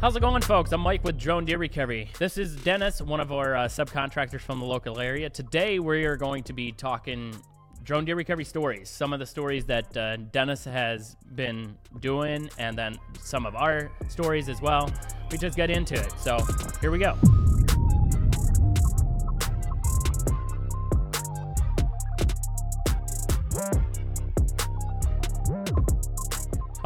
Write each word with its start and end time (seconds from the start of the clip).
How's 0.00 0.14
it 0.14 0.20
going, 0.20 0.42
folks? 0.42 0.70
I'm 0.70 0.82
Mike 0.82 1.02
with 1.02 1.18
Drone 1.18 1.44
Deer 1.44 1.58
Recovery. 1.58 2.08
This 2.20 2.38
is 2.38 2.54
Dennis, 2.54 3.02
one 3.02 3.18
of 3.18 3.32
our 3.32 3.56
uh, 3.56 3.64
subcontractors 3.64 4.40
from 4.40 4.60
the 4.60 4.64
local 4.64 5.00
area. 5.00 5.28
Today, 5.28 5.80
we 5.80 6.04
are 6.04 6.16
going 6.16 6.44
to 6.44 6.52
be 6.52 6.70
talking 6.70 7.34
drone 7.82 8.04
deer 8.04 8.14
recovery 8.14 8.44
stories. 8.44 8.88
Some 8.88 9.12
of 9.12 9.18
the 9.18 9.26
stories 9.26 9.64
that 9.64 9.96
uh, 9.96 10.18
Dennis 10.18 10.64
has 10.66 11.16
been 11.34 11.76
doing, 11.98 12.48
and 12.58 12.78
then 12.78 12.96
some 13.18 13.44
of 13.44 13.56
our 13.56 13.90
stories 14.08 14.48
as 14.48 14.62
well. 14.62 14.88
We 15.32 15.38
just 15.38 15.56
get 15.56 15.68
into 15.68 15.94
it. 15.94 16.12
So, 16.20 16.38
here 16.80 16.92
we 16.92 17.00
go. 17.00 17.18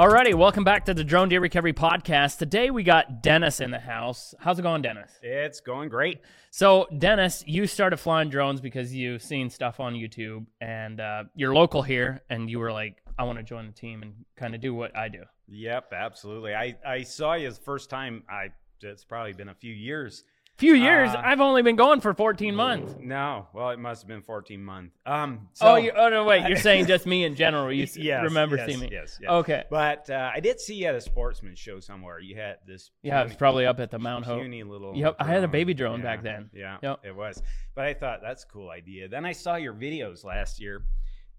Alrighty, 0.02 0.34
welcome 0.34 0.64
back 0.64 0.86
to 0.86 0.94
the 0.94 1.04
Drone 1.04 1.28
Deer 1.28 1.38
Recovery 1.38 1.72
Podcast. 1.72 2.38
Today 2.38 2.72
we 2.72 2.82
got 2.82 3.22
Dennis 3.22 3.60
in 3.60 3.70
the 3.70 3.78
house. 3.78 4.34
How's 4.40 4.58
it 4.58 4.62
going, 4.62 4.82
Dennis? 4.82 5.12
It's 5.22 5.60
going 5.60 5.90
great. 5.90 6.18
So, 6.50 6.88
Dennis, 6.98 7.44
you 7.46 7.68
started 7.68 7.98
flying 7.98 8.28
drones 8.28 8.60
because 8.60 8.92
you've 8.92 9.22
seen 9.22 9.48
stuff 9.48 9.78
on 9.78 9.94
YouTube 9.94 10.46
and 10.60 10.98
uh, 10.98 11.22
you're 11.36 11.54
local 11.54 11.82
here, 11.82 12.20
and 12.30 12.50
you 12.50 12.58
were 12.58 12.72
like, 12.72 12.96
I 13.16 13.22
want 13.22 13.38
to 13.38 13.44
join 13.44 13.68
the 13.68 13.72
team 13.72 14.02
and 14.02 14.12
kind 14.34 14.56
of 14.56 14.60
do 14.60 14.74
what 14.74 14.96
I 14.96 15.08
do. 15.08 15.22
Yep, 15.46 15.92
absolutely. 15.92 16.52
I, 16.52 16.76
I 16.84 17.04
saw 17.04 17.34
you 17.34 17.48
the 17.50 17.54
first 17.54 17.88
time. 17.88 18.24
I 18.28 18.48
it's 18.80 19.04
probably 19.04 19.34
been 19.34 19.50
a 19.50 19.54
few 19.54 19.72
years 19.72 20.24
Few 20.62 20.74
years. 20.74 21.10
Uh, 21.10 21.20
I've 21.24 21.40
only 21.40 21.62
been 21.62 21.74
going 21.74 22.00
for 22.00 22.14
14 22.14 22.54
months. 22.54 22.94
No, 23.00 23.48
well, 23.52 23.70
it 23.70 23.80
must 23.80 24.02
have 24.02 24.08
been 24.08 24.22
14 24.22 24.62
months. 24.62 24.96
Um. 25.04 25.48
So, 25.54 25.72
oh, 25.72 25.74
you, 25.74 25.90
oh 25.90 26.08
no, 26.08 26.22
wait. 26.22 26.46
You're 26.46 26.56
saying 26.56 26.86
just 26.86 27.04
me 27.04 27.24
in 27.24 27.34
general. 27.34 27.72
You 27.72 27.88
yes, 27.96 28.22
remember 28.22 28.56
yes, 28.56 28.68
seeing 28.68 28.78
me? 28.78 28.88
Yes, 28.92 29.18
yes. 29.20 29.28
Okay. 29.28 29.64
But 29.70 30.08
uh, 30.08 30.30
I 30.32 30.38
did 30.38 30.60
see 30.60 30.76
you 30.76 30.86
at 30.86 30.94
a 30.94 31.00
sportsman 31.00 31.56
show 31.56 31.80
somewhere. 31.80 32.20
You 32.20 32.36
had 32.36 32.58
this. 32.64 32.92
Yeah, 33.02 33.20
it 33.22 33.24
was 33.24 33.34
probably 33.34 33.66
up 33.66 33.80
at 33.80 33.90
the 33.90 33.98
Mount 33.98 34.24
Hope. 34.24 34.40
Puny 34.40 34.62
little. 34.62 34.96
Yep, 34.96 35.16
I 35.18 35.24
had 35.24 35.42
a 35.42 35.48
baby 35.48 35.74
drone 35.74 35.98
yeah, 35.98 36.04
back 36.04 36.22
then. 36.22 36.48
Yeah, 36.54 36.76
yep. 36.80 37.00
it 37.02 37.16
was. 37.16 37.42
But 37.74 37.86
I 37.86 37.94
thought 37.94 38.20
that's 38.22 38.44
a 38.44 38.46
cool 38.46 38.70
idea. 38.70 39.08
Then 39.08 39.26
I 39.26 39.32
saw 39.32 39.56
your 39.56 39.74
videos 39.74 40.24
last 40.24 40.60
year. 40.60 40.84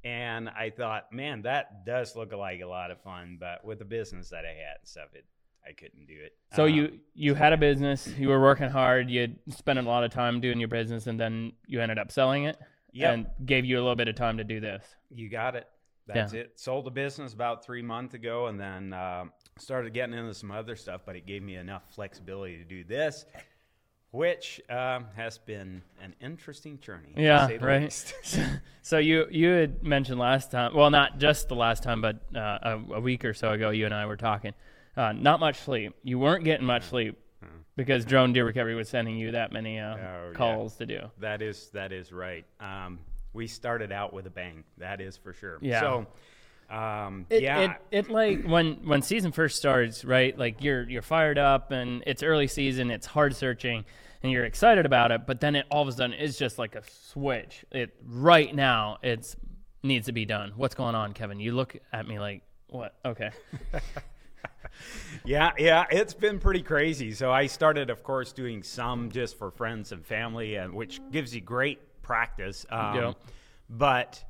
And 0.06 0.50
I 0.50 0.70
thought, 0.70 1.14
man, 1.14 1.44
that 1.44 1.86
does 1.86 2.14
look 2.18 2.34
like 2.34 2.60
a 2.60 2.66
lot 2.66 2.92
of 2.92 3.00
fun. 3.04 3.38
But 3.40 3.64
with 3.64 3.80
the 3.80 3.86
business 3.86 4.32
that 4.32 4.44
I 4.44 4.50
had 4.50 4.80
and 4.82 4.88
stuff, 4.88 5.08
it 5.14 5.24
I 5.68 5.72
couldn't 5.72 6.08
do 6.08 6.16
it. 6.20 6.34
So 6.56 6.66
um, 6.66 6.74
you 6.74 7.00
you 7.14 7.34
had 7.36 7.54
a 7.54 7.58
business, 7.58 8.08
you 8.18 8.30
were 8.30 8.42
working 8.42 8.70
hard, 8.70 9.10
you 9.10 9.36
spent 9.50 9.80
a 9.80 9.82
lot 9.82 10.04
of 10.04 10.12
time 10.12 10.42
doing 10.42 10.60
your 10.60 10.68
business, 10.68 11.08
and 11.08 11.20
then 11.20 11.54
you 11.68 11.82
ended 11.82 11.98
up 11.98 12.12
selling 12.12 12.46
it. 12.46 12.58
Yep. 12.96 13.14
and 13.14 13.26
gave 13.48 13.66
you 13.66 13.78
a 13.78 13.82
little 13.82 13.96
bit 13.96 14.08
of 14.08 14.14
time 14.14 14.38
to 14.38 14.44
do 14.44 14.60
this. 14.60 14.86
You 15.10 15.28
got 15.28 15.56
it. 15.56 15.68
That's 16.06 16.34
yeah. 16.34 16.42
it. 16.42 16.60
Sold 16.60 16.86
the 16.86 16.92
business 16.92 17.34
about 17.34 17.66
three 17.66 17.82
months 17.82 18.14
ago, 18.14 18.48
and 18.48 18.60
then 18.60 18.94
uh, 18.94 19.26
started 19.58 19.94
getting 19.94 20.14
into 20.14 20.34
some 20.34 20.52
other 20.52 20.76
stuff. 20.76 21.02
But 21.06 21.16
it 21.16 21.26
gave 21.26 21.42
me 21.42 21.56
enough 21.56 21.84
flexibility 21.96 22.58
to 22.58 22.64
do 22.64 22.84
this, 22.84 23.26
which 24.12 24.62
um, 24.70 25.08
has 25.16 25.38
been 25.38 25.82
an 26.02 26.14
interesting 26.22 26.80
journey. 26.80 27.14
Yeah, 27.16 27.50
right. 27.62 28.14
so 28.82 28.98
you 28.98 29.26
you 29.32 29.50
had 29.50 29.82
mentioned 29.82 30.20
last 30.20 30.52
time, 30.52 30.76
well, 30.76 30.92
not 30.92 31.20
just 31.20 31.48
the 31.48 31.56
last 31.56 31.84
time, 31.84 32.02
but 32.02 32.18
uh, 32.36 32.60
a, 32.62 32.82
a 32.96 33.00
week 33.00 33.24
or 33.24 33.34
so 33.34 33.52
ago, 33.54 33.70
you 33.70 33.86
and 33.86 33.94
I 33.94 34.06
were 34.06 34.18
talking 34.18 34.54
uh, 34.96 35.12
not 35.14 35.40
much 35.40 35.60
sleep. 35.60 35.96
You 36.04 36.20
weren't 36.20 36.44
getting 36.44 36.66
much 36.66 36.84
sleep 36.84 37.18
because 37.76 38.06
drone 38.06 38.34
deer 38.34 38.46
recovery 38.46 38.76
was 38.76 38.90
sending 38.90 39.18
you 39.18 39.32
that 39.32 39.52
many 39.52 39.80
uh, 39.80 39.96
oh, 39.96 40.32
calls 40.34 40.76
yeah. 40.80 40.86
to 40.86 41.00
do. 41.00 41.12
That 41.20 41.42
is 41.42 41.70
that 41.70 41.92
is 41.92 42.12
right. 42.12 42.46
Um, 42.60 43.00
we 43.34 43.48
started 43.48 43.92
out 43.92 44.14
with 44.14 44.28
a 44.28 44.30
bang. 44.30 44.64
That 44.78 45.02
is 45.02 45.18
for 45.18 45.34
sure. 45.34 45.58
Yeah. 45.62 45.80
So. 45.80 46.08
Um, 46.70 47.28
it, 47.30 47.44
yeah. 47.44 47.60
It, 47.60 47.72
it 47.92 48.10
like 48.10 48.46
when 48.46 48.88
when 48.88 49.02
season 49.02 49.32
first 49.32 49.58
starts, 49.58 50.06
right? 50.06 50.38
Like 50.38 50.64
you're 50.64 50.90
you're 50.90 51.02
fired 51.02 51.38
up 51.38 51.72
and 51.72 52.04
it's 52.08 52.24
early 52.24 52.48
season, 52.48 52.90
it's 52.90 53.06
hard 53.06 53.36
searching, 53.36 53.86
and 54.24 54.32
you're 54.32 54.46
excited 54.46 54.86
about 54.86 55.12
it. 55.12 55.28
But 55.28 55.40
then 55.40 55.56
it 55.56 55.66
all 55.70 55.82
of 55.84 55.88
a 55.88 55.92
sudden 55.92 56.14
is 56.14 56.38
just 56.38 56.58
like 56.58 56.76
a 56.76 56.82
switch. 57.12 57.66
It 57.72 57.96
right 58.06 58.54
now 58.56 58.98
it's 59.04 59.36
needs 59.84 60.06
to 60.06 60.14
be 60.14 60.26
done. 60.26 60.54
What's 60.56 60.74
going 60.74 60.96
on, 60.96 61.14
Kevin? 61.14 61.40
You 61.40 61.52
look 61.52 61.78
at 61.92 62.08
me 62.08 62.18
like 62.18 62.44
what? 62.70 62.96
Okay. 63.06 63.30
yeah, 65.26 65.52
yeah, 65.58 65.86
it's 65.90 66.14
been 66.14 66.40
pretty 66.40 66.62
crazy. 66.62 67.12
So 67.14 67.32
I 67.32 67.48
started, 67.48 67.90
of 67.90 68.04
course, 68.04 68.34
doing 68.34 68.64
some 68.64 69.12
just 69.12 69.38
for 69.38 69.52
friends 69.52 69.92
and 69.92 70.06
family, 70.06 70.56
and 70.56 70.74
which 70.74 71.00
gives 71.12 71.34
you 71.34 71.42
great 71.42 72.02
practice. 72.02 72.66
Um, 72.70 72.96
yeah. 72.96 73.14
But 73.70 74.24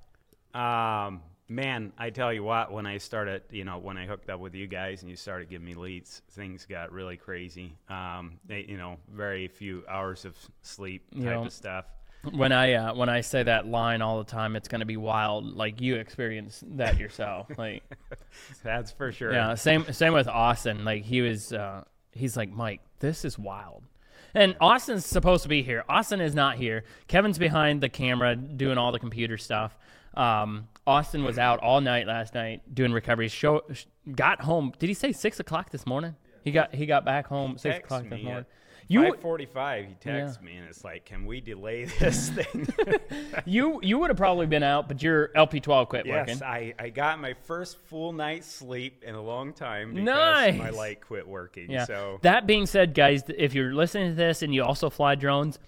um, 0.54 1.22
man, 1.48 1.94
I 1.98 2.10
tell 2.10 2.32
you 2.32 2.44
what, 2.44 2.72
when 2.72 2.86
I 2.86 2.98
started, 2.98 3.44
you 3.52 3.66
know, 3.66 3.78
when 3.78 3.98
I 3.98 4.06
hooked 4.06 4.30
up 4.30 4.40
with 4.40 4.56
you 4.56 4.68
guys 4.68 5.02
and 5.02 5.10
you 5.10 5.16
started 5.16 5.50
giving 5.50 5.66
me 5.66 5.76
leads, 5.76 6.22
things 6.32 6.66
got 6.66 6.92
really 6.92 7.18
crazy. 7.18 7.76
Um, 7.90 8.40
they, 8.46 8.66
you 8.68 8.78
know, 8.78 8.98
very 9.12 9.48
few 9.48 9.84
hours 9.90 10.26
of 10.26 10.38
sleep 10.62 11.10
type 11.12 11.24
know, 11.24 11.46
of 11.46 11.54
stuff 11.54 11.86
when 12.32 12.52
I 12.52 12.74
uh, 12.74 12.94
when 12.94 13.10
I 13.10 13.22
say 13.22 13.44
that 13.44 13.68
line 13.68 14.02
all 14.02 14.18
the 14.18 14.30
time, 14.30 14.56
it's 14.56 14.68
going 14.68 14.80
to 14.80 14.86
be 14.86 14.98
wild. 14.98 15.56
Like 15.56 15.82
you 15.82 15.96
experience 15.96 16.64
that 16.76 17.00
yourself. 17.00 17.48
Like 17.58 17.84
that's 18.64 18.92
for 18.92 19.12
sure. 19.12 19.32
Yeah. 19.32 19.56
Same 19.56 19.92
same 19.94 20.14
with 20.14 20.28
Austin. 20.28 20.86
Like 20.86 21.04
he 21.04 21.22
was. 21.22 21.54
Uh, 21.54 21.84
he's 22.12 22.36
like 22.36 22.52
Mike. 22.52 22.82
This 23.00 23.26
is 23.26 23.38
wild. 23.38 23.84
And 24.34 24.56
Austin's 24.60 25.06
supposed 25.06 25.44
to 25.44 25.50
be 25.50 25.62
here. 25.62 25.84
Austin 25.88 26.20
is 26.20 26.34
not 26.34 26.58
here. 26.58 26.84
Kevin's 27.08 27.38
behind 27.38 27.82
the 27.82 27.90
camera 27.90 28.36
doing 28.36 28.78
all 28.78 28.92
the 28.92 29.00
computer 29.00 29.38
stuff. 29.38 29.78
Um, 30.16 30.68
Austin 30.88 31.24
was 31.24 31.38
out 31.38 31.60
all 31.60 31.82
night 31.82 32.08
last 32.08 32.34
night 32.34 32.62
doing 32.74 32.92
recovery. 32.92 33.28
Show 33.28 33.62
got 34.16 34.42
home. 34.42 34.74
Did 34.80 34.88
he 34.88 34.94
say 34.94 35.12
six 35.12 35.40
o'clock 35.40 35.70
this 35.70 35.86
morning? 35.86 36.16
He 36.44 36.52
got 36.52 36.74
he 36.74 36.86
got 36.86 37.06
back 37.06 37.28
home 37.28 37.58
six 37.58 37.80
o'clock 37.80 38.04
this 38.10 38.24
morning. 38.24 38.46
You 38.88 39.14
forty 39.22 39.46
five. 39.46 39.86
He 39.88 39.94
texts 39.96 40.40
yeah. 40.42 40.46
me 40.46 40.58
and 40.58 40.68
it's 40.68 40.84
like, 40.84 41.06
"Can 41.06 41.26
we 41.26 41.42
delay 41.42 41.86
this 42.00 42.30
thing?" 42.30 42.68
you 43.46 43.80
you 43.82 43.98
would 43.98 44.10
have 44.10 44.18
probably 44.18 44.46
been 44.46 44.64
out, 44.64 44.88
but 44.88 45.02
your 45.02 45.32
LP 45.36 45.60
twelve 45.60 45.90
quit 45.90 46.06
yes, 46.06 46.14
working. 46.14 46.36
Yes, 46.36 46.42
I, 46.42 46.74
I 46.80 46.90
got 46.90 47.20
my 47.20 47.34
first 47.34 47.78
full 47.88 48.14
night's 48.14 48.48
sleep 48.48 49.04
in 49.04 49.16
a 49.16 49.22
long 49.22 49.54
time 49.54 49.94
because 49.94 50.06
nice. 50.06 50.58
my 50.58 50.70
light 50.70 51.02
quit 51.02 51.28
working. 51.28 51.72
Yeah. 51.72 51.86
So 51.86 52.20
that 52.22 52.48
being 52.48 52.66
said, 52.66 52.94
guys, 52.94 53.24
if 53.28 53.54
you're 53.54 53.74
listening 53.74 54.10
to 54.10 54.16
this 54.16 54.42
and 54.42 54.54
you 54.54 54.64
also 54.64 54.90
fly 54.90 55.16
drones, 55.16 55.60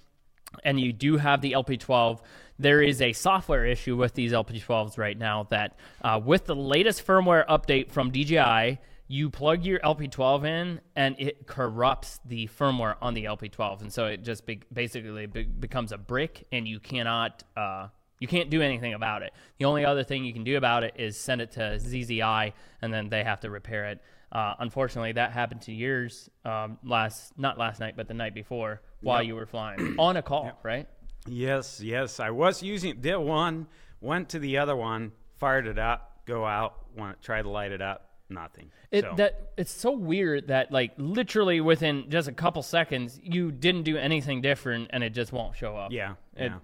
and 0.63 0.79
you 0.79 0.93
do 0.93 1.17
have 1.17 1.41
the 1.41 1.53
LP12, 1.53 2.19
there 2.57 2.81
is 2.81 3.01
a 3.01 3.13
software 3.13 3.65
issue 3.65 3.95
with 3.95 4.13
these 4.13 4.31
LP12s 4.31 4.97
right 4.97 5.17
now 5.17 5.43
that, 5.49 5.77
uh, 6.01 6.19
with 6.23 6.45
the 6.45 6.55
latest 6.55 7.05
firmware 7.05 7.45
update 7.47 7.91
from 7.91 8.11
DJI 8.11 8.79
you 9.07 9.29
plug 9.29 9.63
your 9.63 9.79
LP12 9.79 10.45
in 10.45 10.81
and 10.95 11.15
it 11.19 11.45
corrupts 11.45 12.19
the 12.25 12.47
firmware 12.47 12.95
on 13.01 13.13
the 13.13 13.25
LP12, 13.25 13.81
and 13.81 13.93
so 13.93 14.07
it 14.07 14.23
just 14.23 14.45
be- 14.45 14.61
basically 14.73 15.27
be- 15.27 15.43
becomes 15.43 15.91
a 15.91 15.97
brick, 15.97 16.47
and 16.51 16.67
you 16.67 16.79
cannot 16.79 17.43
uh, 17.55 17.87
you 18.19 18.27
can't 18.27 18.49
do 18.49 18.61
anything 18.61 18.93
about 18.93 19.21
it. 19.21 19.33
The 19.59 19.65
only 19.65 19.85
other 19.85 20.03
thing 20.03 20.23
you 20.23 20.33
can 20.33 20.43
do 20.43 20.57
about 20.57 20.83
it 20.83 20.93
is 20.97 21.17
send 21.17 21.41
it 21.41 21.51
to 21.51 21.59
CZI, 21.59 22.53
and 22.81 22.93
then 22.93 23.09
they 23.09 23.23
have 23.23 23.41
to 23.41 23.49
repair 23.49 23.85
it. 23.85 24.01
Uh, 24.31 24.55
unfortunately, 24.59 25.11
that 25.11 25.31
happened 25.31 25.61
to 25.63 25.71
yours 25.71 26.29
um, 26.43 26.79
last 26.83 27.37
not 27.37 27.57
last 27.57 27.79
night, 27.79 27.95
but 27.95 28.07
the 28.07 28.13
night 28.13 28.33
before 28.33 28.81
while 29.01 29.21
yep. 29.21 29.27
you 29.27 29.35
were 29.35 29.45
flying 29.45 29.95
on 29.99 30.17
a 30.17 30.21
call, 30.23 30.45
yep. 30.45 30.59
right? 30.63 30.87
Yes, 31.27 31.79
yes, 31.81 32.19
I 32.19 32.31
was 32.31 32.63
using 32.63 33.01
did 33.01 33.17
one, 33.17 33.67
went 34.01 34.29
to 34.29 34.39
the 34.39 34.57
other 34.57 34.75
one, 34.75 35.11
fired 35.37 35.67
it 35.67 35.77
up, 35.77 36.21
go 36.25 36.45
out, 36.45 36.85
want 36.97 37.21
try 37.21 37.41
to 37.41 37.49
light 37.49 37.71
it 37.71 37.81
up 37.81 38.04
nothing. 38.29 38.71
It 38.91 39.03
so. 39.03 39.13
that 39.17 39.51
it's 39.57 39.71
so 39.71 39.91
weird 39.91 40.47
that 40.47 40.71
like 40.71 40.93
literally 40.97 41.61
within 41.61 42.09
just 42.09 42.27
a 42.27 42.31
couple 42.31 42.61
seconds 42.63 43.19
you 43.23 43.51
didn't 43.51 43.83
do 43.83 43.97
anything 43.97 44.41
different 44.41 44.89
and 44.91 45.03
it 45.03 45.11
just 45.11 45.31
won't 45.31 45.55
show 45.55 45.75
up. 45.75 45.91
Yeah. 45.91 46.13
It, 46.35 46.51
yeah. 46.51 46.57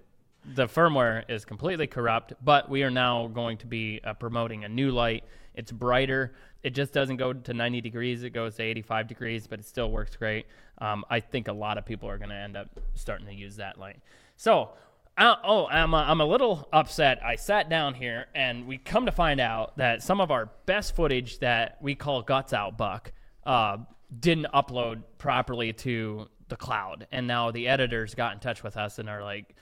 The 0.54 0.66
firmware 0.66 1.22
is 1.28 1.44
completely 1.44 1.86
corrupt, 1.86 2.32
but 2.44 2.68
we 2.68 2.82
are 2.82 2.90
now 2.90 3.28
going 3.28 3.58
to 3.58 3.66
be 3.66 4.00
uh, 4.02 4.14
promoting 4.14 4.64
a 4.64 4.68
new 4.68 4.90
light. 4.90 5.24
It's 5.54 5.70
brighter. 5.70 6.32
It 6.64 6.70
just 6.70 6.92
doesn't 6.92 7.16
go 7.16 7.32
to 7.32 7.54
90 7.54 7.80
degrees. 7.80 8.24
It 8.24 8.30
goes 8.30 8.56
to 8.56 8.62
85 8.62 9.06
degrees, 9.06 9.46
but 9.46 9.60
it 9.60 9.66
still 9.66 9.90
works 9.90 10.16
great. 10.16 10.46
Um, 10.78 11.04
I 11.08 11.20
think 11.20 11.46
a 11.46 11.52
lot 11.52 11.78
of 11.78 11.86
people 11.86 12.08
are 12.08 12.18
going 12.18 12.30
to 12.30 12.36
end 12.36 12.56
up 12.56 12.68
starting 12.94 13.26
to 13.26 13.34
use 13.34 13.56
that 13.56 13.78
light. 13.78 14.00
So 14.36 14.70
uh, 15.18 15.36
oh, 15.44 15.66
I'm 15.66 15.92
a, 15.92 15.98
I'm 15.98 16.20
a 16.20 16.24
little 16.24 16.68
upset. 16.72 17.22
I 17.24 17.36
sat 17.36 17.68
down 17.68 17.94
here 17.94 18.26
and 18.34 18.66
we 18.66 18.78
come 18.78 19.06
to 19.06 19.12
find 19.12 19.40
out 19.40 19.76
that 19.76 20.02
some 20.02 20.20
of 20.20 20.30
our 20.30 20.50
best 20.66 20.96
footage 20.96 21.38
that 21.40 21.78
we 21.80 21.94
call 21.94 22.22
Guts 22.22 22.52
Out 22.52 22.78
Buck 22.78 23.12
uh, 23.44 23.78
didn't 24.18 24.46
upload 24.54 25.02
properly 25.18 25.72
to 25.74 26.28
the 26.48 26.56
cloud. 26.56 27.06
And 27.12 27.26
now 27.26 27.50
the 27.50 27.68
editors 27.68 28.14
got 28.14 28.32
in 28.32 28.40
touch 28.40 28.62
with 28.62 28.76
us 28.76 28.98
and 28.98 29.08
are 29.08 29.22
like, 29.22 29.54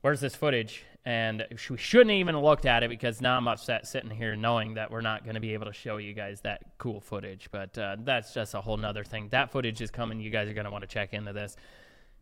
where's 0.00 0.20
this 0.20 0.34
footage? 0.34 0.84
And 1.04 1.46
we 1.50 1.76
shouldn't 1.76 2.10
even 2.10 2.34
have 2.34 2.44
looked 2.44 2.66
at 2.66 2.82
it 2.82 2.90
because 2.90 3.20
now 3.20 3.36
I'm 3.36 3.48
upset 3.48 3.86
sitting 3.86 4.10
here 4.10 4.36
knowing 4.36 4.74
that 4.74 4.90
we're 4.90 5.00
not 5.00 5.24
going 5.24 5.34
to 5.34 5.40
be 5.40 5.54
able 5.54 5.66
to 5.66 5.72
show 5.72 5.96
you 5.96 6.12
guys 6.12 6.42
that 6.42 6.62
cool 6.78 7.00
footage. 7.00 7.48
But 7.50 7.76
uh, 7.78 7.96
that's 8.04 8.34
just 8.34 8.54
a 8.54 8.60
whole 8.60 8.76
nother 8.76 9.04
thing. 9.04 9.28
That 9.30 9.50
footage 9.50 9.80
is 9.80 9.90
coming. 9.90 10.20
You 10.20 10.30
guys 10.30 10.48
are 10.48 10.54
going 10.54 10.66
to 10.66 10.70
want 10.70 10.82
to 10.82 10.88
check 10.88 11.14
into 11.14 11.32
this. 11.32 11.56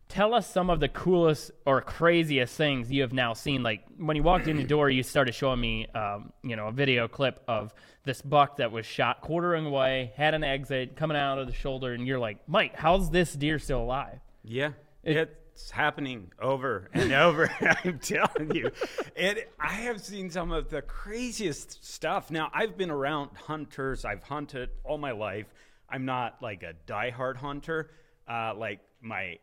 Tell 0.09 0.33
us 0.33 0.51
some 0.51 0.69
of 0.71 0.79
the 0.79 0.89
coolest 0.89 1.51
or 1.65 1.81
craziest 1.81 2.55
things 2.55 2.91
you 2.91 3.03
have 3.03 3.13
now 3.13 3.33
seen. 3.33 3.63
Like 3.63 3.85
when 3.97 4.17
you 4.17 4.23
walked 4.23 4.47
in 4.47 4.57
the 4.57 4.63
door, 4.63 4.89
you 4.89 5.03
started 5.03 5.33
showing 5.33 5.61
me, 5.61 5.87
um, 5.93 6.33
you 6.43 6.55
know, 6.55 6.67
a 6.67 6.71
video 6.71 7.07
clip 7.07 7.41
of 7.47 7.73
this 8.03 8.21
buck 8.21 8.57
that 8.57 8.71
was 8.71 8.85
shot 8.85 9.21
quartering 9.21 9.67
away, 9.67 10.11
had 10.15 10.33
an 10.33 10.43
exit 10.43 10.95
coming 10.95 11.15
out 11.15 11.37
of 11.37 11.47
the 11.47 11.53
shoulder, 11.53 11.93
and 11.93 12.07
you're 12.07 12.19
like, 12.19 12.39
Mike, 12.47 12.75
how's 12.75 13.11
this 13.11 13.33
deer 13.33 13.59
still 13.59 13.81
alive? 13.81 14.19
Yeah, 14.43 14.71
it, 15.03 15.39
it's 15.53 15.69
happening 15.69 16.31
over 16.41 16.89
and 16.93 17.11
over. 17.11 17.49
I'm 17.85 17.99
telling 17.99 18.55
you, 18.55 18.71
it. 19.15 19.53
I 19.59 19.73
have 19.73 20.01
seen 20.01 20.31
some 20.31 20.51
of 20.51 20.69
the 20.69 20.81
craziest 20.81 21.85
stuff. 21.85 22.31
Now 22.31 22.49
I've 22.51 22.77
been 22.77 22.89
around 22.89 23.29
hunters. 23.35 24.05
I've 24.05 24.23
hunted 24.23 24.69
all 24.83 24.97
my 24.97 25.11
life. 25.11 25.53
I'm 25.87 26.05
not 26.05 26.41
like 26.41 26.63
a 26.63 26.73
diehard 26.91 27.35
hunter, 27.35 27.91
uh, 28.27 28.53
like 28.55 28.79
my 29.01 29.37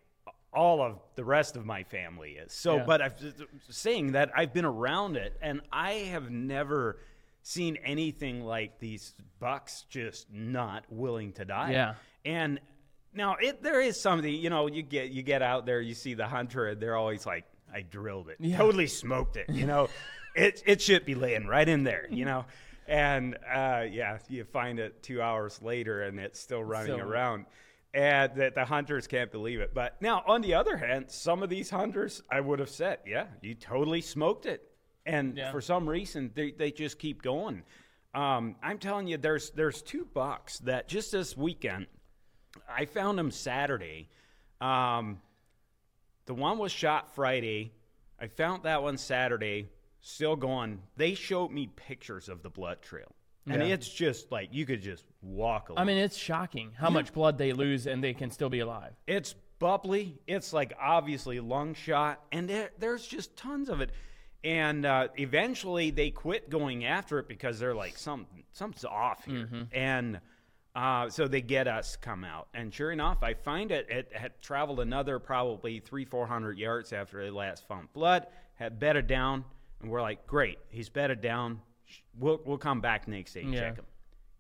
all 0.53 0.81
of 0.83 0.99
the 1.17 1.25
rest 1.25 1.57
of 1.57 1.67
my 1.67 1.83
family 1.85 2.33
is. 2.33 2.53
So, 2.53 2.77
Yeah. 2.77 2.85
but 2.85 3.03
I'm 3.03 3.13
saying 3.69 4.13
that 4.13 4.31
I've 4.35 4.53
been 4.55 4.65
around 4.65 5.17
it, 5.17 5.37
and 5.43 5.61
I 5.73 5.93
have 6.11 6.31
never 6.31 6.99
seen 7.43 7.77
anything 7.85 8.43
like 8.43 8.79
these 8.79 9.15
bucks 9.39 9.85
just 9.89 10.33
not 10.33 10.85
willing 10.91 11.33
to 11.35 11.45
die. 11.45 11.73
Yeah. 11.73 11.95
And 12.25 12.61
now 13.13 13.37
it 13.41 13.63
there 13.63 13.81
is 13.81 14.01
something, 14.01 14.33
you 14.33 14.51
know, 14.51 14.67
you 14.67 14.83
get 14.83 15.11
you 15.11 15.23
get 15.23 15.43
out 15.43 15.65
there, 15.67 15.81
you 15.81 15.95
see 15.95 16.15
the 16.15 16.27
hunter, 16.27 16.67
and 16.67 16.81
they're 16.81 16.97
always 16.97 17.25
like, 17.27 17.45
I 17.73 17.83
drilled 17.83 18.29
it, 18.31 18.37
Yeah. 18.41 18.57
totally 18.57 18.87
smoked 18.89 19.37
it, 19.37 19.49
you 19.51 19.67
know. 19.67 19.89
it 20.35 20.63
it 20.67 20.81
should 20.83 21.05
be 21.05 21.15
laying 21.15 21.47
right 21.47 21.69
in 21.69 21.85
there, 21.85 22.07
you 22.11 22.25
know. 22.25 22.47
And 22.89 23.37
uh, 23.53 23.85
yeah, 23.91 24.19
you 24.29 24.45
find 24.45 24.79
it 24.79 25.03
two 25.03 25.21
hours 25.21 25.61
later 25.63 26.03
and 26.03 26.19
it's 26.19 26.41
still 26.41 26.63
running 26.65 26.99
So- 26.99 27.05
around. 27.07 27.47
And 27.97 28.35
that 28.37 28.55
the 28.55 28.65
hunters 28.67 29.07
can't 29.07 29.33
believe 29.33 29.59
it. 29.61 29.73
But 29.73 30.01
now, 30.03 30.23
on 30.27 30.43
the 30.43 30.53
other 30.53 30.77
hand, 30.77 31.11
some 31.11 31.43
of 31.43 31.49
these 31.49 31.71
hunters, 31.71 32.23
I 32.31 32.41
would 32.41 32.59
have 32.59 32.69
said, 32.69 32.99
yeah, 33.07 33.27
you 33.41 33.55
totally 33.55 34.03
smoked 34.03 34.45
it. 34.45 34.71
And 35.07 35.37
Yeah. 35.39 35.51
for 35.51 35.63
some 35.63 35.89
reason, 35.89 36.31
they, 36.35 36.51
they 36.51 36.71
just 36.71 36.99
keep 36.99 37.23
going. 37.23 37.63
Um, 38.13 38.57
I'm 38.63 38.79
telling 38.79 39.07
you, 39.09 39.17
there's 39.17 39.51
there's 39.51 39.81
two 39.81 40.05
bucks 40.13 40.59
that 40.61 40.89
just 40.89 41.11
this 41.13 41.37
weekend, 41.37 41.87
I 42.69 42.85
found 42.85 43.19
them 43.19 43.31
Saturday. 43.31 44.09
Um, 44.61 45.21
the 46.27 46.35
one 46.35 46.59
was 46.59 46.73
shot 46.73 47.15
Friday. 47.15 47.73
I 48.21 48.27
found 48.27 48.65
that 48.65 48.83
one 48.83 48.99
Saturday, 48.99 49.69
still 50.01 50.37
going. 50.37 50.83
They 50.97 51.15
showed 51.15 51.51
me 51.51 51.69
pictures 51.77 52.29
of 52.29 52.43
the 52.43 52.51
blood 52.51 52.83
trail. 52.83 53.15
And 53.49 53.63
Yeah. 53.63 53.75
it's 53.75 53.89
just 53.89 54.33
like 54.33 54.49
you 54.53 54.67
could 54.67 54.83
just 54.83 55.05
walk 55.27 55.69
along. 55.69 55.79
I 55.81 55.85
mean, 55.85 55.99
it's 55.99 56.17
shocking 56.17 56.73
how 56.79 56.91
much 56.91 57.13
blood 57.13 57.39
they 57.39 57.53
lose 57.53 57.87
and 57.87 58.03
they 58.03 58.15
can 58.15 58.31
still 58.31 58.49
be 58.49 58.61
alive. 58.61 58.93
It's 59.07 59.35
bubbly. 59.59 60.19
It's 60.27 60.53
like 60.53 60.73
obviously 60.81 61.41
lung 61.41 61.75
shot, 61.75 62.23
and 62.33 62.49
there, 62.49 62.71
there's 62.79 63.07
just 63.07 63.37
tons 63.37 63.69
of 63.69 63.81
it. 63.81 63.91
And 64.45 64.87
uh, 64.87 65.09
eventually, 65.17 65.91
they 65.91 66.11
quit 66.11 66.51
going 66.51 66.85
after 66.85 67.19
it 67.19 67.27
because 67.27 67.59
they're 67.59 67.75
like, 67.75 67.97
something, 67.99 68.45
something's 68.53 68.85
off 68.85 69.25
here. 69.25 69.67
And 69.73 70.21
uh, 70.75 71.09
so 71.09 71.27
they 71.27 71.41
get 71.41 71.67
us 71.67 71.97
come 71.97 72.23
out, 72.23 72.49
and 72.55 72.73
sure 72.73 72.93
enough, 72.93 73.23
I 73.23 73.33
find 73.35 73.73
it. 73.73 73.87
It 73.89 74.13
had 74.15 74.41
traveled 74.41 74.79
another 74.81 75.19
probably 75.19 75.81
three, 75.81 76.05
four 76.05 76.27
hundred 76.27 76.59
yards 76.59 76.93
after 76.93 77.25
they 77.25 77.31
last 77.31 77.67
found 77.67 77.93
blood. 77.95 78.27
Had 78.57 78.79
bedded 78.79 79.07
down, 79.07 79.45
and 79.81 79.91
we're 79.91 80.03
like, 80.03 80.27
great, 80.27 80.59
he's 80.69 80.91
bedded 80.91 81.21
down. 81.23 81.61
We'll 82.19 82.41
we'll 82.45 82.59
come 82.59 82.81
back 82.83 83.09
next 83.09 83.33
day 83.33 83.41
and 83.43 83.55
Yeah. 83.55 83.61
check 83.61 83.77
him. 83.77 83.85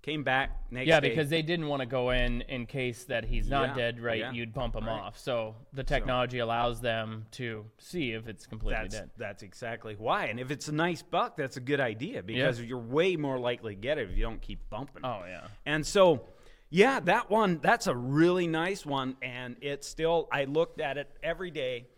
Came 0.06 0.22
back 0.22 0.50
next 0.70 0.86
Yeah, 0.86 1.00
day. 1.00 1.08
because 1.08 1.28
they 1.28 1.42
didn't 1.42 1.66
want 1.66 1.80
to 1.80 1.86
go 1.86 2.10
in 2.10 2.42
in 2.42 2.64
case 2.66 3.04
that 3.06 3.24
he's 3.24 3.48
not 3.50 3.70
Yeah, 3.70 3.74
dead, 3.74 4.00
right? 4.00 4.20
yeah, 4.20 4.30
You'd 4.30 4.54
bump 4.54 4.76
him 4.76 4.86
right. 4.86 5.00
off. 5.00 5.18
So 5.18 5.56
the 5.72 5.82
technology 5.82 6.38
allows 6.38 6.80
them 6.80 7.26
to 7.32 7.64
see 7.78 8.12
if 8.12 8.28
it's 8.28 8.46
completely 8.46 8.82
That's 8.84 8.94
dead. 9.00 9.10
that's 9.18 9.42
exactly 9.42 9.96
why. 9.98 10.26
And 10.26 10.38
if 10.38 10.52
it's 10.52 10.68
a 10.68 10.72
nice 10.72 11.02
buck, 11.02 11.36
that's 11.36 11.56
a 11.56 11.60
good 11.60 11.80
idea 11.80 12.22
because 12.22 12.62
you're 12.62 12.78
way 12.78 13.16
more 13.16 13.36
likely 13.38 13.74
to 13.74 13.80
get 13.80 13.98
it 13.98 14.08
if 14.08 14.16
you 14.16 14.22
don't 14.22 14.40
keep 14.40 14.60
bumping. 14.70 15.04
Oh 15.04 15.22
yeah. 15.26 15.48
And 15.66 15.84
so, 15.84 16.28
yeah, 16.70 17.00
that 17.00 17.28
one 17.28 17.58
that's 17.60 17.88
a 17.88 17.94
really 17.96 18.46
nice 18.46 18.86
one, 18.86 19.16
and 19.22 19.56
it's 19.60 19.88
still. 19.88 20.28
I 20.30 20.44
looked 20.44 20.80
at 20.80 20.98
it 20.98 21.10
every 21.20 21.50
day. 21.50 21.88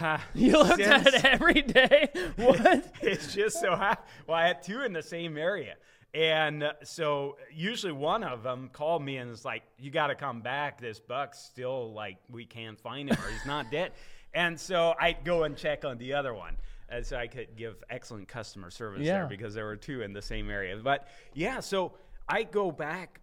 Uh, 0.00 0.18
You 0.34 0.52
looked 0.64 0.80
at 0.80 1.06
it 1.06 1.24
every 1.24 1.62
day. 1.62 2.08
What? 2.36 2.92
it's 3.02 3.32
just 3.34 3.60
so 3.60 3.76
ha- 3.76 3.98
well 4.26 4.36
i 4.36 4.46
had 4.48 4.62
two 4.62 4.82
in 4.82 4.92
the 4.92 5.02
same 5.02 5.36
area 5.38 5.74
and 6.14 6.70
so 6.84 7.36
usually 7.52 7.92
one 7.92 8.22
of 8.22 8.42
them 8.42 8.68
called 8.72 9.02
me 9.02 9.16
and 9.16 9.30
was 9.30 9.44
like 9.44 9.62
you 9.78 9.90
got 9.90 10.08
to 10.08 10.14
come 10.14 10.40
back. 10.42 10.80
This 10.80 11.00
buck's 11.00 11.38
still 11.38 11.92
like 11.94 12.18
we 12.30 12.44
can't 12.44 12.78
find 12.78 13.08
him 13.10 13.16
or 13.24 13.30
he's 13.30 13.46
not 13.46 13.70
dead. 13.70 13.92
And 14.34 14.58
so 14.58 14.94
i'd 14.98 15.24
go 15.26 15.42
and 15.44 15.54
check 15.54 15.84
on 15.84 15.98
the 15.98 16.14
other 16.14 16.32
one. 16.32 16.56
And 16.88 17.04
so 17.04 17.16
i 17.18 17.26
could 17.26 17.54
give 17.54 17.76
excellent 17.90 18.28
customer 18.28 18.70
service 18.70 19.02
Yeah. 19.02 19.18
there 19.18 19.26
because 19.26 19.52
there 19.52 19.66
were 19.66 19.76
two 19.76 20.00
in 20.00 20.14
the 20.14 20.22
same 20.22 20.48
area. 20.50 20.74
But 20.82 21.06
yeah 21.34 21.60
so 21.60 21.92
i 22.28 22.42
go 22.42 22.72
back 22.72 23.20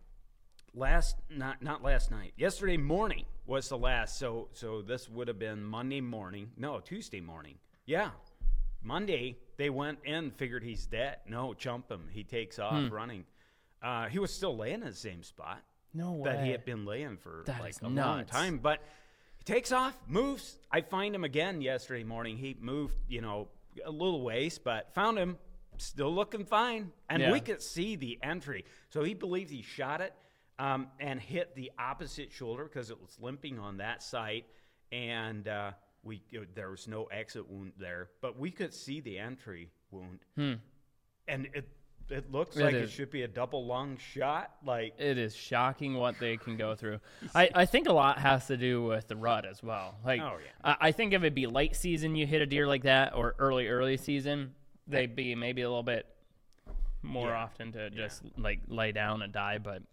last 0.75 1.15
not 1.31 1.63
not 1.63 1.83
last 1.83 2.11
night. 2.11 2.33
Yesterday 2.37 2.77
morning 2.77 3.25
was 3.47 3.69
the 3.69 3.77
last. 3.77 4.19
So 4.19 4.49
so 4.53 4.83
this 4.83 5.09
would 5.09 5.27
have 5.27 5.39
been 5.39 5.63
monday 5.63 6.01
morning. 6.01 6.51
No 6.57 6.79
tuesday 6.79 7.21
morning. 7.21 7.55
Yeah. 7.87 8.11
Monday 8.83 9.37
they 9.59 9.69
went 9.69 9.99
in 10.05 10.31
figured 10.31 10.63
he's 10.63 10.85
dead. 10.87 11.17
No 11.27 11.53
jump 11.53 11.91
him. 11.91 12.07
He 12.11 12.23
takes 12.23 12.57
off 12.57 12.73
Hmm. 12.73 12.89
running. 12.89 13.25
Uh, 13.81 14.07
he 14.07 14.17
was 14.17 14.33
still 14.33 14.55
laying 14.57 14.75
in 14.81 14.87
the 14.87 14.93
same 14.93 15.21
spot 15.21 15.61
No 15.93 16.13
way. 16.13 16.31
that 16.31 16.43
he 16.45 16.51
had 16.51 16.65
been 16.65 16.85
laying 16.85 17.17
for 17.17 17.43
That 17.45 17.61
like 17.61 17.75
a 17.81 17.87
long 17.87 18.25
time. 18.25 18.57
But 18.57 18.81
he 19.37 19.43
takes 19.43 19.71
off 19.71 19.95
moves. 20.07 20.57
I 20.71 20.81
find 20.81 21.13
him 21.13 21.23
again 21.23 21.61
yesterday 21.61 22.03
morning. 22.03 22.37
He 22.37 22.55
moved 22.59 22.95
you 23.07 23.21
know 23.21 23.49
a 23.85 23.91
little 23.91 24.21
ways 24.21 24.57
but 24.57 24.93
found 24.93 25.17
him 25.19 25.37
still 25.77 26.13
looking 26.13 26.45
fine. 26.45 26.91
And 27.09 27.21
Yeah. 27.21 27.31
we 27.31 27.39
could 27.41 27.61
see 27.61 27.95
the 27.97 28.17
entry. 28.23 28.65
So 28.89 29.03
he 29.03 29.13
believed 29.13 29.49
he 29.51 29.61
shot 29.61 30.01
it 30.01 30.13
um, 30.57 30.87
and 30.99 31.19
hit 31.21 31.53
the 31.55 31.71
opposite 31.77 32.31
shoulder 32.31 32.63
because 32.63 32.89
it 32.91 32.99
was 33.01 33.17
limping 33.19 33.59
on 33.59 33.77
that 33.77 34.03
side. 34.03 34.43
And 34.91 35.47
uh, 35.47 35.71
we 36.03 36.21
there 36.55 36.69
was 36.71 36.87
no 36.87 37.05
exit 37.05 37.47
wound 37.49 37.73
there 37.77 38.09
but 38.21 38.37
we 38.39 38.49
could 38.51 38.73
see 38.73 38.99
the 39.01 39.17
entry 39.19 39.69
wound 39.91 40.19
and 41.27 41.47
it 41.53 41.67
it 42.09 42.31
looks 42.31 42.55
Hmm. 42.55 42.61
It 42.61 42.65
like 42.65 42.73
it 42.73 42.83
is. 42.85 42.91
should 42.91 43.11
be 43.11 43.21
a 43.21 43.27
double 43.27 43.65
lung 43.67 43.97
shot 43.97 44.51
like 44.65 44.93
It 44.97 45.17
is 45.19 45.35
shocking 45.35 45.93
what 45.93 46.17
they 46.19 46.37
can 46.37 46.57
go 46.57 46.73
through. 46.73 46.99
I, 47.35 47.49
I 47.53 47.65
think 47.67 47.87
a 47.87 47.93
lot 47.93 48.17
has 48.17 48.47
to 48.47 48.57
do 48.57 48.81
with 48.83 49.07
the 49.07 49.15
rut 49.15 49.45
as 49.45 49.61
well. 49.61 49.93
Like, 50.03 50.19
Oh, 50.19 50.37
yeah. 50.43 50.49
I, 50.81 50.87
I 50.87 50.91
think 50.91 51.13
if 51.13 51.23
it 51.23 51.35
be 51.35 51.45
late 51.45 51.75
season, 51.75 52.15
you 52.15 52.25
hit 52.25 52.41
a 52.41 52.47
deer 52.47 52.65
like 52.65 52.81
that, 52.83 53.13
or 53.15 53.35
early 53.37 53.67
early 53.67 53.95
season, 53.97 54.55
they'd 54.87 55.15
be 55.15 55.35
maybe 55.35 55.61
a 55.61 55.69
little 55.69 55.83
bit 55.83 56.07
more 57.03 57.27
Yeah. 57.27 57.43
often 57.43 57.71
to 57.73 57.91
just 57.91 58.23
like 58.37 58.61
lay 58.67 58.91
down 58.91 59.21
and 59.21 59.31
die. 59.31 59.59
But 59.59 59.83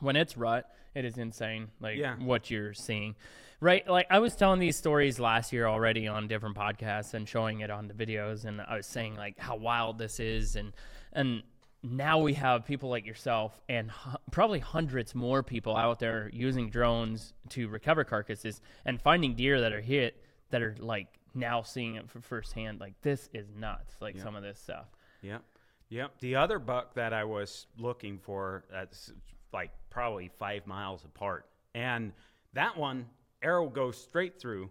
when 0.00 0.16
it's 0.16 0.36
rut, 0.36 0.70
it 0.94 1.04
is 1.04 1.18
insane. 1.18 1.68
Like 1.80 1.96
Yeah. 1.98 2.16
what 2.16 2.50
you're 2.50 2.74
seeing, 2.74 3.14
right? 3.60 3.86
Like 3.88 4.06
I 4.10 4.18
was 4.18 4.34
telling 4.36 4.58
these 4.60 4.76
stories 4.76 5.20
last 5.20 5.52
year 5.52 5.66
already 5.66 6.08
on 6.08 6.28
different 6.28 6.56
podcasts 6.56 7.14
and 7.14 7.28
showing 7.28 7.60
it 7.60 7.70
on 7.70 7.88
the 7.88 7.94
videos, 7.94 8.44
and 8.44 8.60
I 8.60 8.76
was 8.76 8.86
saying 8.86 9.16
like 9.16 9.38
how 9.38 9.56
wild 9.56 9.98
this 9.98 10.18
is, 10.20 10.56
and 10.56 10.72
and 11.12 11.42
now 11.82 12.18
we 12.18 12.34
have 12.34 12.66
people 12.66 12.90
like 12.90 13.06
yourself 13.06 13.58
and 13.68 13.90
hu- 13.90 14.16
probably 14.30 14.58
hundreds 14.58 15.14
more 15.14 15.42
people 15.42 15.74
out 15.76 15.98
there 15.98 16.28
using 16.32 16.68
drones 16.68 17.32
to 17.48 17.68
recover 17.68 18.04
carcasses 18.04 18.60
and 18.84 19.00
finding 19.00 19.34
deer 19.34 19.60
that 19.62 19.72
are 19.72 19.80
hit 19.80 20.22
that 20.50 20.60
are 20.60 20.76
like 20.78 21.06
now 21.34 21.62
seeing 21.62 21.94
it 21.94 22.10
for 22.10 22.20
firsthand. 22.20 22.80
Like 22.80 23.00
this 23.00 23.30
is 23.32 23.46
nuts. 23.56 23.94
Like 24.00 24.18
some 24.18 24.36
of 24.36 24.42
this 24.42 24.58
stuff. 24.58 24.88
Yep. 25.22 25.42
Yep. 25.88 26.18
The 26.20 26.36
other 26.36 26.58
buck 26.58 26.94
that 26.94 27.12
I 27.14 27.24
was 27.24 27.66
looking 27.78 28.18
for, 28.18 28.64
that's 28.70 29.10
like 29.52 29.70
probably 29.90 30.30
five 30.38 30.66
miles 30.66 31.04
apart. 31.04 31.46
And 31.74 32.12
that 32.54 32.76
one, 32.76 33.06
arrow 33.42 33.68
goes 33.68 33.96
straight 33.96 34.40
through. 34.40 34.70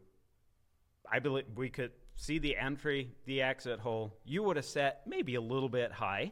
I 1.12 1.20
believe 1.20 1.46
we 1.56 1.70
could 1.70 1.92
see 2.16 2.40
the 2.40 2.58
entry, 2.58 3.12
the 3.26 3.42
exit 3.42 3.80
hole. 3.80 4.14
You 4.26 4.44
would 4.44 4.58
have 4.58 4.66
set 4.66 5.02
maybe 5.08 5.36
a 5.36 5.42
little 5.42 5.70
bit 5.70 5.92
high, 5.92 6.32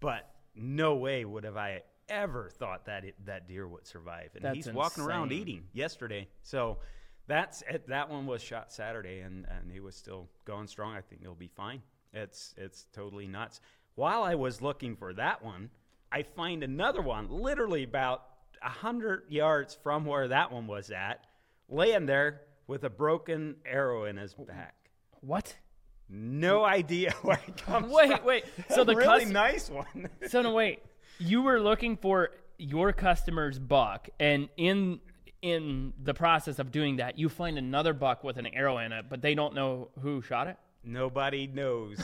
but 0.00 0.30
no 0.54 0.96
way 0.96 1.24
would 1.24 1.44
have 1.44 1.56
I 1.56 1.82
ever 2.08 2.50
thought 2.50 2.86
that 2.86 3.04
it, 3.04 3.14
that 3.26 3.46
deer 3.46 3.68
would 3.68 3.86
survive. 3.86 4.30
And 4.34 4.44
That's 4.44 4.56
he's 4.56 4.72
walking 4.72 5.04
around 5.04 5.32
eating 5.32 5.64
yesterday. 5.72 6.28
So 6.42 6.78
that's 7.28 7.62
it. 7.70 7.86
That 7.88 8.10
one 8.10 8.26
was 8.26 8.42
shot 8.42 8.72
Saturday, 8.72 9.20
and, 9.20 9.46
and 9.48 9.70
he 9.70 9.80
was 9.80 9.94
still 9.94 10.28
going 10.44 10.66
strong. 10.66 10.96
I 10.96 11.00
think 11.00 11.22
he'll 11.22 11.34
be 11.34 11.50
fine. 11.54 11.82
It's 12.12 12.54
it's 12.56 12.86
totally 12.92 13.28
nuts. 13.28 13.60
While 13.94 14.22
I 14.22 14.34
was 14.34 14.60
looking 14.60 14.96
for 14.96 15.12
that 15.14 15.44
one, 15.44 15.70
I 16.12 16.22
find 16.22 16.62
another 16.62 17.02
one, 17.02 17.28
literally 17.30 17.84
about 17.84 18.22
a 18.62 18.68
hundred 18.68 19.24
yards 19.28 19.76
from 19.82 20.04
where 20.04 20.28
that 20.28 20.52
one 20.52 20.66
was 20.66 20.90
at, 20.90 21.24
laying 21.68 22.06
there 22.06 22.42
with 22.66 22.84
a 22.84 22.90
broken 22.90 23.56
arrow 23.64 24.04
in 24.04 24.16
his 24.16 24.34
back. 24.34 24.74
What? 25.20 25.56
No 26.08 26.64
idea 26.64 27.12
where 27.22 27.40
it 27.46 27.56
comes 27.64 27.92
Wait, 27.92 28.10
from. 28.16 28.24
wait. 28.26 28.44
So 28.70 28.84
the 28.84 28.96
really 28.96 29.24
cus- 29.24 29.28
nice 29.32 29.70
one. 29.70 30.08
So 30.28 30.42
no 30.42 30.52
wait, 30.52 30.80
you 31.18 31.42
were 31.42 31.60
looking 31.60 31.96
for 31.96 32.30
your 32.58 32.92
customer's 32.92 33.58
buck, 33.58 34.08
and 34.18 34.48
in 34.56 35.00
in 35.42 35.94
the 36.02 36.12
process 36.12 36.58
of 36.58 36.70
doing 36.70 36.96
that, 36.96 37.18
you 37.18 37.28
find 37.30 37.56
another 37.56 37.94
buck 37.94 38.22
with 38.24 38.36
an 38.36 38.46
arrow 38.48 38.76
in 38.78 38.92
it, 38.92 39.06
but 39.08 39.22
they 39.22 39.34
don't 39.34 39.54
know 39.54 39.88
who 40.02 40.20
shot 40.20 40.48
it. 40.48 40.56
Nobody 40.84 41.46
knows. 41.46 41.96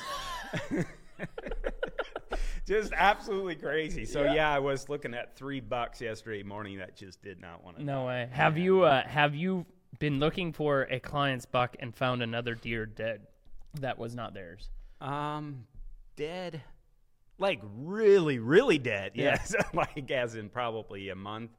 Just 2.67 2.93
absolutely 2.97 3.55
crazy. 3.55 4.05
So 4.05 4.25
yeah. 4.25 4.35
yeah. 4.35 4.53
I 4.53 4.59
was 4.59 4.89
looking 4.89 5.15
at 5.15 5.37
three 5.37 5.61
bucks 5.61 6.01
yesterday 6.01 6.43
morning 6.43 6.79
that 6.79 6.97
just 6.97 7.23
did 7.23 7.41
not 7.41 7.65
want 7.65 7.79
to. 7.79 7.85
No 7.85 8.01
die. 8.01 8.07
way. 8.07 8.29
Have 8.33 8.59
you 8.59 8.83
uh, 8.83 9.07
have 9.07 9.35
you 9.35 9.65
been 9.99 10.19
looking 10.19 10.53
for 10.53 10.83
a 10.83 11.01
client's 11.01 11.47
buck 11.47 11.77
and 11.79 11.95
found 11.95 12.23
another 12.23 12.55
deer 12.55 12.87
dead 12.87 13.27
that 13.81 13.99
was 13.99 14.15
not 14.15 14.35
theirs? 14.35 14.69
Um, 15.01 15.67
dead. 16.17 16.63
Like 17.39 17.61
really, 17.63 18.39
really 18.39 18.79
dead. 18.79 19.13
Yeah. 19.15 19.25
Yes, 19.25 19.55
like 19.75 20.11
as 20.11 20.35
in 20.35 20.49
probably 20.49 21.11
a 21.11 21.15
month. 21.15 21.51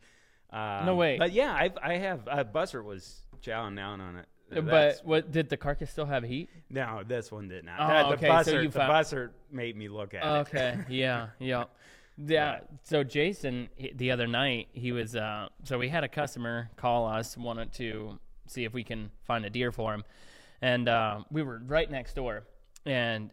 Um, 0.52 0.86
no 0.86 0.96
way. 0.96 1.18
But 1.18 1.34
yeah, 1.34 1.54
I've, 1.54 1.78
I 1.82 1.94
have. 1.98 2.28
Uh, 2.28 2.44
Buster 2.44 2.82
was 2.82 3.22
chowing 3.42 3.76
down 3.76 4.02
on 4.02 4.18
it. 4.18 4.26
But 4.50 5.02
what 5.04 5.32
did 5.32 5.50
the 5.50 5.58
carcass 5.58 5.92
still 5.92 6.06
have 6.06 6.24
heat? 6.24 6.50
No, 6.70 7.04
this 7.06 7.32
one 7.32 7.48
did 7.48 7.66
not. 7.66 7.80
Oh, 7.80 8.10
the, 8.10 8.28
okay. 8.28 8.44
So 8.44 8.60
you 8.60 8.70
the 8.70 8.80
Buster 8.80 9.32
made 9.52 9.76
me 9.76 9.90
look 9.90 10.14
at 10.14 10.24
it. 10.24 10.40
Okay, 10.48 10.78
yeah, 10.90 11.30
yeah. 11.40 11.66
Yeah. 12.18 12.62
So 12.84 13.04
Jason, 13.04 13.70
the 13.96 14.12
other 14.12 14.28
night, 14.28 14.70
he 14.74 14.92
was. 14.92 15.16
Uh, 15.16 15.50
so 15.64 15.78
we 15.78 15.90
had 15.90 16.04
a 16.04 16.08
customer 16.08 16.70
call 16.76 17.06
us, 17.08 17.38
wanted 17.38 17.74
to 17.74 18.20
see 18.48 18.64
if 18.64 18.74
we 18.74 18.84
can 18.84 19.12
find 19.26 19.46
a 19.46 19.50
deer 19.50 19.72
for 19.72 19.94
him, 19.94 20.04
and 20.62 20.88
uh, 20.88 21.24
we 21.30 21.44
were 21.44 21.62
right 21.66 21.90
next 21.90 22.14
door, 22.14 22.44
and 22.86 23.32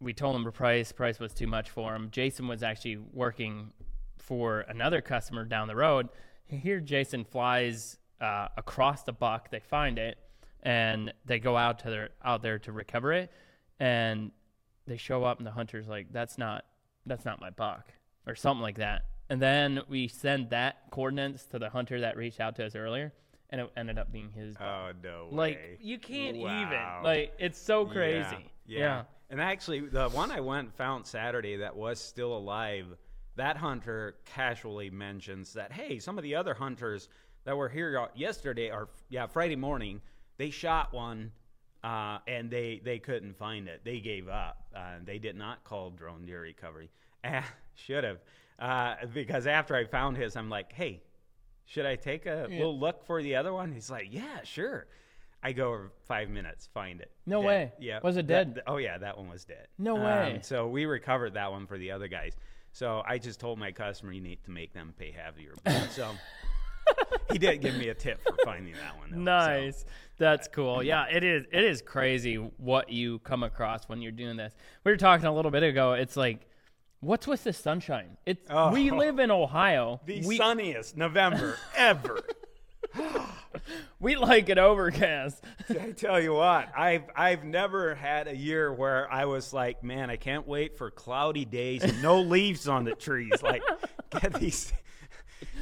we 0.00 0.12
told 0.12 0.34
him 0.34 0.44
the 0.44 0.50
price. 0.50 0.90
Price 0.92 1.20
was 1.20 1.32
too 1.32 1.46
much 1.46 1.70
for 1.70 1.94
him. 1.94 2.08
Jason 2.10 2.48
was 2.48 2.62
actually 2.62 2.96
working 2.96 3.70
for 4.18 4.60
another 4.60 5.00
customer 5.00 5.44
down 5.44 5.68
the 5.68 5.76
road. 5.76 6.08
Here, 6.46 6.80
Jason 6.80 7.24
flies 7.24 7.98
uh, 8.20 8.48
across 8.56 9.02
the 9.02 9.12
buck. 9.12 9.50
They 9.50 9.60
find 9.60 9.98
it 9.98 10.18
and 10.64 11.12
they 11.26 11.38
go 11.38 11.56
out 11.56 11.80
to 11.80 11.90
their 11.90 12.10
out 12.24 12.42
there 12.42 12.58
to 12.60 12.72
recover 12.72 13.12
it, 13.12 13.30
and 13.78 14.32
they 14.86 14.96
show 14.96 15.24
up, 15.24 15.38
and 15.38 15.46
the 15.46 15.52
hunter's 15.52 15.86
like, 15.86 16.08
"That's 16.10 16.38
not 16.38 16.64
that's 17.06 17.24
not 17.24 17.40
my 17.40 17.50
buck," 17.50 17.92
or 18.26 18.34
something 18.34 18.62
like 18.62 18.78
that. 18.78 19.04
And 19.28 19.40
then 19.40 19.80
we 19.88 20.08
send 20.08 20.50
that 20.50 20.90
coordinates 20.90 21.46
to 21.46 21.58
the 21.58 21.70
hunter 21.70 22.00
that 22.00 22.16
reached 22.16 22.40
out 22.40 22.56
to 22.56 22.66
us 22.66 22.74
earlier, 22.74 23.12
and 23.50 23.60
it 23.60 23.70
ended 23.76 23.98
up 23.98 24.10
being 24.12 24.30
his. 24.32 24.56
Oh 24.56 24.92
no! 25.02 25.28
Like 25.30 25.78
you 25.80 25.98
can't 25.98 26.38
wow. 26.38 26.62
even. 26.62 27.04
Like 27.04 27.32
it's 27.38 27.58
so 27.58 27.84
crazy. 27.84 28.50
Yeah, 28.66 28.78
yeah. 28.78 28.78
yeah. 28.78 29.02
And 29.30 29.40
actually, 29.40 29.80
the 29.80 30.08
one 30.10 30.30
I 30.30 30.40
went 30.40 30.66
and 30.66 30.74
found 30.74 31.06
Saturday 31.06 31.56
that 31.56 31.74
was 31.74 31.98
still 31.98 32.36
alive, 32.36 32.86
that 33.36 33.56
hunter 33.56 34.16
casually 34.24 34.90
mentions 34.90 35.52
that 35.54 35.72
hey, 35.72 35.98
some 35.98 36.18
of 36.18 36.24
the 36.24 36.34
other 36.34 36.54
hunters 36.54 37.08
that 37.44 37.56
were 37.56 37.68
here 37.68 38.08
yesterday 38.14 38.70
or 38.70 38.88
yeah 39.10 39.26
Friday 39.26 39.56
morning 39.56 40.00
they 40.36 40.50
shot 40.50 40.92
one 40.92 41.32
uh, 41.84 42.18
and 42.26 42.50
they 42.50 42.80
they 42.82 42.98
couldn't 42.98 43.36
find 43.36 43.68
it. 43.68 43.82
They 43.84 44.00
gave 44.00 44.28
up. 44.28 44.64
Uh, 44.74 44.94
they 45.04 45.18
did 45.18 45.36
not 45.36 45.62
call 45.64 45.90
drone 45.90 46.24
deer 46.24 46.40
recovery. 46.40 46.90
Eh, 47.22 47.42
should 47.74 48.04
have, 48.04 48.18
uh, 48.58 48.94
because 49.12 49.46
after 49.46 49.76
I 49.76 49.84
found 49.84 50.16
his, 50.16 50.34
I'm 50.34 50.48
like, 50.48 50.72
hey, 50.72 51.02
should 51.66 51.86
I 51.86 51.96
take 51.96 52.26
a 52.26 52.46
yeah. 52.48 52.56
little 52.56 52.78
look 52.78 53.04
for 53.04 53.22
the 53.22 53.36
other 53.36 53.52
one? 53.52 53.70
He's 53.70 53.90
like, 53.90 54.08
yeah, 54.10 54.42
sure. 54.44 54.86
I 55.42 55.52
go 55.52 55.68
over 55.68 55.92
five 56.06 56.30
minutes, 56.30 56.70
find 56.72 57.02
it. 57.02 57.10
No 57.26 57.42
dead. 57.42 57.46
way. 57.46 57.72
Yeah. 57.78 58.00
Was 58.02 58.16
it 58.16 58.26
dead? 58.26 58.54
That, 58.54 58.64
oh 58.66 58.78
yeah, 58.78 58.96
that 58.96 59.18
one 59.18 59.28
was 59.28 59.44
dead. 59.44 59.68
No 59.76 59.96
way. 59.96 60.36
Um, 60.36 60.42
so 60.42 60.66
we 60.68 60.86
recovered 60.86 61.34
that 61.34 61.52
one 61.52 61.66
for 61.66 61.76
the 61.76 61.90
other 61.90 62.08
guys. 62.08 62.32
So 62.72 63.02
I 63.06 63.18
just 63.18 63.40
told 63.40 63.58
my 63.58 63.70
customer, 63.70 64.12
you 64.12 64.22
need 64.22 64.42
to 64.44 64.50
make 64.50 64.72
them 64.72 64.94
pay 64.98 65.12
heavier. 65.12 65.54
so 65.90 66.10
he 67.32 67.38
did 67.38 67.60
give 67.60 67.76
me 67.76 67.88
a 67.88 67.94
tip 67.94 68.22
for 68.22 68.36
finding 68.44 68.74
that 68.74 68.98
one. 68.98 69.10
Though, 69.10 69.18
nice. 69.18 69.80
So. 69.80 69.86
That's 70.16 70.48
cool. 70.48 70.82
Yeah, 70.82 71.06
it 71.10 71.24
is. 71.24 71.44
It 71.52 71.64
is 71.64 71.82
crazy 71.82 72.36
what 72.36 72.90
you 72.90 73.18
come 73.20 73.42
across 73.42 73.88
when 73.88 74.00
you're 74.00 74.12
doing 74.12 74.36
this. 74.36 74.54
We 74.84 74.92
were 74.92 74.96
talking 74.96 75.26
a 75.26 75.34
little 75.34 75.50
bit 75.50 75.62
ago. 75.62 75.94
It's 75.94 76.16
like, 76.16 76.48
what's 77.00 77.26
with 77.26 77.44
the 77.44 77.52
sunshine? 77.52 78.16
It's 78.24 78.46
oh, 78.48 78.70
we 78.70 78.90
live 78.90 79.18
in 79.18 79.30
Ohio. 79.30 80.00
The 80.06 80.22
we, 80.24 80.36
sunniest 80.36 80.96
November 80.96 81.58
ever. 81.76 82.20
we 84.00 84.16
like 84.16 84.48
it 84.48 84.58
overcast. 84.58 85.42
I 85.68 85.92
tell 85.92 86.20
you 86.20 86.34
what, 86.34 86.68
I've 86.76 87.04
I've 87.16 87.44
never 87.44 87.94
had 87.94 88.28
a 88.28 88.36
year 88.36 88.72
where 88.72 89.12
I 89.12 89.24
was 89.24 89.52
like, 89.52 89.82
man, 89.82 90.10
I 90.10 90.16
can't 90.16 90.46
wait 90.46 90.76
for 90.78 90.90
cloudy 90.90 91.44
days 91.44 91.82
and 91.82 92.02
no 92.02 92.20
leaves 92.20 92.68
on 92.68 92.84
the 92.84 92.94
trees. 92.94 93.42
Like, 93.42 93.62
get 94.20 94.34
these 94.34 94.72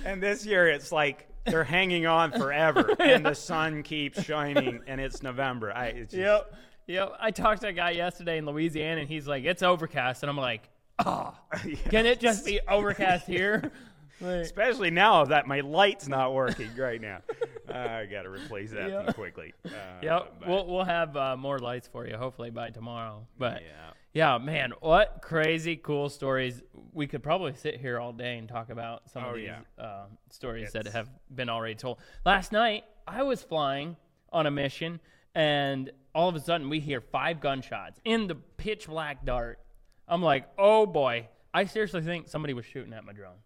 and 0.05 0.23
this 0.23 0.45
year 0.47 0.69
it's 0.69 0.93
like 0.93 1.29
they're 1.45 1.65
hanging 1.65 2.07
on 2.07 2.33
forever, 2.33 2.95
and 3.01 3.25
the 3.25 3.35
sun 3.35 3.83
keeps 3.83 4.23
shining, 4.23 4.81
and 4.87 5.01
it's 5.01 5.23
November. 5.23 5.73
I 5.73 5.87
it's 5.87 6.13
just, 6.13 6.21
yep, 6.21 6.55
yep. 6.87 7.13
I 7.21 7.31
talked 7.31 7.63
to 7.63 7.69
a 7.69 7.73
guy 7.73 7.91
yesterday 7.91 8.39
in 8.39 8.47
Louisiana, 8.47 9.01
and 9.01 9.09
he's 9.09 9.27
like, 9.27 9.45
"It's 9.45 9.63
overcast," 9.63 10.23
and 10.23 10.31
I'm 10.31 10.37
like, 10.37 10.69
"Oh, 11.05 11.35
yes. 11.67 11.79
can 11.91 12.07
it 12.07 12.21
just 12.21 12.45
be 12.45 12.61
overcast 12.69 13.27
here?" 13.27 13.73
Like, 14.21 14.43
Especially 14.43 14.93
now 14.93 15.25
that 15.25 15.49
my 15.49 15.61
light's 15.61 16.07
not 16.07 16.33
working 16.33 16.69
right 16.77 17.01
now. 17.01 17.23
Uh, 17.69 17.73
I 17.77 18.07
got 18.07 18.23
to 18.23 18.31
replace 18.31 18.71
that 18.71 18.89
yep. 18.89 19.17
quickly. 19.17 19.53
Uh, 19.67 19.71
yep, 20.01 20.43
we'll 20.47 20.65
we'll 20.69 20.85
have 20.85 21.17
uh, 21.17 21.37
more 21.37 21.59
lights 21.59 21.89
for 21.89 22.07
you 22.07 22.17
hopefully 22.17 22.51
by 22.51 22.71
tomorrow. 22.71 23.27
But 23.37 23.63
yeah. 23.63 23.92
Yeah, 24.13 24.37
man, 24.39 24.73
what 24.81 25.21
crazy 25.23 25.77
cool 25.77 26.09
stories. 26.11 26.63
We 26.93 27.07
could 27.07 27.23
probably 27.23 27.55
sit 27.55 27.81
here 27.81 27.99
all 27.99 28.13
day 28.13 28.37
and 28.37 28.47
talk 28.49 28.69
about 28.69 29.11
some 29.11 29.25
oh, 29.25 29.31
of 29.31 29.37
these 29.37 29.47
yeah. 29.47 29.61
uh, 29.83 30.05
stories 30.31 30.65
it's... 30.65 30.73
that 30.75 30.87
have 30.89 31.09
been 31.35 31.49
already 31.49 31.75
told. 31.75 31.99
Last 32.27 32.53
night, 32.53 32.85
I 33.07 33.23
was 33.23 33.43
flying 33.43 33.97
on 34.31 34.47
a 34.47 34.51
mission, 34.51 35.01
and 35.35 35.91
all 36.15 36.29
of 36.29 36.37
a 36.37 36.41
sudden, 36.41 36.69
we 36.69 36.79
hear 36.81 37.01
five 37.01 37.41
gunshots 37.41 38.01
in 38.05 38.27
the 38.27 38.35
pitch 38.35 38.87
black 38.87 39.25
dark. 39.25 39.59
I'm 40.07 40.23
like, 40.23 40.47
oh 40.59 40.85
boy. 40.85 41.29
I 41.55 41.65
seriously 41.67 42.03
think 42.03 42.29
somebody 42.29 42.55
was 42.55 42.65
shooting 42.65 42.93
at 42.93 43.05
my 43.05 43.13
drone. 43.13 43.37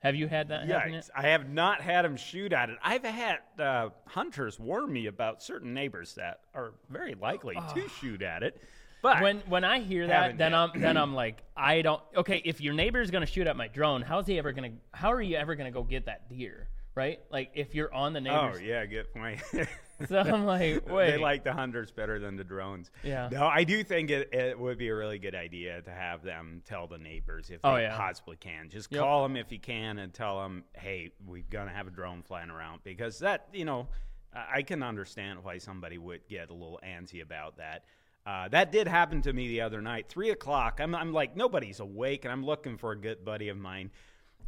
Have 0.00 0.16
you 0.16 0.26
had 0.26 0.48
that? 0.48 0.66
Yeah, 0.66 1.00
I 1.14 1.28
have 1.28 1.48
not 1.48 1.80
had 1.80 2.04
them 2.04 2.16
shoot 2.16 2.52
at 2.52 2.70
it. 2.70 2.76
I've 2.82 3.04
had 3.04 3.38
uh, 3.58 3.90
hunters 4.06 4.58
warn 4.58 4.92
me 4.92 5.06
about 5.06 5.42
certain 5.42 5.72
neighbors 5.74 6.14
that 6.14 6.40
are 6.54 6.74
very 6.90 7.14
likely 7.14 7.56
oh. 7.56 7.74
to 7.74 7.88
shoot 7.88 8.20
at 8.20 8.42
it. 8.42 8.60
But 9.02 9.20
when 9.20 9.42
when 9.48 9.64
I 9.64 9.80
hear 9.80 10.06
that, 10.06 10.38
then 10.38 10.54
I'm 10.54 10.70
then 10.74 10.96
I'm 10.96 11.12
like, 11.12 11.42
I 11.56 11.82
don't. 11.82 12.00
Okay, 12.16 12.40
if 12.44 12.60
your 12.60 12.72
neighbor 12.72 13.00
is 13.00 13.10
gonna 13.10 13.26
shoot 13.26 13.48
at 13.48 13.56
my 13.56 13.66
drone, 13.66 14.00
how's 14.00 14.26
he 14.26 14.38
ever 14.38 14.52
gonna? 14.52 14.70
How 14.92 15.12
are 15.12 15.20
you 15.20 15.36
ever 15.36 15.56
gonna 15.56 15.72
go 15.72 15.82
get 15.82 16.06
that 16.06 16.28
deer? 16.28 16.68
Right? 16.94 17.20
Like 17.30 17.50
if 17.54 17.74
you're 17.74 17.92
on 17.92 18.12
the 18.12 18.20
oh, 18.20 18.22
neighbor's. 18.22 18.60
Oh 18.60 18.64
yeah, 18.64 18.86
good 18.86 19.12
point. 19.12 19.40
so 20.08 20.18
I'm 20.18 20.44
like, 20.44 20.88
wait. 20.90 21.12
They 21.12 21.18
like 21.18 21.42
the 21.42 21.52
hunters 21.52 21.90
better 21.90 22.20
than 22.20 22.36
the 22.36 22.44
drones. 22.44 22.90
Yeah. 23.02 23.28
No, 23.32 23.46
I 23.46 23.64
do 23.64 23.82
think 23.82 24.10
it, 24.10 24.32
it 24.32 24.58
would 24.58 24.78
be 24.78 24.88
a 24.88 24.94
really 24.94 25.18
good 25.18 25.34
idea 25.34 25.82
to 25.82 25.90
have 25.90 26.22
them 26.22 26.62
tell 26.64 26.86
the 26.86 26.98
neighbors 26.98 27.50
if 27.50 27.60
oh, 27.64 27.74
they 27.74 27.82
yeah. 27.82 27.96
possibly 27.96 28.36
can. 28.36 28.68
Just 28.68 28.92
yep. 28.92 29.00
call 29.00 29.22
them 29.22 29.36
if 29.36 29.50
you 29.50 29.58
can 29.58 29.98
and 29.98 30.12
tell 30.12 30.42
them, 30.42 30.64
hey, 30.74 31.12
we're 31.26 31.44
gonna 31.50 31.72
have 31.72 31.86
a 31.86 31.90
drone 31.90 32.22
flying 32.22 32.50
around 32.50 32.80
because 32.84 33.18
that, 33.20 33.48
you 33.52 33.64
know, 33.64 33.88
I 34.34 34.62
can 34.62 34.82
understand 34.82 35.42
why 35.42 35.58
somebody 35.58 35.98
would 35.98 36.26
get 36.28 36.50
a 36.50 36.54
little 36.54 36.80
antsy 36.86 37.22
about 37.22 37.56
that. 37.56 37.84
Uh, 38.24 38.48
that 38.48 38.70
did 38.70 38.86
happen 38.86 39.20
to 39.22 39.32
me 39.32 39.48
the 39.48 39.62
other 39.62 39.80
night. 39.80 40.08
Three 40.08 40.30
o'clock. 40.30 40.78
I'm, 40.80 40.94
I'm 40.94 41.12
like, 41.12 41.36
nobody's 41.36 41.80
awake, 41.80 42.24
and 42.24 42.32
I'm 42.32 42.44
looking 42.44 42.76
for 42.76 42.92
a 42.92 42.96
good 42.96 43.24
buddy 43.24 43.48
of 43.48 43.56
mine. 43.56 43.90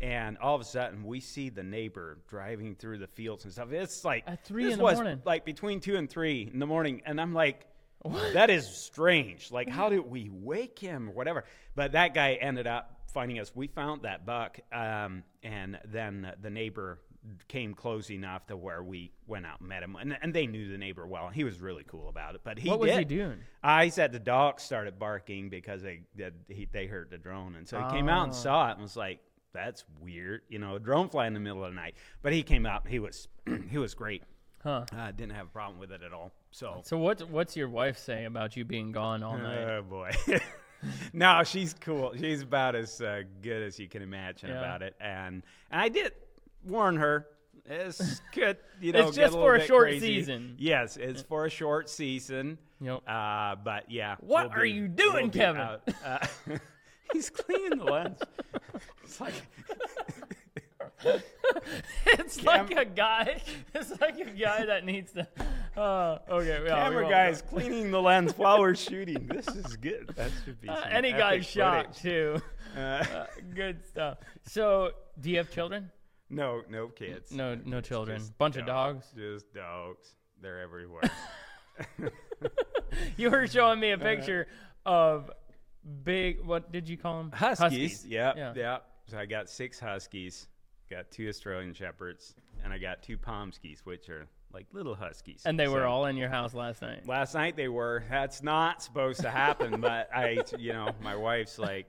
And 0.00 0.38
all 0.38 0.54
of 0.54 0.60
a 0.60 0.64
sudden, 0.64 1.04
we 1.04 1.20
see 1.20 1.48
the 1.48 1.62
neighbor 1.62 2.18
driving 2.28 2.74
through 2.74 2.98
the 2.98 3.06
fields 3.06 3.44
and 3.44 3.52
stuff. 3.52 3.72
It's 3.72 4.04
like 4.04 4.24
at 4.26 4.44
three 4.44 4.72
in 4.72 4.78
the 4.78 4.92
morning, 4.92 5.22
like 5.24 5.44
between 5.44 5.80
two 5.80 5.96
and 5.96 6.08
three 6.08 6.50
in 6.52 6.58
the 6.58 6.66
morning, 6.66 7.02
and 7.06 7.20
I'm 7.20 7.32
like, 7.32 7.66
what? 8.02 8.34
that 8.34 8.50
is 8.50 8.66
strange. 8.68 9.50
Like, 9.50 9.68
how 9.68 9.88
did 9.88 10.00
we 10.10 10.28
wake 10.30 10.78
him 10.78 11.08
or 11.08 11.12
whatever? 11.12 11.44
But 11.74 11.92
that 11.92 12.12
guy 12.14 12.34
ended 12.34 12.66
up 12.66 13.00
finding 13.12 13.38
us. 13.38 13.52
We 13.54 13.68
found 13.68 14.02
that 14.02 14.26
buck, 14.26 14.58
um, 14.72 15.22
and 15.42 15.78
then 15.86 16.32
the 16.42 16.50
neighbor 16.50 16.98
came 17.48 17.74
close 17.74 18.10
enough 18.10 18.46
to 18.46 18.56
where 18.56 18.82
we 18.82 19.12
went 19.26 19.46
out 19.46 19.60
and 19.60 19.68
met 19.68 19.82
him, 19.82 19.96
and, 19.96 20.16
and 20.20 20.34
they 20.34 20.46
knew 20.46 20.68
the 20.68 20.78
neighbor 20.78 21.06
well. 21.06 21.28
He 21.28 21.44
was 21.44 21.60
really 21.60 21.84
cool 21.84 22.08
about 22.08 22.34
it. 22.34 22.42
But 22.44 22.58
he 22.58 22.68
what 22.68 22.80
was 22.80 22.90
did. 22.90 22.98
he 22.98 23.04
doing? 23.04 23.38
I 23.62 23.88
said 23.88 24.12
the 24.12 24.18
dogs 24.18 24.62
started 24.62 24.98
barking 24.98 25.48
because 25.48 25.82
they 25.82 26.02
he, 26.48 26.68
they 26.70 26.86
heard 26.86 27.10
the 27.10 27.18
drone, 27.18 27.54
and 27.56 27.68
so 27.68 27.78
he 27.78 27.84
oh. 27.84 27.90
came 27.90 28.08
out 28.08 28.24
and 28.24 28.34
saw 28.34 28.68
it 28.68 28.72
and 28.72 28.82
was 28.82 28.96
like, 28.96 29.20
"That's 29.52 29.84
weird," 30.00 30.42
you 30.48 30.58
know, 30.58 30.76
a 30.76 30.80
drone 30.80 31.08
fly 31.08 31.26
in 31.26 31.34
the 31.34 31.40
middle 31.40 31.64
of 31.64 31.70
the 31.70 31.76
night. 31.76 31.94
But 32.22 32.32
he 32.32 32.42
came 32.42 32.66
out, 32.66 32.88
he 32.88 32.98
was 32.98 33.28
he 33.70 33.78
was 33.78 33.94
great. 33.94 34.22
Huh? 34.62 34.86
Uh, 34.96 35.10
didn't 35.10 35.32
have 35.32 35.46
a 35.46 35.50
problem 35.50 35.78
with 35.78 35.92
it 35.92 36.02
at 36.02 36.12
all. 36.12 36.32
So 36.50 36.80
so 36.84 36.98
what 36.98 37.28
what's 37.30 37.56
your 37.56 37.68
wife 37.68 37.98
say 37.98 38.24
about 38.24 38.56
you 38.56 38.64
being 38.64 38.92
gone 38.92 39.22
all 39.22 39.38
night? 39.38 39.64
Oh 39.64 39.82
boy. 39.82 40.10
no, 41.12 41.42
she's 41.44 41.74
cool. 41.74 42.14
She's 42.18 42.42
about 42.42 42.74
as 42.74 43.00
uh, 43.00 43.22
good 43.42 43.62
as 43.62 43.78
you 43.78 43.88
can 43.88 44.02
imagine 44.02 44.50
yeah. 44.50 44.58
about 44.58 44.82
it, 44.82 44.94
and 45.00 45.42
and 45.70 45.80
I 45.80 45.88
did 45.88 46.12
warn 46.66 46.96
her. 46.96 47.26
It's 47.66 48.20
good, 48.34 48.58
you 48.80 48.92
know. 48.92 49.08
it's 49.08 49.16
just 49.16 49.34
a 49.34 49.38
for 49.38 49.54
a 49.54 49.66
short 49.66 49.84
crazy. 49.88 50.06
season. 50.18 50.56
Yes, 50.58 50.96
it's 50.98 51.22
for 51.22 51.46
a 51.46 51.50
short 51.50 51.88
season. 51.88 52.58
Yep. 52.80 53.08
Uh, 53.08 53.54
but 53.64 53.90
yeah. 53.90 54.16
What 54.20 54.50
we'll 54.50 54.58
are 54.58 54.62
be, 54.64 54.70
you 54.70 54.88
doing, 54.88 55.24
we'll 55.24 55.30
Kevin? 55.30 55.60
Uh, 56.04 56.26
he's 57.14 57.30
cleaning 57.30 57.78
the 57.78 57.84
lens. 57.84 58.18
It's 59.02 59.18
like 59.20 59.32
it's 62.06 62.42
like 62.42 62.70
a 62.72 62.84
guy. 62.84 63.40
It's 63.74 64.00
like 64.00 64.18
a 64.20 64.30
guy 64.30 64.64
that 64.66 64.84
needs 64.84 65.12
to. 65.12 65.26
Uh, 65.76 66.18
okay, 66.30 66.60
yeah, 66.64 66.84
Camera 66.84 67.08
guy 67.08 67.28
is 67.28 67.42
cleaning 67.42 67.90
the 67.90 68.00
lens 68.00 68.36
while 68.38 68.60
we're 68.60 68.76
shooting. 68.76 69.26
This 69.26 69.48
is 69.48 69.76
good. 69.76 70.12
That 70.16 70.30
should 70.44 70.60
be 70.60 70.68
Uh, 70.68 70.80
any 70.88 71.10
guy 71.12 71.40
shot 71.40 71.86
footage. 71.96 72.02
too. 72.02 72.42
Uh, 72.76 72.80
Uh, 72.80 73.26
good 73.54 73.84
stuff. 73.84 74.18
So, 74.44 74.92
do 75.20 75.30
you 75.30 75.38
have 75.38 75.50
children? 75.50 75.90
No, 76.34 76.62
no 76.68 76.88
kids. 76.88 77.32
No, 77.32 77.54
no 77.64 77.80
children. 77.80 78.18
Just 78.18 78.36
Bunch 78.38 78.56
of 78.56 78.66
dogs. 78.66 79.06
Just 79.16 79.52
dogs. 79.54 80.14
They're 80.40 80.60
everywhere. 80.60 81.10
You 83.16 83.30
were 83.30 83.46
showing 83.46 83.80
me 83.80 83.90
a 83.90 83.94
uh-huh. 83.96 84.04
picture 84.04 84.46
of 84.86 85.30
big. 86.04 86.44
What 86.44 86.72
did 86.72 86.88
you 86.88 86.96
call 86.96 87.18
them? 87.18 87.32
Huskies. 87.32 87.58
huskies. 87.58 88.06
Yep. 88.06 88.36
Yeah. 88.36 88.52
Yep. 88.54 88.86
So 89.06 89.18
I 89.18 89.26
got 89.26 89.50
six 89.50 89.78
huskies, 89.78 90.48
got 90.90 91.10
two 91.10 91.28
Australian 91.28 91.74
shepherds, 91.74 92.34
and 92.62 92.72
I 92.72 92.78
got 92.78 93.02
two 93.02 93.18
pomskies, 93.18 93.80
which 93.84 94.08
are 94.08 94.26
like 94.52 94.66
little 94.72 94.94
huskies. 94.94 95.42
And 95.44 95.58
they 95.58 95.68
were 95.68 95.84
all 95.84 96.06
in 96.06 96.16
your 96.16 96.30
house 96.30 96.54
last 96.54 96.80
night. 96.80 97.06
Last 97.06 97.34
night 97.34 97.56
they 97.56 97.68
were. 97.68 98.04
That's 98.08 98.42
not 98.42 98.82
supposed 98.82 99.20
to 99.20 99.30
happen, 99.30 99.80
but 99.80 100.08
I, 100.14 100.42
you 100.58 100.72
know, 100.72 100.90
my 101.02 101.16
wife's 101.16 101.58
like, 101.58 101.86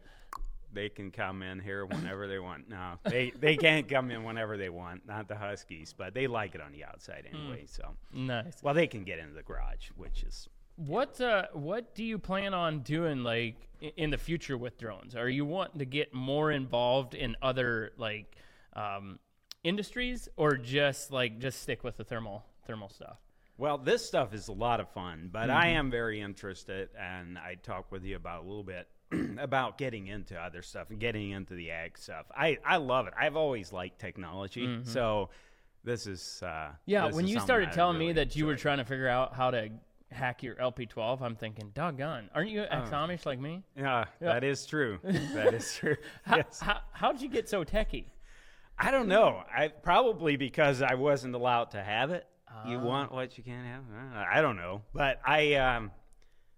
they 0.75 0.89
can 0.89 1.09
come 1.09 1.41
in 1.41 1.59
here 1.59 1.85
whenever 1.93 2.27
they 2.27 2.37
want. 2.39 2.69
No, 2.69 2.93
they 3.03 3.31
they 3.39 3.57
can't 3.57 3.87
come 3.89 4.11
in 4.11 4.23
whenever 4.23 4.57
they 4.57 4.69
want. 4.69 5.07
Not 5.07 5.27
the 5.27 5.35
huskies, 5.35 5.95
but 5.97 6.13
they 6.13 6.27
like 6.27 6.53
it 6.53 6.61
on 6.61 6.71
the 6.71 6.83
outside 6.85 7.25
Hmm. 7.31 7.35
anyway. 7.37 7.63
So, 7.65 7.95
Nice. 8.13 8.61
well, 8.61 8.73
they 8.75 8.85
can 8.87 9.03
get 9.03 9.17
into 9.19 9.33
the 9.33 9.41
garage, 9.43 9.89
which 9.95 10.21
is 10.23 10.47
What 10.75 11.19
uh, 11.21 11.47
what 11.53 11.95
do 11.95 12.03
you 12.03 12.19
plan 12.19 12.53
on 12.53 12.81
doing 12.81 13.23
like 13.23 13.55
in 13.97 14.09
the 14.11 14.17
future 14.17 14.57
with 14.57 14.77
drones? 14.77 15.15
Are 15.15 15.29
you 15.29 15.45
wanting 15.45 15.79
to 15.79 15.85
get 15.85 16.13
more 16.13 16.51
involved 16.51 17.15
in 17.15 17.35
other 17.41 17.91
like 17.97 18.35
um, 18.73 19.19
industries, 19.63 20.27
or 20.35 20.57
just 20.57 21.11
like 21.11 21.39
just 21.39 21.61
stick 21.61 21.83
with 21.83 21.97
the 21.97 22.03
thermal 22.03 22.45
thermal 22.67 22.89
stuff? 22.89 23.17
Well, 23.57 23.77
this 23.77 24.05
stuff 24.05 24.33
is 24.33 24.49
a 24.49 24.51
lot 24.51 24.81
of 24.81 24.89
fun, 24.89 25.29
but 25.31 25.49
I 25.49 25.67
am 25.69 25.89
very 25.89 26.19
interested, 26.19 26.89
and 26.99 27.37
I 27.37 27.55
talk 27.55 27.89
with 27.89 28.03
you 28.03 28.17
about 28.17 28.43
a 28.43 28.45
little 28.45 28.65
bit 28.65 28.85
about 29.39 29.77
getting 29.77 30.07
into 30.07 30.35
other 30.37 30.61
stuff 30.61 30.89
and 30.89 30.99
getting 30.99 31.31
into 31.31 31.53
the 31.55 31.71
ag 31.71 31.97
stuff. 31.97 32.25
I, 32.35 32.57
I 32.65 32.77
love 32.77 33.07
it. 33.07 33.13
I've 33.19 33.35
always 33.35 33.71
liked 33.71 33.99
technology, 33.99 34.79
so 34.83 35.29
this 35.83 36.07
is 36.07 36.41
uh, 36.43 36.69
Yeah, 36.85 37.07
this 37.07 37.15
when 37.15 37.25
is 37.25 37.31
you 37.31 37.39
started 37.39 37.71
telling 37.71 37.97
me 37.97 38.05
really 38.07 38.13
that 38.13 38.35
you 38.35 38.45
were 38.47 38.55
trying 38.55 38.79
to 38.79 38.85
figure 38.85 39.07
out 39.07 39.35
how 39.35 39.51
to 39.51 39.69
hack 40.11 40.43
your 40.43 40.55
LP12, 40.55 41.21
I'm 41.21 41.35
thinking, 41.35 41.71
doggone, 41.73 42.29
aren't 42.33 42.49
you 42.49 42.61
Oh. 42.61 42.67
ex-Amish 42.77 43.25
like 43.25 43.39
me? 43.39 43.63
Yeah, 43.75 44.05
that 44.21 44.43
is 44.43 44.65
true. 44.65 44.99
that 45.03 45.53
is 45.53 45.75
true. 45.75 45.97
How, 46.23 46.37
yes. 46.37 46.59
how, 46.59 46.79
how'd 46.91 47.21
you 47.21 47.27
get 47.29 47.49
so 47.49 47.63
techie? 47.65 48.05
I 48.77 48.91
don't 48.91 49.07
know. 49.07 49.43
I 49.55 49.67
probably 49.69 50.35
because 50.37 50.81
I 50.81 50.95
wasn't 50.95 51.33
allowed 51.35 51.71
to 51.71 51.83
have 51.83 52.11
it. 52.11 52.25
You 52.67 52.77
Ah. 52.77 52.83
want 52.83 53.11
what 53.11 53.37
you 53.37 53.43
can't 53.43 53.65
have. 53.67 53.83
Uh, 53.93 54.25
I 54.31 54.41
don't 54.41 54.57
know, 54.57 54.81
but 54.93 55.19
I 55.25 55.55
um, 55.55 55.91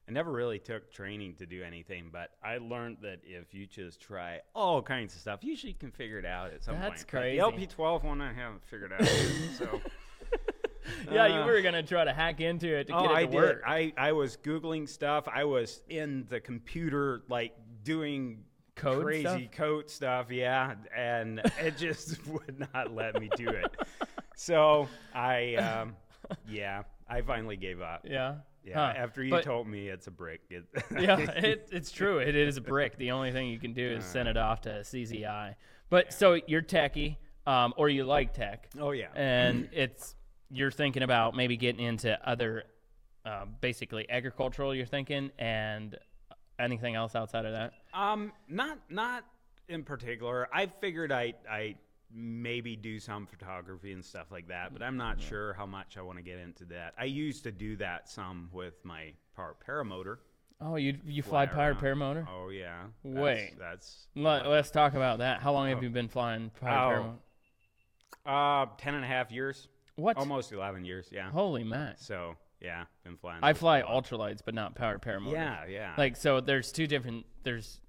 I 0.08 0.12
never 0.14 0.32
really 0.32 0.60
took 0.60 0.92
training 0.92 1.36
to 1.36 1.46
do 1.46 1.64
anything. 1.64 2.10
But 2.12 2.32
I 2.44 2.58
learned 2.60 2.98
that 3.02 3.20
if 3.24 3.54
you 3.54 3.66
just 3.68 4.00
try 4.02 4.40
all 4.56 4.82
kinds 4.82 5.14
of 5.16 5.22
stuff, 5.22 5.44
usually 5.44 5.74
you 5.74 5.78
can 5.78 5.92
figure 5.92 6.18
it 6.20 6.26
out 6.26 6.54
at 6.54 6.64
some 6.64 6.76
That's 6.76 7.04
point. 7.04 7.08
But 7.12 7.20
crazy. 7.20 7.38
The 7.38 7.76
LP12 7.76 8.04
one 8.04 8.22
I 8.22 8.34
haven't 8.34 8.64
figured 8.66 8.94
out. 8.94 9.02
yet, 9.02 9.12
so 9.58 9.82
Yeah, 11.12 11.28
you 11.28 11.34
Uh, 11.42 11.46
were 11.46 11.62
gonna 11.62 11.84
try 11.84 12.06
to 12.06 12.14
hack 12.14 12.40
into 12.40 12.68
it 12.74 12.88
to 12.88 12.94
oh, 12.96 13.02
get 13.02 13.12
it 13.12 13.32
to 13.32 13.38
I 13.38 13.42
did. 13.48 13.58
I 13.66 13.94
I 13.98 14.12
was 14.14 14.38
googling 14.38 14.88
stuff. 14.88 15.28
I 15.28 15.44
was 15.44 15.82
in 15.90 16.26
the 16.30 16.40
computer 16.40 17.24
like 17.30 17.54
doing. 17.84 18.44
Code 18.76 19.04
crazy 19.04 19.24
stuff? 19.24 19.42
code 19.54 19.90
stuff, 19.90 20.32
yeah, 20.32 20.76
and 20.96 21.40
it 21.60 21.78
just 21.80 22.26
would 22.28 22.64
not 22.74 22.94
let 22.94 23.20
me 23.20 23.28
do 23.36 23.50
it. 23.50 23.76
So 24.36 24.88
I, 25.16 25.56
um, 25.56 25.96
yeah, 26.48 26.84
I 27.10 27.22
finally 27.22 27.58
gave 27.58 27.82
up. 27.82 28.02
yeah. 28.08 28.36
Yeah, 28.68 28.76
Huh. 28.76 28.94
after 28.98 29.24
you 29.24 29.32
But- 29.32 29.44
told 29.44 29.68
me 29.68 29.88
it's 29.88 30.08
a 30.08 30.12
brick. 30.12 30.42
It, 30.50 30.66
yeah, 31.00 31.20
it, 31.20 31.70
it's 31.72 31.90
true. 31.92 32.20
It 32.20 32.36
is 32.36 32.58
a 32.58 32.62
brick. 32.62 32.98
The 32.98 33.12
only 33.12 33.32
thing 33.32 33.48
you 33.50 33.60
can 33.60 33.74
do 33.74 33.88
is 33.88 34.04
send 34.04 34.28
it 34.28 34.36
off 34.36 34.62
to 34.62 34.70
CZI. 34.84 35.56
But 35.90 36.12
so 36.12 36.34
you're 36.48 36.62
techie, 36.62 37.16
um, 37.46 37.74
or 37.78 37.88
you 37.88 38.04
like 38.04 38.34
tech, 38.34 38.68
oh 38.78 38.92
yeah, 38.92 39.08
and 39.16 39.70
it's 39.72 40.16
you're 40.50 40.72
thinking 40.72 41.02
about 41.04 41.34
maybe 41.36 41.56
getting 41.56 41.86
into 41.86 42.18
other, 42.28 42.64
uh, 43.26 43.46
basically 43.62 44.10
agricultural. 44.10 44.76
You're 44.76 44.86
thinking, 44.86 45.32
and 45.40 45.98
anything 46.60 46.96
else 46.96 47.16
outside 47.16 47.46
of 47.46 47.54
that. 47.54 47.72
um, 47.94 48.34
not 48.50 48.80
not 48.90 49.24
in 49.70 49.84
particular. 49.84 50.50
I 50.52 50.66
figured 50.66 51.12
I 51.14 51.36
I 51.50 51.76
maybe 52.14 52.76
do 52.76 53.00
some 53.00 53.26
photography 53.26 53.92
and 53.92 54.04
stuff 54.04 54.28
like 54.32 54.48
that, 54.48 54.74
but 54.74 54.82
I'm 54.82 54.98
not 54.98 55.22
sure 55.22 55.54
how 55.54 55.66
much 55.66 55.98
I 55.98 56.02
want 56.02 56.18
to 56.18 56.24
get 56.24 56.40
into 56.40 56.66
that. 56.66 56.94
I 56.98 57.06
used 57.06 57.44
to 57.44 57.52
do 57.52 57.76
that 57.78 58.10
some 58.10 58.50
with 58.54 58.74
my 58.84 59.14
power 59.36 59.56
paramotor. 59.68 60.18
Oh, 60.60 60.76
you 60.76 60.98
you 61.06 61.22
fly 61.22 61.44
around. 61.46 61.76
paramotor? 61.78 62.28
Oh 62.34 62.50
yeah, 62.50 62.86
Wait. 63.04 63.54
that's, 63.60 63.86
that's 63.86 64.08
Let, 64.16 64.48
let's 64.48 64.72
talk 64.72 64.96
about 64.96 65.20
that. 65.20 65.42
How 65.42 65.54
long 65.54 65.70
have 65.70 65.84
you 65.84 65.90
been 65.90 66.08
flying 66.08 66.50
powered 66.62 66.98
Oh. 67.00 67.02
paramotor? 67.04 67.18
uh 68.26 68.66
ten 68.78 68.96
and 68.96 69.04
a 69.04 69.08
half 69.08 69.32
years, 69.32 69.68
What? 69.96 70.18
almost 70.18 70.52
eleven 70.52 70.84
years. 70.86 71.10
Yeah. 71.12 71.30
Holy 71.30 71.64
man! 71.64 71.96
So 71.98 72.36
yeah, 72.60 72.86
been 73.04 73.18
flying. 73.18 73.40
I 73.44 73.54
fly 73.54 73.82
ultralights, 73.84 74.40
but 74.44 74.54
not 74.56 74.76
powered 74.76 75.02
paramotor. 75.02 75.34
Yeah, 75.34 75.66
yeah. 75.70 75.94
Like 75.98 76.16
so, 76.16 76.42
there's 76.42 76.72
two 76.72 76.88
different. 76.88 77.26
There's 77.44 77.80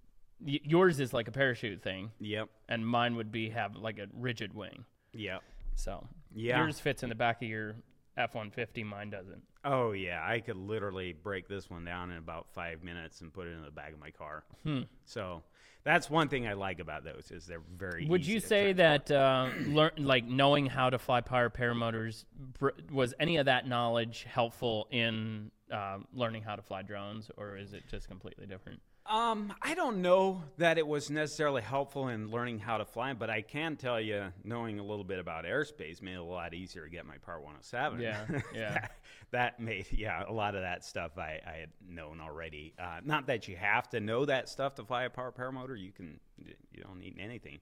y- 0.40 0.60
yours 0.64 1.00
is 1.00 1.12
like 1.12 1.28
a 1.28 1.32
parachute 1.32 1.82
thing, 1.82 2.10
yep, 2.18 2.48
and 2.68 2.86
mine 2.86 3.16
would 3.16 3.30
be 3.32 3.50
have 3.50 3.76
like 3.76 3.98
a 3.98 4.06
rigid 4.12 4.54
wing. 4.54 4.84
yep. 5.12 5.42
So 5.74 6.06
Yeah. 6.34 6.58
yours 6.58 6.80
fits 6.80 7.02
in 7.02 7.08
the 7.08 7.14
back 7.14 7.40
of 7.42 7.48
your 7.48 7.76
F-150. 8.16 8.84
Mine 8.84 9.10
doesn't. 9.10 9.42
Oh 9.64 9.92
yeah, 9.92 10.20
I 10.26 10.40
could 10.40 10.56
literally 10.56 11.12
break 11.12 11.46
this 11.48 11.70
one 11.70 11.84
down 11.84 12.10
in 12.10 12.16
about 12.18 12.48
five 12.52 12.82
minutes 12.82 13.20
and 13.20 13.32
put 13.32 13.46
it 13.46 13.50
in 13.52 13.62
the 13.62 13.70
back 13.70 13.92
of 13.92 13.98
my 14.00 14.10
car. 14.10 14.42
Hmm. 14.64 14.82
So 15.04 15.42
that's 15.84 16.10
one 16.10 16.28
thing 16.28 16.46
I 16.48 16.54
like 16.54 16.80
about 16.80 17.04
those 17.04 17.30
is 17.30 17.46
they're 17.46 17.62
very. 17.76 18.06
Would 18.06 18.22
easy 18.22 18.32
you 18.34 18.40
to 18.40 18.46
say 18.46 18.72
transport. 18.72 19.06
that 19.06 19.14
uh, 19.16 19.50
learn 19.70 19.90
like 19.98 20.24
knowing 20.24 20.66
how 20.66 20.90
to 20.90 20.98
fly 20.98 21.20
powered 21.20 21.54
paramotors 21.54 22.24
br- 22.58 22.70
was 22.90 23.14
any 23.20 23.36
of 23.36 23.46
that 23.46 23.68
knowledge 23.68 24.24
helpful 24.28 24.88
in 24.90 25.50
uh, 25.72 25.98
learning 26.12 26.42
how 26.42 26.56
to 26.56 26.62
fly 26.62 26.82
drones, 26.82 27.30
or 27.36 27.56
is 27.56 27.72
it 27.72 27.84
just 27.88 28.08
completely 28.08 28.46
different? 28.46 28.80
Um, 29.08 29.54
I 29.62 29.74
don't 29.74 30.02
know 30.02 30.42
that 30.58 30.76
it 30.76 30.86
was 30.86 31.08
necessarily 31.10 31.62
helpful 31.62 32.08
in 32.08 32.30
learning 32.30 32.58
how 32.58 32.76
to 32.76 32.84
fly, 32.84 33.14
but 33.14 33.30
I 33.30 33.40
can 33.40 33.76
tell 33.76 33.98
you, 33.98 34.32
knowing 34.44 34.78
a 34.78 34.82
little 34.82 35.04
bit 35.04 35.18
about 35.18 35.46
airspace 35.46 36.02
made 36.02 36.12
it 36.12 36.18
a 36.18 36.22
lot 36.22 36.52
easier 36.52 36.84
to 36.84 36.90
get 36.90 37.06
my 37.06 37.16
Part 37.16 37.38
107. 37.42 38.00
Yeah, 38.00 38.26
yeah. 38.54 38.72
that, 38.74 38.90
that 39.30 39.60
made, 39.60 39.86
yeah, 39.92 40.24
a 40.28 40.32
lot 40.32 40.54
of 40.54 40.60
that 40.60 40.84
stuff 40.84 41.16
I, 41.16 41.40
I 41.46 41.52
had 41.60 41.70
known 41.88 42.20
already. 42.20 42.74
Uh, 42.78 43.00
not 43.02 43.26
that 43.28 43.48
you 43.48 43.56
have 43.56 43.88
to 43.90 44.00
know 44.00 44.26
that 44.26 44.48
stuff 44.48 44.74
to 44.74 44.84
fly 44.84 45.04
a 45.04 45.10
power 45.10 45.32
paramotor. 45.32 45.80
You 45.80 45.90
can, 45.92 46.20
you 46.44 46.82
don't 46.82 46.98
need 46.98 47.16
anything. 47.18 47.60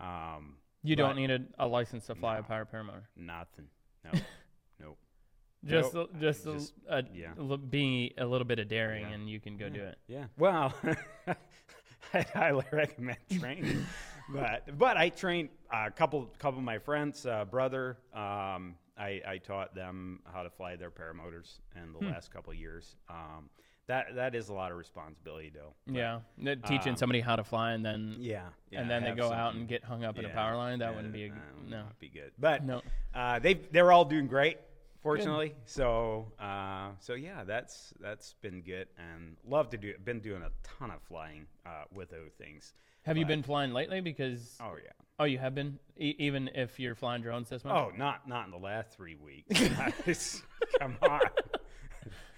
Um, 0.00 0.56
You 0.82 0.96
don't 0.96 1.14
need 1.14 1.30
a, 1.30 1.40
a 1.58 1.68
license 1.68 2.06
to 2.06 2.16
fly 2.16 2.38
a 2.38 2.42
powered 2.42 2.72
paramotor. 2.72 3.02
nothing. 3.16 3.66
No. 4.04 4.18
Just, 5.64 5.94
a, 5.94 6.08
just, 6.18 6.46
a- 6.46 6.52
Just- 6.54 6.72
a, 6.88 7.04
yeah. 7.14 7.32
li- 7.36 7.56
being 7.58 8.12
a 8.18 8.24
little 8.24 8.46
bit 8.46 8.58
of 8.58 8.68
daring, 8.68 9.02
Yeah. 9.08 9.14
and 9.14 9.28
you 9.28 9.40
can 9.40 9.56
go 9.58 9.68
do 9.68 9.82
it. 9.82 9.98
Yeah. 10.08 10.24
Well, 10.38 10.72
I 12.14 12.22
highly 12.34 12.64
recommend 12.72 13.18
training, 13.38 13.84
but 14.32 14.78
but 14.78 14.96
I 14.96 15.10
trained 15.10 15.50
a 15.72 15.90
couple 15.90 16.30
couple 16.38 16.58
of 16.58 16.64
my 16.64 16.78
friends, 16.78 17.26
uh, 17.26 17.44
brother. 17.44 17.98
Um, 18.14 18.76
I, 18.98 19.20
I 19.26 19.38
taught 19.42 19.74
them 19.74 20.20
how 20.30 20.42
to 20.42 20.50
fly 20.50 20.76
their 20.76 20.90
paramotors 20.90 21.58
in 21.76 21.92
the 21.92 21.98
Hmm. 22.00 22.12
last 22.12 22.30
couple 22.32 22.52
of 22.52 22.58
years. 22.58 22.96
Um, 23.08 23.48
that 23.86 24.14
that 24.14 24.34
is 24.34 24.48
a 24.48 24.52
lot 24.54 24.72
of 24.72 24.78
responsibility, 24.78 25.50
though. 25.54 25.74
But, 25.86 25.94
Yeah, 25.96 26.20
teaching 26.66 26.90
um, 26.92 26.96
somebody 26.96 27.20
how 27.20 27.36
to 27.36 27.44
fly, 27.44 27.72
and 27.72 27.84
then 27.84 28.16
Yeah. 28.18 28.48
yeah, 28.70 28.80
and 28.80 28.90
then 28.90 29.04
they 29.04 29.12
go 29.12 29.30
out 29.32 29.54
and 29.54 29.68
get 29.68 29.84
hung 29.84 30.04
up 30.04 30.18
in 30.18 30.24
a 30.24 30.28
power 30.30 30.56
line. 30.56 30.78
That 30.80 30.90
yeah, 30.90 30.96
wouldn't 30.96 31.12
be 31.12 31.24
a, 31.26 31.32
no. 31.68 31.84
be 31.98 32.08
good. 32.08 32.32
But 32.38 32.64
No. 32.64 32.82
uh, 33.14 33.38
they 33.40 33.54
they're 33.54 33.90
all 33.92 34.04
doing 34.04 34.26
great, 34.26 34.58
fortunately. 35.02 35.54
So 35.64 36.32
uh, 36.40 36.90
so 36.98 37.14
yeah, 37.14 37.44
that's 37.44 37.92
that's 38.00 38.34
been 38.42 38.62
good, 38.62 38.88
and 38.98 39.36
love 39.46 39.70
to 39.70 39.76
do. 39.76 39.94
Been 40.04 40.20
doing 40.20 40.42
a 40.42 40.50
ton 40.78 40.90
of 40.90 41.02
flying 41.02 41.46
uh, 41.66 41.84
with 41.92 42.10
those 42.10 42.32
things. 42.38 42.72
Have 43.04 43.16
you 43.16 43.24
been 43.24 43.42
flying 43.42 43.72
lately? 43.72 44.00
Because 44.02 44.58
Oh 44.60 44.74
yeah. 44.82 44.90
oh, 45.18 45.24
you 45.24 45.38
have 45.38 45.54
been, 45.54 45.78
e- 45.98 46.14
even 46.18 46.50
if 46.54 46.78
you're 46.78 46.94
flying 46.94 47.22
drones 47.22 47.48
this 47.48 47.64
month. 47.64 47.92
Oh, 47.94 47.96
not 47.96 48.28
not 48.28 48.44
in 48.44 48.50
the 48.50 48.58
last 48.58 48.92
three 48.94 49.16
weeks. 49.16 49.58
Come 50.78 50.96
on. 51.02 51.20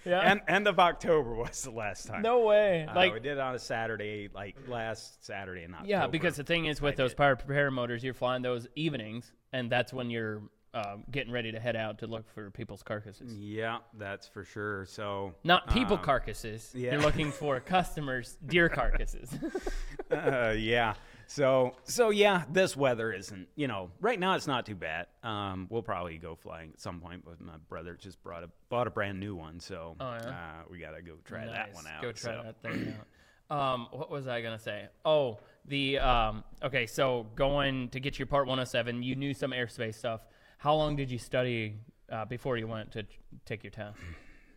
yeah. 0.04 0.20
End, 0.20 0.40
end 0.46 0.68
of 0.68 0.78
October 0.78 1.34
was 1.34 1.62
the 1.62 1.70
last 1.72 2.06
time. 2.06 2.22
no 2.22 2.42
way. 2.42 2.86
Uh, 2.88 2.94
like 2.94 3.12
we 3.12 3.18
did 3.18 3.32
it 3.32 3.38
on 3.40 3.56
a 3.56 3.58
Saturday, 3.58 4.28
like 4.32 4.56
last 4.68 5.24
Saturday 5.24 5.64
in 5.64 5.72
October. 5.74 5.88
Yeah, 5.90 6.06
because 6.06 6.36
the 6.36 6.44
thing 6.44 6.66
is 6.66 6.80
with 6.80 6.94
I 6.94 6.96
those 6.96 7.10
did. 7.14 7.16
power 7.18 7.70
motors, 7.72 8.04
you're 8.04 8.14
flying 8.14 8.42
those 8.42 8.68
evenings, 8.76 9.32
and 9.52 9.70
that's 9.70 9.92
when 9.92 10.10
you're 10.10 10.42
uh, 10.74 10.96
getting 11.10 11.32
ready 11.32 11.52
to 11.52 11.60
head 11.60 11.76
out 11.76 11.98
to 11.98 12.06
look 12.06 12.28
for 12.32 12.50
people's 12.50 12.82
carcasses. 12.82 13.34
yeah, 13.38 13.78
that's 13.98 14.26
for 14.26 14.44
sure. 14.44 14.86
So 14.86 15.34
Not 15.44 15.68
people 15.70 15.96
um, 15.98 16.02
carcasses. 16.02 16.70
yeah. 16.74 16.92
You're 16.92 17.02
looking 17.02 17.30
for 17.30 17.60
customers' 17.76 18.38
deer 18.46 18.68
carcasses. 18.68 19.30
uh, 20.10 20.54
yeah. 20.56 20.94
so 21.26 21.74
so 21.84 22.10
yeah, 22.10 22.44
this 22.50 22.74
weather 22.76 23.12
isn't. 23.12 23.48
You 23.54 23.68
know, 23.68 23.90
right 24.00 24.18
now 24.18 24.34
it's 24.34 24.46
not 24.46 24.64
too 24.64 24.74
bad. 24.74 25.06
Um, 25.22 25.66
we'll 25.70 25.82
probably 25.82 26.16
go 26.18 26.34
flying 26.36 26.70
at 26.72 26.80
some 26.80 27.00
point. 27.00 27.22
But 27.24 27.40
my 27.40 27.56
brother 27.68 27.94
just 28.00 28.22
brought 28.22 28.42
a 28.42 28.48
bought 28.70 28.86
a 28.86 28.90
brand 28.90 29.20
new 29.20 29.34
one, 29.34 29.60
so 29.60 29.96
Oh, 30.00 30.12
yeah? 30.12 30.28
uh, 30.30 30.62
we 30.70 30.78
gotta 30.78 31.02
go 31.02 31.14
try 31.24 31.44
Nice. 31.44 31.54
that 31.54 31.74
one 31.74 31.86
out. 31.86 32.00
Go 32.02 32.12
try 32.12 32.32
so. 32.36 32.42
that 32.44 32.62
thing 32.62 32.94
out. 32.98 33.06
Um, 33.50 33.88
what 33.90 34.10
was 34.10 34.26
I 34.26 34.40
gonna 34.40 34.58
say? 34.58 34.86
Oh, 35.04 35.38
the 35.66 35.98
um. 35.98 36.44
Okay, 36.62 36.86
so 36.86 37.26
going 37.34 37.90
to 37.90 38.00
get 38.00 38.18
your 38.18 38.24
Part 38.26 38.46
107, 38.46 39.02
you 39.02 39.14
knew 39.16 39.34
some 39.34 39.50
airspace 39.50 39.96
stuff. 39.96 40.22
How 40.62 40.76
long 40.76 40.94
did 40.94 41.10
you 41.10 41.18
study 41.18 41.74
uh, 42.08 42.24
before 42.24 42.56
you 42.56 42.68
went 42.68 42.92
to 42.92 43.04
take 43.46 43.64
your 43.64 43.72
test? 43.72 43.98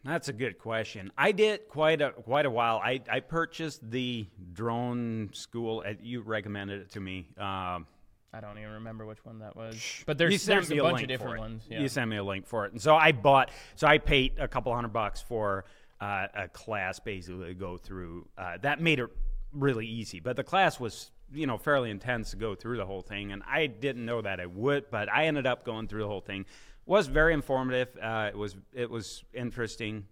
That's 0.03 0.27
a 0.27 0.33
good 0.33 0.59
question. 0.59 1.11
I 1.17 1.31
did 1.31 1.67
quite 1.67 1.99
a 1.99 2.11
quite 2.11 2.45
a 2.45 2.51
while. 2.51 2.77
I, 2.77 3.01
I 3.11 3.21
purchased 3.21 3.89
the 3.89 4.27
drone 4.53 5.31
school. 5.33 5.83
uh, 5.83 5.93
You 5.99 6.21
recommended 6.21 6.81
it 6.81 6.91
to 6.91 6.99
me. 6.99 7.29
Um, 7.39 7.87
I 8.31 8.39
don't 8.39 8.55
even 8.59 8.73
remember 8.73 9.07
which 9.07 9.25
one 9.25 9.39
that 9.39 9.55
was. 9.55 10.03
But 10.05 10.19
there's 10.19 10.45
there's 10.45 10.69
me 10.69 10.77
a 10.77 10.83
bunch 10.83 11.01
of 11.01 11.07
different 11.07 11.39
ones. 11.39 11.63
Yeah. 11.67 11.81
You 11.81 11.87
sent 11.87 12.07
me 12.07 12.17
a 12.17 12.23
link 12.23 12.45
for 12.45 12.67
it, 12.67 12.71
and 12.73 12.79
so 12.79 12.95
I 12.95 13.11
bought. 13.11 13.49
So 13.75 13.87
I 13.87 13.97
paid 13.97 14.33
a 14.37 14.47
couple 14.47 14.75
hundred 14.75 14.93
bucks 14.93 15.21
for 15.23 15.65
uh, 15.99 16.27
a 16.35 16.47
class 16.49 16.99
basically 16.99 17.47
to 17.47 17.53
go 17.55 17.77
through. 17.77 18.27
Uh, 18.37 18.59
that 18.61 18.79
made 18.79 18.99
it 18.99 19.09
really 19.53 19.87
easy, 19.87 20.19
but 20.19 20.35
the 20.35 20.43
class 20.43 20.79
was 20.79 21.09
you 21.35 21.47
know 21.47 21.57
fairly 21.57 21.91
intense 21.91 22.31
to 22.31 22.37
go 22.37 22.55
through 22.55 22.77
the 22.77 22.85
whole 22.85 23.01
thing, 23.01 23.31
and 23.31 23.43
I 23.47 23.67
didn't 23.67 24.05
know 24.05 24.21
that 24.21 24.39
I 24.39 24.45
would, 24.45 24.89
but 24.89 25.11
I 25.11 25.25
ended 25.25 25.45
up 25.45 25.65
going 25.65 25.87
through 25.87 26.01
the 26.01 26.07
whole 26.07 26.21
thing. 26.21 26.45
Was 26.85 27.07
very 27.07 27.33
informative. 27.33 27.89
Uh, 28.01 28.29
it 28.31 28.37
was 28.37 28.55
it 28.73 28.89
was 28.89 29.23
interesting. 29.33 30.05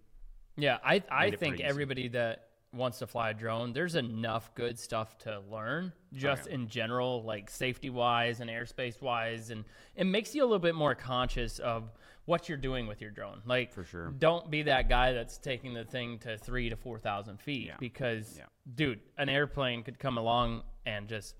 Yeah, 0.56 0.78
I 0.84 1.02
I 1.10 1.30
think 1.32 1.60
everybody 1.60 2.08
that 2.08 2.48
wants 2.72 2.98
to 2.98 3.06
fly 3.06 3.30
a 3.30 3.34
drone, 3.34 3.72
there's 3.72 3.94
enough 3.94 4.54
good 4.54 4.78
stuff 4.78 5.16
to 5.18 5.40
learn 5.50 5.92
just 6.12 6.46
in 6.46 6.68
general, 6.68 7.22
like 7.22 7.48
safety 7.48 7.90
wise 7.90 8.40
and 8.40 8.50
airspace 8.50 9.00
wise, 9.00 9.50
and 9.50 9.64
it 9.96 10.04
makes 10.04 10.34
you 10.34 10.42
a 10.42 10.46
little 10.46 10.58
bit 10.58 10.74
more 10.74 10.94
conscious 10.94 11.58
of 11.58 11.92
what 12.26 12.48
you're 12.48 12.58
doing 12.58 12.86
with 12.86 13.00
your 13.00 13.10
drone. 13.10 13.42
Like, 13.44 13.72
For 13.72 13.84
sure. 13.84 14.10
don't 14.18 14.50
be 14.50 14.62
that 14.62 14.88
guy 14.88 15.12
that's 15.12 15.38
taking 15.38 15.74
the 15.74 15.84
thing 15.84 16.18
to 16.20 16.38
three 16.38 16.68
to 16.70 16.76
four 16.76 16.98
thousand 16.98 17.40
feet 17.40 17.66
Yeah. 17.66 17.76
because, 17.78 18.36
Yeah. 18.38 18.44
dude, 18.74 19.00
an 19.18 19.28
airplane 19.28 19.82
could 19.82 19.98
come 19.98 20.16
along 20.18 20.62
and 20.86 21.08
just 21.08 21.34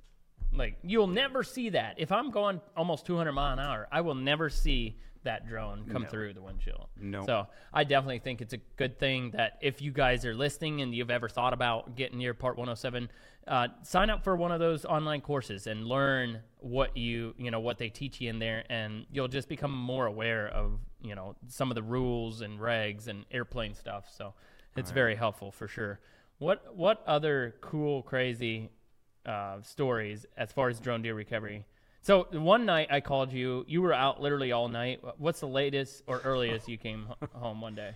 like 0.55 0.79
you'll 0.83 1.07
never 1.07 1.43
see 1.43 1.71
that. 1.71 1.95
If 1.99 2.13
I'm 2.13 2.31
going 2.31 2.61
almost 2.77 3.07
200 3.07 3.33
mile 3.33 3.53
an 3.53 3.59
hour, 3.59 3.89
I 3.91 4.01
will 4.01 4.15
never 4.15 4.49
see 4.51 4.97
that 5.25 5.47
drone 5.49 5.87
come 5.91 6.03
No. 6.03 6.09
through 6.09 6.35
the 6.35 6.43
windshield. 6.43 6.87
No. 7.01 7.25
So 7.25 7.47
I 7.73 7.85
definitely 7.85 8.19
think 8.19 8.43
it's 8.43 8.53
a 8.53 8.59
good 8.77 8.99
thing 8.99 9.31
that 9.31 9.59
if 9.63 9.81
you 9.81 9.91
guys 9.91 10.27
are 10.27 10.35
listening 10.35 10.83
and 10.83 10.95
you've 10.95 11.11
ever 11.11 11.31
thought 11.31 11.55
about 11.55 11.97
getting 11.97 12.21
your 12.21 12.35
Part 12.35 12.59
107, 12.59 13.09
uh, 13.49 13.69
sign 13.83 14.11
up 14.11 14.23
for 14.23 14.37
one 14.37 14.53
of 14.53 14.61
those 14.61 14.85
online 14.85 15.23
courses 15.23 15.67
and 15.67 15.87
learn 15.87 16.41
what 16.59 16.95
you 16.97 17.35
you 17.39 17.51
know 17.51 17.61
what 17.61 17.79
they 17.79 17.89
teach 17.89 18.21
you 18.21 18.29
in 18.31 18.39
there, 18.39 18.65
and 18.69 19.07
you'll 19.11 19.29
just 19.29 19.49
become 19.49 19.73
more 19.73 20.05
aware 20.07 20.47
of 20.49 20.79
you 21.01 21.15
know 21.15 21.35
some 21.49 21.71
of 21.71 21.75
the 21.75 21.83
rules 21.83 22.43
and 22.43 22.59
regs 22.61 23.09
and 23.09 23.25
airplane 23.31 23.75
stuff. 23.75 24.11
So 24.15 24.35
it's 24.77 24.91
very 24.91 25.15
helpful 25.15 25.51
for 25.51 25.69
sure. 25.69 26.01
What 26.39 26.77
what 26.77 27.03
other 27.07 27.55
cool 27.63 28.03
crazy 28.03 28.71
uh, 29.27 29.61
stories 29.63 30.27
as 30.37 30.53
far 30.53 30.69
as 30.69 30.81
drone 30.81 31.03
deer 31.03 31.15
recovery? 31.15 31.65
So 32.03 32.27
one 32.33 32.67
night 32.67 32.89
I 32.91 33.01
called 33.01 33.33
you. 33.33 33.65
You 33.67 33.81
were 33.81 33.95
out 33.95 34.21
literally 34.21 34.53
all 34.53 34.69
night. 34.69 35.01
What's 35.17 35.41
the 35.41 35.49
latest 35.49 36.03
or 36.07 36.21
earliest 36.21 36.69
you 36.69 36.77
came 36.77 37.07
home 37.33 37.61
one 37.63 37.75
day? 37.75 37.93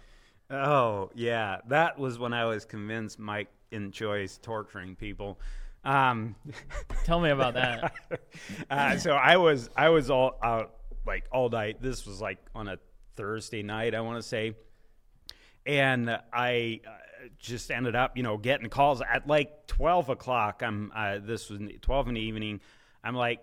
Oh 0.50 1.10
yeah, 1.14 1.58
that 1.68 1.98
was 1.98 2.18
when 2.18 2.32
I 2.32 2.46
was 2.46 2.64
convinced 2.64 3.18
Mike 3.18 3.48
enjoys 3.70 4.38
torturing 4.38 4.96
people. 4.96 5.38
Um, 5.84 6.36
Tell 7.04 7.20
me 7.20 7.30
about 7.30 7.54
that. 7.54 7.92
uh, 8.70 8.96
so 8.96 9.12
I 9.12 9.36
was 9.36 9.68
I 9.76 9.90
was 9.90 10.10
all 10.10 10.38
out 10.42 10.74
like 11.06 11.24
all 11.30 11.50
night. 11.50 11.82
This 11.82 12.06
was 12.06 12.20
like 12.20 12.38
on 12.54 12.68
a 12.68 12.78
Thursday 13.16 13.62
night, 13.62 13.94
I 13.94 14.00
want 14.00 14.22
to 14.22 14.26
say, 14.26 14.54
and 15.66 16.18
I 16.32 16.80
uh, 16.86 16.90
just 17.38 17.70
ended 17.70 17.94
up, 17.96 18.16
you 18.16 18.22
know, 18.22 18.36
getting 18.36 18.68
calls 18.68 19.00
at 19.00 19.26
like 19.26 19.66
twelve 19.66 20.08
o'clock. 20.08 20.62
I'm 20.64 20.92
uh, 20.94 21.18
this 21.20 21.50
was 21.50 21.60
twelve 21.80 22.08
in 22.08 22.14
the 22.14 22.20
evening. 22.20 22.60
I'm 23.04 23.14
like. 23.14 23.40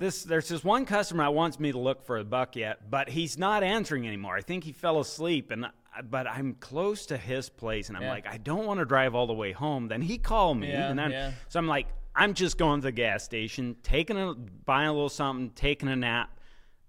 This 0.00 0.22
there's 0.22 0.48
this 0.48 0.62
one 0.62 0.86
customer 0.86 1.24
that 1.24 1.34
wants 1.34 1.58
me 1.58 1.72
to 1.72 1.78
look 1.78 2.06
for 2.06 2.18
a 2.18 2.24
buck 2.24 2.54
yet, 2.54 2.88
but 2.88 3.08
he's 3.08 3.36
not 3.36 3.64
answering 3.64 4.06
anymore. 4.06 4.36
I 4.36 4.42
think 4.42 4.62
he 4.62 4.70
fell 4.70 5.00
asleep, 5.00 5.50
and 5.50 5.66
but 6.08 6.28
I'm 6.28 6.54
close 6.60 7.06
to 7.06 7.16
his 7.16 7.48
place, 7.48 7.88
and 7.88 7.96
I'm 7.96 8.04
Yeah. 8.04 8.10
like, 8.10 8.24
I 8.28 8.36
don't 8.36 8.64
want 8.64 8.78
to 8.78 8.84
drive 8.84 9.16
all 9.16 9.26
the 9.26 9.32
way 9.34 9.50
home. 9.50 9.88
Then 9.88 10.00
he 10.00 10.16
called 10.16 10.56
me, 10.58 10.70
Yeah, 10.70 10.90
and 10.90 10.96
then 10.96 11.10
yeah. 11.10 11.32
so 11.48 11.58
I'm 11.58 11.66
like, 11.66 11.88
I'm 12.14 12.34
just 12.34 12.58
going 12.58 12.80
to 12.80 12.84
the 12.84 12.92
gas 12.92 13.24
station, 13.24 13.74
taking 13.82 14.16
a 14.16 14.34
buying 14.34 14.86
a 14.86 14.92
little 14.92 15.08
something, 15.08 15.50
taking 15.56 15.88
a 15.88 15.96
nap, 15.96 16.30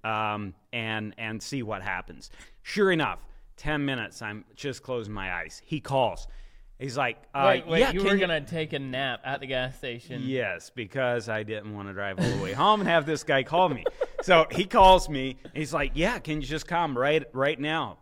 um, 0.03 0.53
and 0.71 1.15
and 1.17 1.41
see 1.41 1.63
what 1.63 1.81
happens. 1.81 2.29
Sure 2.61 2.91
enough, 2.91 3.25
ten 3.59 3.85
minutes, 3.85 4.21
I'm 4.21 4.45
just 4.55 4.81
closing 4.81 5.13
my 5.13 5.31
eyes. 5.33 5.61
He 5.63 5.79
calls. 5.79 6.27
He's 6.79 6.97
like, 6.97 7.17
uh, 7.35 7.43
wait, 7.45 7.67
wait, 7.67 7.79
yeah, 7.81 7.91
you 7.91 8.03
were 8.03 8.15
gonna 8.15 8.39
take 8.39 8.71
a 8.71 8.79
nap 8.79 9.19
at 9.25 9.41
the 9.41 9.47
gas 9.47 9.77
station. 9.77 10.21
Yes, 10.23 10.71
because 10.73 11.27
I 11.27 11.43
didn't 11.43 11.73
want 11.75 11.89
to 11.89 11.93
drive 11.93 12.19
all 12.19 12.29
the 12.29 12.41
way 12.41 12.53
home 12.53 12.79
and 12.79 12.89
have 12.89 13.05
this 13.05 13.23
guy 13.23 13.43
call 13.43 13.67
me. 13.69 13.83
So 14.21 14.47
he 14.49 14.65
calls 14.65 15.09
me. 15.09 15.37
He's 15.53 15.73
like, 15.73 15.91
"Yeah, 15.93 16.19
can 16.19 16.41
you 16.41 16.47
just 16.47 16.67
come 16.67 16.97
right 16.97 17.23
right 17.33 17.59
now 17.59 17.97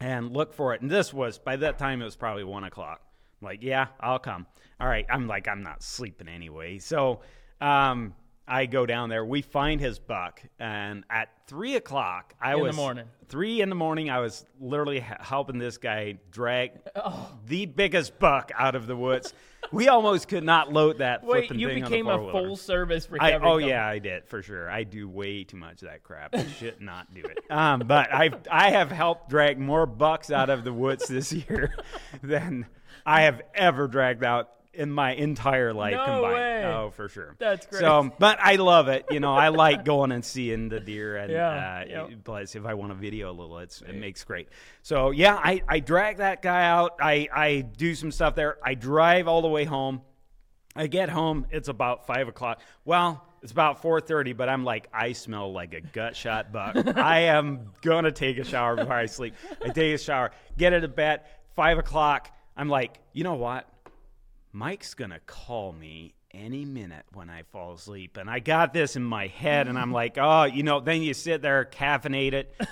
and 0.00 0.32
look 0.32 0.54
for 0.54 0.74
it?" 0.74 0.80
And 0.80 0.90
this 0.90 1.12
was 1.12 1.38
by 1.38 1.56
that 1.56 1.78
time 1.78 2.00
it 2.00 2.06
was 2.06 2.16
probably 2.16 2.44
one 2.44 2.64
o'clock. 2.64 3.02
I'm 3.40 3.46
like, 3.46 3.62
"Yeah, 3.62 3.88
I'll 4.00 4.18
come." 4.18 4.46
All 4.80 4.88
right. 4.88 5.06
I'm 5.10 5.26
like, 5.26 5.48
I'm 5.48 5.62
not 5.62 5.82
sleeping 5.82 6.28
anyway. 6.28 6.78
So 6.78 7.20
um, 7.60 8.14
I 8.48 8.66
go 8.66 8.86
down 8.86 9.08
there. 9.10 9.24
We 9.24 9.42
find 9.42 9.80
his 9.80 9.98
buck, 9.98 10.42
and 10.58 11.04
at 11.10 11.28
three 11.46 11.76
o'clock, 11.76 12.34
I 12.40 12.52
In 12.54 12.58
the 12.60 12.64
was 12.64 12.76
morning. 12.76 13.04
Three 13.28 13.60
in 13.60 13.68
the 13.68 13.74
morning, 13.74 14.08
I 14.08 14.20
was 14.20 14.46
literally 14.58 15.00
helping 15.00 15.58
this 15.58 15.76
guy 15.76 16.18
drag 16.30 16.72
Oh. 16.96 17.30
the 17.46 17.66
biggest 17.66 18.18
buck 18.18 18.50
out 18.56 18.74
of 18.74 18.86
the 18.86 18.96
woods. 18.96 19.34
we 19.70 19.88
almost 19.88 20.28
could 20.28 20.44
not 20.44 20.72
load 20.72 20.98
that 20.98 21.24
Wait, 21.24 21.50
you 21.54 21.68
became 21.68 22.06
a 22.06 22.12
the 22.24 22.32
full 22.32 22.56
service 22.56 23.06
I, 23.10 23.12
recovery. 23.32 23.34
oh 23.36 23.40
company. 23.54 23.68
yeah, 23.68 23.86
I 23.86 23.98
did 23.98 24.26
for 24.26 24.40
sure. 24.42 24.70
I 24.70 24.84
do 24.84 25.06
way 25.08 25.44
too 25.44 25.58
much 25.58 25.82
of 25.82 25.88
that 25.88 26.02
crap. 26.02 26.34
I 26.34 26.46
should 26.46 26.80
not 26.80 27.12
do 27.12 27.20
it. 27.20 27.38
Um, 27.50 27.80
but 27.80 28.10
I 28.12 28.30
I 28.50 28.70
have 28.70 28.90
helped 28.90 29.28
drag 29.28 29.58
more 29.58 29.84
bucks 29.84 30.30
out 30.30 30.48
of 30.48 30.64
the 30.64 30.72
woods 30.72 31.06
this 31.06 31.30
year 31.48 31.74
than 32.22 32.64
I 33.04 33.22
have 33.22 33.42
ever 33.54 33.88
dragged 33.88 34.24
out 34.24 34.48
in 34.78 34.90
my 34.90 35.12
entire 35.14 35.74
life 35.74 35.92
No 35.94 36.04
combined. 36.04 36.34
way. 36.34 36.64
Oh, 36.64 36.90
for 36.90 37.08
sure. 37.08 37.34
That's 37.38 37.66
great. 37.66 37.80
So, 37.80 38.10
but 38.18 38.38
I 38.40 38.56
love 38.56 38.88
it. 38.88 39.06
You 39.10 39.20
know, 39.20 39.34
I 39.34 39.48
like 39.48 39.84
going 39.84 40.12
and 40.12 40.24
seeing 40.24 40.68
the 40.68 40.80
deer, 40.80 41.16
and 41.16 41.30
Yeah, 41.32 41.48
uh, 41.48 41.84
yep. 42.08 42.10
plus 42.24 42.54
if 42.54 42.64
I 42.64 42.74
want 42.74 42.92
to 42.92 42.94
video 42.98 43.30
a 43.30 43.32
little, 43.32 43.58
it's, 43.58 43.82
it 43.82 43.94
makes 43.94 44.24
great. 44.24 44.48
So 44.82 45.10
yeah, 45.10 45.34
I 45.34 45.62
I 45.68 45.80
drag 45.80 46.18
that 46.18 46.40
guy 46.42 46.64
out. 46.64 46.96
I 47.00 47.28
I 47.34 47.60
do 47.60 47.94
some 47.94 48.10
stuff 48.12 48.34
there. 48.34 48.56
I 48.64 48.74
drive 48.74 49.28
all 49.28 49.42
the 49.42 49.48
way 49.48 49.64
home. 49.64 50.00
I 50.76 50.86
get 50.86 51.08
home. 51.08 51.46
It's 51.50 51.68
about 51.68 52.06
five 52.06 52.28
o'clock. 52.28 52.60
Well, 52.84 53.24
it's 53.42 53.52
about 53.52 53.82
four 53.82 54.00
thirty, 54.00 54.32
but 54.32 54.48
I'm 54.48 54.64
like, 54.64 54.88
I 54.92 55.12
smell 55.12 55.52
like 55.52 55.74
a 55.74 55.80
gut 55.80 56.14
shot 56.16 56.52
buck. 56.52 56.76
I 56.98 57.20
am 57.22 57.70
gonna 57.82 58.12
take 58.12 58.38
a 58.38 58.44
shower 58.44 58.76
before 58.76 58.94
I 58.94 59.06
sleep. 59.06 59.34
I 59.64 59.68
take 59.70 59.94
a 59.94 59.98
shower, 59.98 60.30
get 60.56 60.72
it 60.72 60.80
to 60.82 60.88
bed. 60.88 61.22
Five 61.56 61.78
o'clock. 61.78 62.30
I'm 62.56 62.68
like, 62.68 62.98
you 63.12 63.24
know 63.24 63.34
what? 63.34 63.68
Mike's 64.52 64.94
gonna 64.94 65.20
call 65.26 65.72
me 65.72 66.14
any 66.32 66.64
minute 66.64 67.04
when 67.12 67.30
I 67.30 67.42
fall 67.42 67.72
asleep, 67.72 68.16
and 68.16 68.28
I 68.28 68.38
got 68.38 68.72
this 68.72 68.96
in 68.96 69.02
my 69.02 69.26
head, 69.26 69.68
and 69.68 69.78
I'm 69.78 69.92
like, 69.92 70.18
oh, 70.18 70.44
you 70.44 70.62
know. 70.62 70.80
Then 70.80 71.02
you 71.02 71.14
sit 71.14 71.42
there, 71.42 71.64
caffeinate 71.64 72.32
it. 72.32 72.54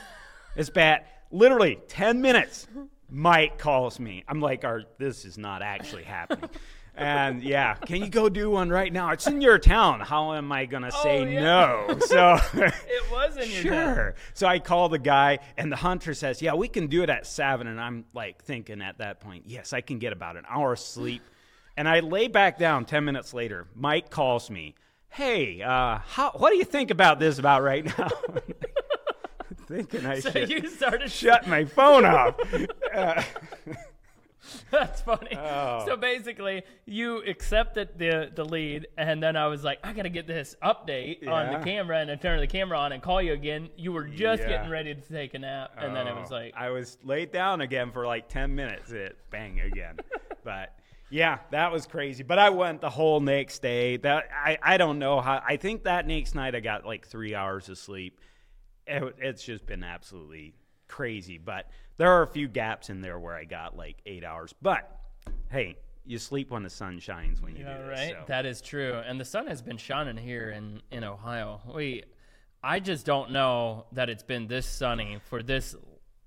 It's 0.59 0.71
bad. 0.71 1.05
Literally 1.31 1.79
ten 1.87 2.23
minutes. 2.23 2.67
Mike 3.11 3.59
calls 3.59 4.01
me. 4.01 4.25
I'm 4.27 4.41
like, 4.41 4.65
"Are 4.65 4.85
this 4.97 5.27
is 5.27 5.37
not 5.37 5.61
actually 5.61 6.05
happening?" 6.05 6.49
And 6.99 7.43
yeah, 7.43 7.75
can 7.75 7.97
you 7.97 8.09
go 8.09 8.31
do 8.31 8.49
one 8.49 8.71
right 8.71 8.91
now? 8.91 9.11
It's 9.11 9.27
in 9.27 9.43
your 9.43 9.59
town. 9.59 10.01
How 10.01 10.33
am 10.33 10.51
I 10.51 10.65
gonna 10.65 10.89
oh, 10.91 11.03
say 11.03 11.21
Oh, 11.21 11.25
yeah. 11.27 11.41
no? 11.43 11.99
So 12.07 12.39
It 12.55 13.11
was 13.12 13.37
in 13.37 13.51
your 13.51 13.75
town. 13.75 13.95
Sure. 13.95 14.15
So 14.33 14.47
I 14.47 14.61
call 14.61 14.89
the 14.89 14.99
guy, 14.99 15.41
and 15.59 15.71
the 15.71 15.77
hunter 15.77 16.15
says, 16.15 16.41
"Yeah, 16.41 16.55
we 16.55 16.69
can 16.69 16.87
do 16.87 17.03
it 17.03 17.11
at 17.11 17.27
seven. 17.27 17.67
And 17.67 17.79
I'm 17.79 18.07
like 18.15 18.43
thinking 18.43 18.81
at 18.81 18.97
that 18.97 19.21
point, 19.21 19.43
"Yes, 19.47 19.75
I 19.75 19.83
can 19.83 19.99
get 19.99 20.15
about 20.15 20.39
an 20.39 20.45
hour's 20.49 20.83
sleep." 20.83 21.21
And 21.77 21.89
I 21.89 22.01
lay 22.01 22.29
back 22.29 22.59
down. 22.59 22.85
Ten 22.87 23.05
minutes 23.05 23.35
later, 23.35 23.67
Mike 23.75 24.11
calls 24.11 24.49
me. 24.51 24.75
Hey, 25.09 25.62
uh, 25.62 25.99
how, 25.99 26.31
what 26.33 26.51
do 26.51 26.57
you 26.57 26.65
think 26.65 26.91
about 26.91 27.19
this 27.19 27.39
about 27.39 27.62
right 27.62 27.85
now? 27.99 28.09
thinking 29.67 30.07
I 30.07 30.21
So 30.21 30.31
should 30.31 30.51
you 30.51 30.69
started 30.69 31.11
shut 31.23 31.47
my 31.49 31.65
phone 31.65 32.05
off. 32.05 32.35
Uh, 32.95 33.23
That's 34.71 35.01
funny. 35.03 35.37
Oh. 35.37 35.83
So 35.87 35.97
basically, 35.97 36.62
you 36.87 37.19
accepted 37.25 37.99
the 37.99 38.31
the 38.35 38.45
lead, 38.45 38.87
and 38.97 39.21
then 39.23 39.37
I 39.37 39.49
was 39.49 39.65
like, 39.65 39.81
I 39.83 39.93
gotta 39.93 40.09
get 40.09 40.27
this 40.29 40.55
update 40.62 41.27
on 41.27 41.53
the 41.53 41.59
camera, 41.65 41.99
and 41.99 42.11
I 42.11 42.15
turned 42.15 42.41
the 42.41 42.47
camera 42.47 42.79
on 42.79 42.93
and 42.93 43.03
call 43.03 43.21
you 43.21 43.33
again. 43.33 43.69
You 43.77 43.93
were 43.93 44.05
just 44.05 44.43
Yeah. 44.43 44.49
getting 44.49 44.71
ready 44.71 44.95
to 44.95 45.01
take 45.01 45.35
a 45.35 45.41
nap, 45.41 45.73
and 45.77 45.95
then 45.97 46.07
it 46.07 46.15
was 46.15 46.31
Oh, 46.31 46.37
like, 46.37 46.55
I 46.57 46.71
was 46.71 46.97
laid 47.03 47.33
down 47.33 47.61
again 47.61 47.91
for 47.91 48.07
like 48.07 48.29
ten 48.29 48.55
minutes. 48.55 48.93
It 48.93 49.19
bang 49.31 49.61
again, 49.61 49.97
but 50.45 50.73
Yeah, 51.11 51.38
that 51.51 51.71
was 51.73 51.87
crazy. 51.87 52.23
But 52.25 52.38
I 52.38 52.51
went 52.51 52.81
the 52.81 52.90
whole 52.90 53.21
next 53.21 53.61
day. 53.62 53.97
That 53.99 54.29
I, 54.35 54.59
I 54.62 54.77
don't 54.77 54.99
know 54.99 55.21
how. 55.21 55.40
I 55.47 55.57
think 55.57 55.85
that 55.85 56.07
next 56.07 56.35
night 56.35 56.55
I 56.55 56.61
got 56.61 56.85
like 56.85 57.07
three 57.07 57.35
hours 57.35 57.69
of 57.69 57.79
sleep. 57.79 58.21
It, 58.87 59.14
it's 59.19 59.45
just 59.45 59.66
been 59.66 59.85
absolutely 59.85 60.55
crazy. 60.88 61.38
But 61.38 61.71
there 61.97 62.11
are 62.11 62.23
a 62.23 62.27
few 62.27 62.49
gaps 62.49 62.90
in 62.90 63.01
there 63.01 63.19
where 63.19 63.35
I 63.35 63.45
got 63.45 63.77
like 63.77 63.97
eight 64.05 64.25
hours. 64.25 64.53
But 64.61 64.90
hey, 65.51 65.77
you 66.05 66.19
sleep 66.19 66.51
when 66.51 66.62
the 66.64 66.71
sun 66.71 66.99
shines 66.99 67.40
when 67.40 67.55
you 67.57 67.64
Yeah, 67.64 67.79
do 67.79 67.83
this. 67.85 67.99
right. 67.99 68.11
so. 68.11 68.25
That 68.27 68.45
is 68.47 68.61
true, 68.61 69.01
and 69.07 69.21
the 69.21 69.25
sun 69.25 69.47
has 69.47 69.62
been 69.62 69.77
shining 69.77 70.16
here 70.16 70.51
in 70.51 70.83
in 70.90 71.05
Ohio. 71.05 71.61
We, 71.73 72.03
I 72.64 72.81
just 72.81 73.07
don't 73.07 73.31
know 73.31 73.87
that 73.92 74.09
it's 74.11 74.23
been 74.25 74.49
this 74.49 74.66
sunny 74.66 75.19
for 75.29 75.40
this 75.42 75.77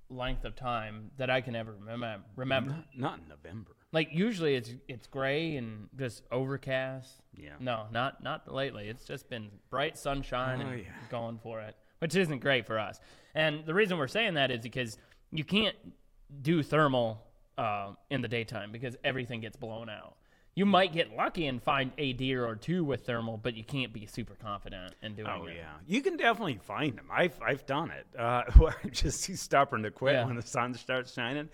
length 0.08 0.44
of 0.46 0.56
time 0.56 1.10
that 1.18 1.28
I 1.30 1.42
can 1.42 1.54
ever 1.54 1.72
remember. 1.78 2.24
Remember, 2.36 2.76
Not 2.96 3.18
in 3.20 3.28
November. 3.28 3.72
Like 3.92 4.08
usually 4.12 4.54
it's 4.54 4.72
it's 4.88 5.06
gray 5.06 5.56
and 5.56 5.88
just 5.98 6.22
overcast. 6.30 7.10
Yeah. 7.34 7.50
No, 7.60 7.86
not 7.92 8.22
not 8.22 8.52
lately. 8.52 8.88
It's 8.88 9.04
just 9.04 9.28
been 9.28 9.50
bright 9.70 9.96
sunshine 9.98 10.62
Oh, 10.62 10.68
and 10.70 10.80
yeah. 10.80 10.86
going 11.10 11.38
for 11.42 11.60
it, 11.60 11.74
which 11.98 12.14
isn't 12.16 12.38
great 12.40 12.66
for 12.66 12.78
us. 12.78 13.00
And 13.34 13.64
the 13.66 13.74
reason 13.74 13.98
we're 13.98 14.08
saying 14.08 14.34
that 14.34 14.50
is 14.50 14.60
because 14.60 14.96
you 15.32 15.44
can't 15.44 15.76
do 16.42 16.62
thermal 16.62 17.22
uh, 17.58 17.92
in 18.10 18.22
the 18.22 18.28
daytime 18.28 18.72
because 18.72 18.96
everything 19.04 19.40
gets 19.40 19.56
blown 19.56 19.88
out. 19.88 20.16
You 20.56 20.66
might 20.66 20.92
get 20.92 21.16
lucky 21.16 21.46
and 21.46 21.62
find 21.62 21.92
a 21.96 22.12
deer 22.12 22.44
or 22.44 22.56
two 22.56 22.84
with 22.84 23.06
thermal, 23.06 23.36
but 23.36 23.54
you 23.54 23.62
can't 23.64 23.92
be 23.92 24.06
super 24.06 24.34
confident 24.34 24.94
in 25.02 25.14
doing 25.14 25.28
Oh 25.30 25.46
it. 25.46 25.54
yeah, 25.56 25.70
you 25.86 26.02
can 26.02 26.16
definitely 26.16 26.58
find 26.62 26.96
them. 26.98 27.06
I've 27.10 27.40
I've 27.40 27.64
done 27.66 27.90
it. 27.90 28.06
Uh, 28.18 28.42
I'm 28.84 28.90
just 28.90 29.24
too 29.24 29.36
stubborn 29.36 29.82
to 29.84 29.90
quit 29.90 30.14
Yeah. 30.14 30.26
when 30.26 30.36
the 30.36 30.42
sun 30.42 30.74
starts 30.74 31.12
shining. 31.12 31.48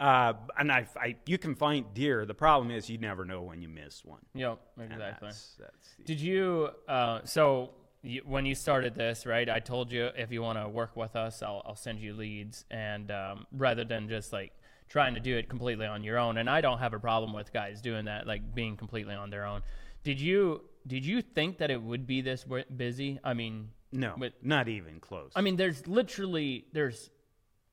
Uh, 0.00 0.32
and 0.58 0.72
I, 0.72 0.86
I, 0.96 1.16
you 1.26 1.36
can 1.36 1.54
find 1.54 1.84
deer. 1.92 2.24
The 2.24 2.34
problem 2.34 2.70
is 2.70 2.88
you 2.88 2.96
never 2.96 3.26
know 3.26 3.42
when 3.42 3.60
you 3.60 3.68
miss 3.68 4.02
one. 4.02 4.20
Yep, 4.34 4.58
exactly. 4.80 5.28
That's, 5.28 5.56
that's 5.58 5.88
Did 6.06 6.20
you? 6.20 6.70
Uh, 6.88 7.20
so 7.24 7.70
you, 8.02 8.22
when 8.24 8.46
you 8.46 8.54
started 8.54 8.94
this, 8.94 9.26
right? 9.26 9.48
I 9.48 9.60
told 9.60 9.92
you 9.92 10.08
if 10.16 10.32
you 10.32 10.40
want 10.40 10.58
to 10.58 10.68
work 10.68 10.96
with 10.96 11.16
us, 11.16 11.42
I'll, 11.42 11.62
I'll 11.66 11.76
send 11.76 12.00
you 12.00 12.14
leads, 12.14 12.64
and 12.70 13.10
um, 13.10 13.46
rather 13.52 13.84
than 13.84 14.08
just 14.08 14.32
like 14.32 14.52
trying 14.88 15.14
to 15.14 15.20
do 15.20 15.36
it 15.36 15.48
completely 15.50 15.86
on 15.86 16.02
your 16.02 16.18
own, 16.18 16.38
and 16.38 16.48
I 16.48 16.62
don't 16.62 16.78
have 16.78 16.94
a 16.94 16.98
problem 16.98 17.34
with 17.34 17.52
guys 17.52 17.82
doing 17.82 18.06
that, 18.06 18.26
like 18.26 18.54
being 18.54 18.76
completely 18.78 19.14
on 19.14 19.28
their 19.28 19.44
own. 19.44 19.62
Did 20.02 20.20
you? 20.20 20.62
Did 20.86 21.04
you 21.04 21.20
think 21.20 21.58
that 21.58 21.70
it 21.70 21.80
would 21.80 22.06
be 22.06 22.22
this 22.22 22.46
busy? 22.74 23.20
I 23.22 23.34
mean, 23.34 23.68
no, 23.92 24.14
But- 24.16 24.32
not 24.42 24.66
even 24.66 24.98
close. 24.98 25.32
I 25.36 25.42
mean, 25.42 25.56
there's 25.56 25.86
literally 25.86 26.64
there's. 26.72 27.10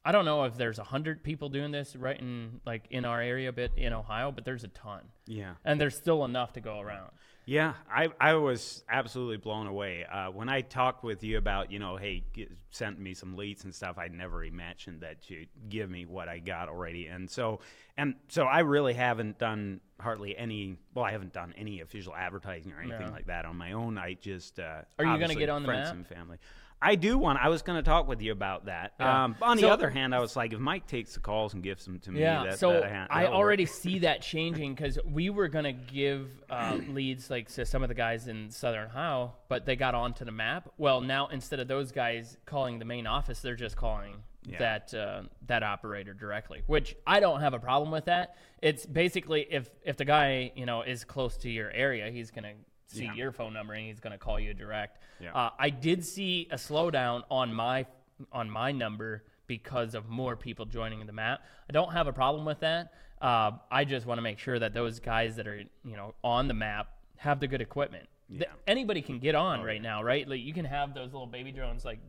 I 0.07 0.11
don't 0.13 0.23
know 0.25 0.45
if 0.45 0.55
there's 0.55 0.79
a 0.79 0.83
hundred 0.85 1.21
people 1.21 1.49
doing 1.49 1.71
this 1.71 1.93
right 1.95 2.17
in 2.19 2.61
like 2.65 2.83
in 2.89 3.03
our 3.03 3.21
area, 3.21 3.51
but 3.51 3.71
in 3.75 3.91
Ohio, 3.91 4.31
but 4.31 4.45
there's 4.45 4.63
a 4.63 4.69
ton, 4.69 5.01
yeah, 5.25 5.55
and 5.65 5.79
there's 5.81 5.97
still 5.97 6.23
enough 6.23 6.53
to 6.53 6.61
go 6.61 6.79
around. 6.79 7.11
yeah. 7.45 7.73
I, 7.91 8.09
I 8.19 8.33
was 8.35 8.83
absolutely 8.89 9.37
blown 9.37 9.67
away 9.67 10.05
uh, 10.05 10.27
when 10.31 10.47
I 10.49 10.61
talked 10.61 11.03
with 11.03 11.23
you 11.23 11.37
about, 11.37 11.71
you 11.71 11.79
know, 11.79 11.95
hey, 11.97 12.23
get, 12.33 12.49
sent 12.71 12.99
me 12.99 13.13
some 13.13 13.35
leads 13.35 13.63
and 13.65 13.73
stuff. 13.75 13.97
I 13.97 14.07
never 14.07 14.43
imagined 14.45 15.01
that 15.01 15.29
you'd 15.29 15.49
give 15.69 15.89
me 15.89 16.05
what 16.05 16.27
I 16.29 16.39
got 16.39 16.69
already, 16.69 17.07
and 17.07 17.29
so, 17.29 17.59
and 17.97 18.15
so 18.29 18.43
I 18.45 18.59
really 18.59 18.93
haven't 18.93 19.39
done 19.39 19.81
hardly 19.99 20.37
any. 20.37 20.77
Well, 20.93 21.03
I 21.03 21.11
haven't 21.11 21.33
done 21.33 21.53
any 21.57 21.81
official 21.81 22.15
advertising 22.15 22.71
or 22.71 22.79
anything 22.81 23.07
No. 23.07 23.11
like 23.11 23.27
that 23.27 23.43
on 23.45 23.57
my 23.57 23.73
own. 23.73 23.97
I 23.97 24.13
just 24.13 24.57
uh, 24.59 24.83
Are 24.99 25.05
you 25.05 25.19
gonna 25.19 25.35
get 25.35 25.49
on 25.49 25.63
the 25.63 25.67
friends 25.67 25.87
map? 25.87 25.95
and 25.95 26.07
family. 26.07 26.37
I 26.79 26.93
do 26.95 27.17
want. 27.17 27.39
I 27.41 27.49
was 27.49 27.63
going 27.63 27.77
to 27.77 27.83
talk 27.83 28.07
with 28.07 28.21
you 28.21 28.31
about 28.31 28.65
that. 28.65 28.93
Yeah. 28.99 29.23
Um, 29.23 29.35
on 29.41 29.57
So- 29.57 29.65
the 29.65 29.73
other 29.73 29.89
hand, 29.89 30.13
I 30.13 30.19
was 30.19 30.35
like, 30.35 30.53
if 30.53 30.59
Mike 30.59 30.85
takes 30.85 31.15
the 31.15 31.19
calls 31.19 31.53
and 31.55 31.63
gives 31.63 31.83
them 31.85 31.99
to 32.01 32.11
me, 32.11 32.19
Yeah, 32.19 32.43
that, 32.43 32.59
so 32.59 32.73
that 32.73 32.91
ha- 32.91 33.07
I 33.09 33.25
already 33.25 33.65
see 33.81 33.99
that 33.99 34.21
changing 34.21 34.75
because 34.75 34.99
we 35.03 35.29
were 35.31 35.47
gonna 35.47 35.73
give 35.73 36.29
uh, 36.49 36.77
leads 36.89 37.29
like 37.31 37.49
to 37.53 37.65
some 37.65 37.81
of 37.81 37.89
the 37.89 37.95
guys 37.95 38.27
in 38.27 38.51
Southern 38.51 38.85
Ohio, 38.85 39.33
but 39.49 39.65
they 39.65 39.75
got 39.75 39.95
onto 39.95 40.23
the 40.23 40.31
map. 40.31 40.69
Well, 40.77 41.01
now 41.01 41.27
instead 41.27 41.59
of 41.59 41.67
those 41.67 41.91
guys 41.91 42.37
calling 42.45 42.77
the 42.79 42.85
main 42.85 43.07
office, 43.07 43.39
they're 43.41 43.55
just 43.55 43.75
calling 43.75 44.15
Yeah. 44.45 44.59
that 44.59 44.93
uh, 44.93 45.23
that 45.47 45.63
operator 45.63 46.13
directly, 46.13 46.61
which 46.67 46.95
I 47.07 47.19
don't 47.19 47.39
have 47.41 47.53
a 47.55 47.59
problem 47.59 47.89
with 47.91 48.05
that. 48.05 48.35
It's 48.61 48.85
basically 48.85 49.47
if 49.49 49.67
if 49.83 49.97
the 49.97 50.05
guy 50.05 50.51
you 50.55 50.65
know 50.67 50.83
is 50.83 51.03
close 51.03 51.37
to 51.37 51.49
your 51.49 51.71
area, 51.71 52.11
he's 52.11 52.29
gonna 52.31 52.53
see 52.87 53.05
Yeah. 53.05 53.13
your 53.13 53.31
phone 53.31 53.53
number 53.53 53.73
and 53.73 53.85
he's 53.85 53.99
gonna 53.99 54.17
call 54.17 54.39
you 54.39 54.53
direct. 54.53 54.99
Yeah. 55.19 55.33
Uh, 55.33 55.51
I 55.59 55.69
did 55.69 56.03
see 56.03 56.47
a 56.51 56.55
slowdown 56.55 57.23
on 57.29 57.53
my 57.53 57.85
on 58.31 58.49
my 58.49 58.71
number 58.71 59.23
because 59.45 59.93
of 59.95 60.09
more 60.09 60.35
people 60.35 60.65
joining 60.65 61.05
the 61.05 61.13
map. 61.13 61.41
I 61.69 61.73
don't 61.73 61.91
have 61.93 62.07
a 62.07 62.13
problem 62.13 62.45
with 62.45 62.59
that. 62.61 62.93
Uh, 63.21 63.51
I 63.71 63.85
just 63.85 64.05
want 64.05 64.17
to 64.17 64.21
make 64.21 64.39
sure 64.39 64.59
that 64.59 64.73
those 64.73 64.99
guys 64.99 65.35
that 65.37 65.47
are 65.47 65.57
you 65.57 65.95
know 65.95 66.15
on 66.23 66.47
the 66.47 66.53
map 66.53 66.89
have 67.17 67.39
the 67.39 67.47
good 67.47 67.61
equipment. 67.61 68.07
Yeah. 68.29 68.47
Oh, 68.51 68.55
anybody 68.67 69.01
can 69.01 69.19
get 69.19 69.35
on 69.35 69.61
right 69.63 69.81
now, 69.81 70.03
right? 70.03 70.27
Like 70.27 70.41
you 70.41 70.53
can 70.53 70.65
have 70.65 70.93
those 70.93 71.13
little 71.13 71.27
baby 71.27 71.51
drones 71.51 71.85
like 71.85 71.99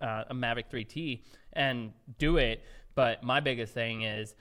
uh, 0.00 0.24
a 0.30 0.34
Mavic 0.34 0.64
3T 0.70 1.22
and 1.52 1.92
do 2.18 2.36
it. 2.38 2.62
But 2.94 3.22
my 3.22 3.40
biggest 3.40 3.74
thing 3.74 4.02
is 4.02 4.34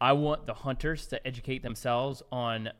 I 0.00 0.12
want 0.12 0.46
the 0.46 0.54
hunters 0.54 1.06
to 1.08 1.26
educate 1.26 1.62
themselves 1.62 2.22
on 2.30 2.70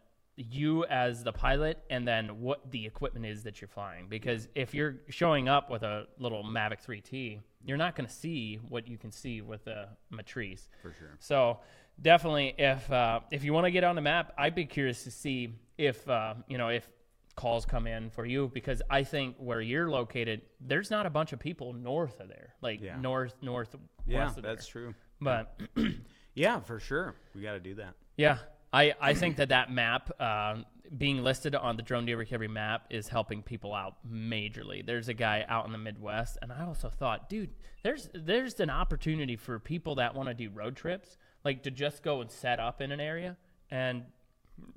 you 0.41 0.85
as 0.87 1.25
the 1.25 1.33
pilot 1.33 1.79
and 1.91 2.07
then 2.07 2.41
what 2.41 2.71
the 2.71 2.87
equipment 2.87 3.27
is 3.27 3.43
that 3.43 3.61
you're 3.61 3.67
flying 3.69 4.07
because 4.09 4.49
if 4.55 4.73
you're 4.73 4.97
showing 5.09 5.49
up 5.49 5.69
with 5.69 5.83
a 5.83 6.07
little 6.19 6.45
Mavic 6.45 6.85
3T 6.87 7.41
you're 7.67 7.77
not 7.77 7.97
going 7.97 8.07
to 8.07 8.13
see 8.15 8.61
what 8.69 8.87
you 8.87 8.97
can 8.97 9.11
see 9.11 9.41
with 9.41 9.65
the 9.65 9.89
Matrice 10.11 10.69
For 10.81 10.93
sure. 10.93 11.17
so 11.19 11.59
definitely 12.01 12.55
if 12.57 12.91
uh, 12.93 13.21
if 13.33 13.43
you 13.43 13.53
want 13.53 13.65
to 13.67 13.73
get 13.73 13.83
on 13.83 13.97
the 13.97 14.01
map 14.01 14.33
I'd 14.39 14.55
be 14.55 14.65
curious 14.65 15.03
to 15.05 15.11
see 15.11 15.55
if 15.77 16.09
uh, 16.09 16.35
you 16.47 16.57
know 16.57 16.69
if 16.69 16.89
calls 17.35 17.65
come 17.67 17.87
in 17.89 18.11
for 18.11 18.25
you 18.25 18.49
because 18.55 18.81
I 18.91 19.03
think 19.05 19.37
where 19.39 19.61
you're 19.61 19.89
located 19.91 20.43
there's 20.61 20.91
not 20.91 21.05
a 21.07 21.11
bunch 21.11 21.33
of 21.33 21.41
people 21.41 21.73
north 21.73 22.21
of 22.21 22.29
there 22.29 22.55
like 22.63 22.81
Yeah. 22.81 22.97
north 23.01 23.35
north 23.43 23.75
Yeah, 24.07 24.33
that's 24.41 24.65
there. 24.73 24.83
true. 24.83 24.95
but 25.21 25.61
Yeah, 26.35 26.61
for 26.61 26.79
sure. 26.79 27.17
We 27.35 27.43
got 27.43 27.55
to 27.55 27.59
do 27.61 27.75
that. 27.77 27.95
Yeah, 28.17 28.39
I, 28.73 28.95
I 29.01 29.15
think 29.15 29.37
that 29.37 29.49
that 29.49 29.71
map 29.73 30.11
um, 30.21 30.67
being 30.97 31.23
listed 31.23 31.55
on 31.55 31.77
the 31.77 31.83
drone 31.83 32.07
deer 32.07 32.17
recovery 32.17 32.49
map 32.49 32.87
is 32.91 33.09
helping 33.09 33.43
people 33.43 33.75
out 33.75 33.97
majorly. 34.07 34.85
There's 34.85 35.09
a 35.09 35.15
guy 35.15 35.45
out 35.49 35.67
in 35.67 35.73
the 35.73 35.79
Midwest, 35.79 36.39
and 36.43 36.53
I 36.53 36.65
also 36.65 36.89
thought, 36.89 37.29
dude, 37.29 37.51
there's 37.83 38.09
there's 38.15 38.61
an 38.61 38.71
opportunity 38.71 39.37
for 39.37 39.59
people 39.59 39.95
that 39.97 40.15
want 40.15 40.29
to 40.29 40.35
do 40.35 40.51
road 40.51 40.77
trips, 40.77 41.17
like 41.45 41.63
to 41.63 41.71
just 41.71 42.03
go 42.03 42.21
and 42.21 42.31
set 42.31 42.61
up 42.61 42.81
in 42.81 42.93
an 42.93 43.01
area 43.01 43.37
and 43.71 44.05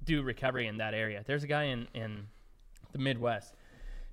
do 0.03 0.21
recovery 0.21 0.67
in 0.67 0.77
that 0.77 0.93
area. 0.93 1.23
There's 1.25 1.43
a 1.43 1.47
guy 1.47 1.63
in 1.63 1.87
in 1.93 2.27
the 2.91 2.99
Midwest 2.99 3.55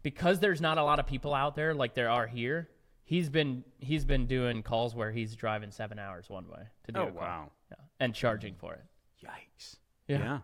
because 0.03 0.41
there's 0.41 0.61
not 0.61 0.79
a 0.79 0.83
lot 0.83 0.99
of 0.99 1.07
people 1.07 1.35
out 1.35 1.55
there 1.55 1.75
like 1.75 1.95
there 1.95 2.11
are 2.11 2.27
here. 2.27 2.69
He's 3.05 3.29
been 3.29 3.65
he's 3.79 4.05
been 4.05 4.27
doing 4.27 4.63
calls 4.63 4.95
where 4.95 5.13
he's 5.13 5.35
driving 5.37 5.71
seven 5.71 5.99
hours 5.99 6.29
one 6.29 6.49
way 6.49 6.63
to 6.85 6.93
do 6.93 7.01
Oh 7.01 7.03
a 7.05 7.07
call. 7.11 7.21
wow! 7.21 7.51
Yeah, 7.71 7.77
and 8.01 8.15
charging 8.15 8.55
for 8.55 8.75
it. 8.75 8.85
Yikes. 9.25 9.77
Yeah. 10.07 10.19
yeah. 10.19 10.39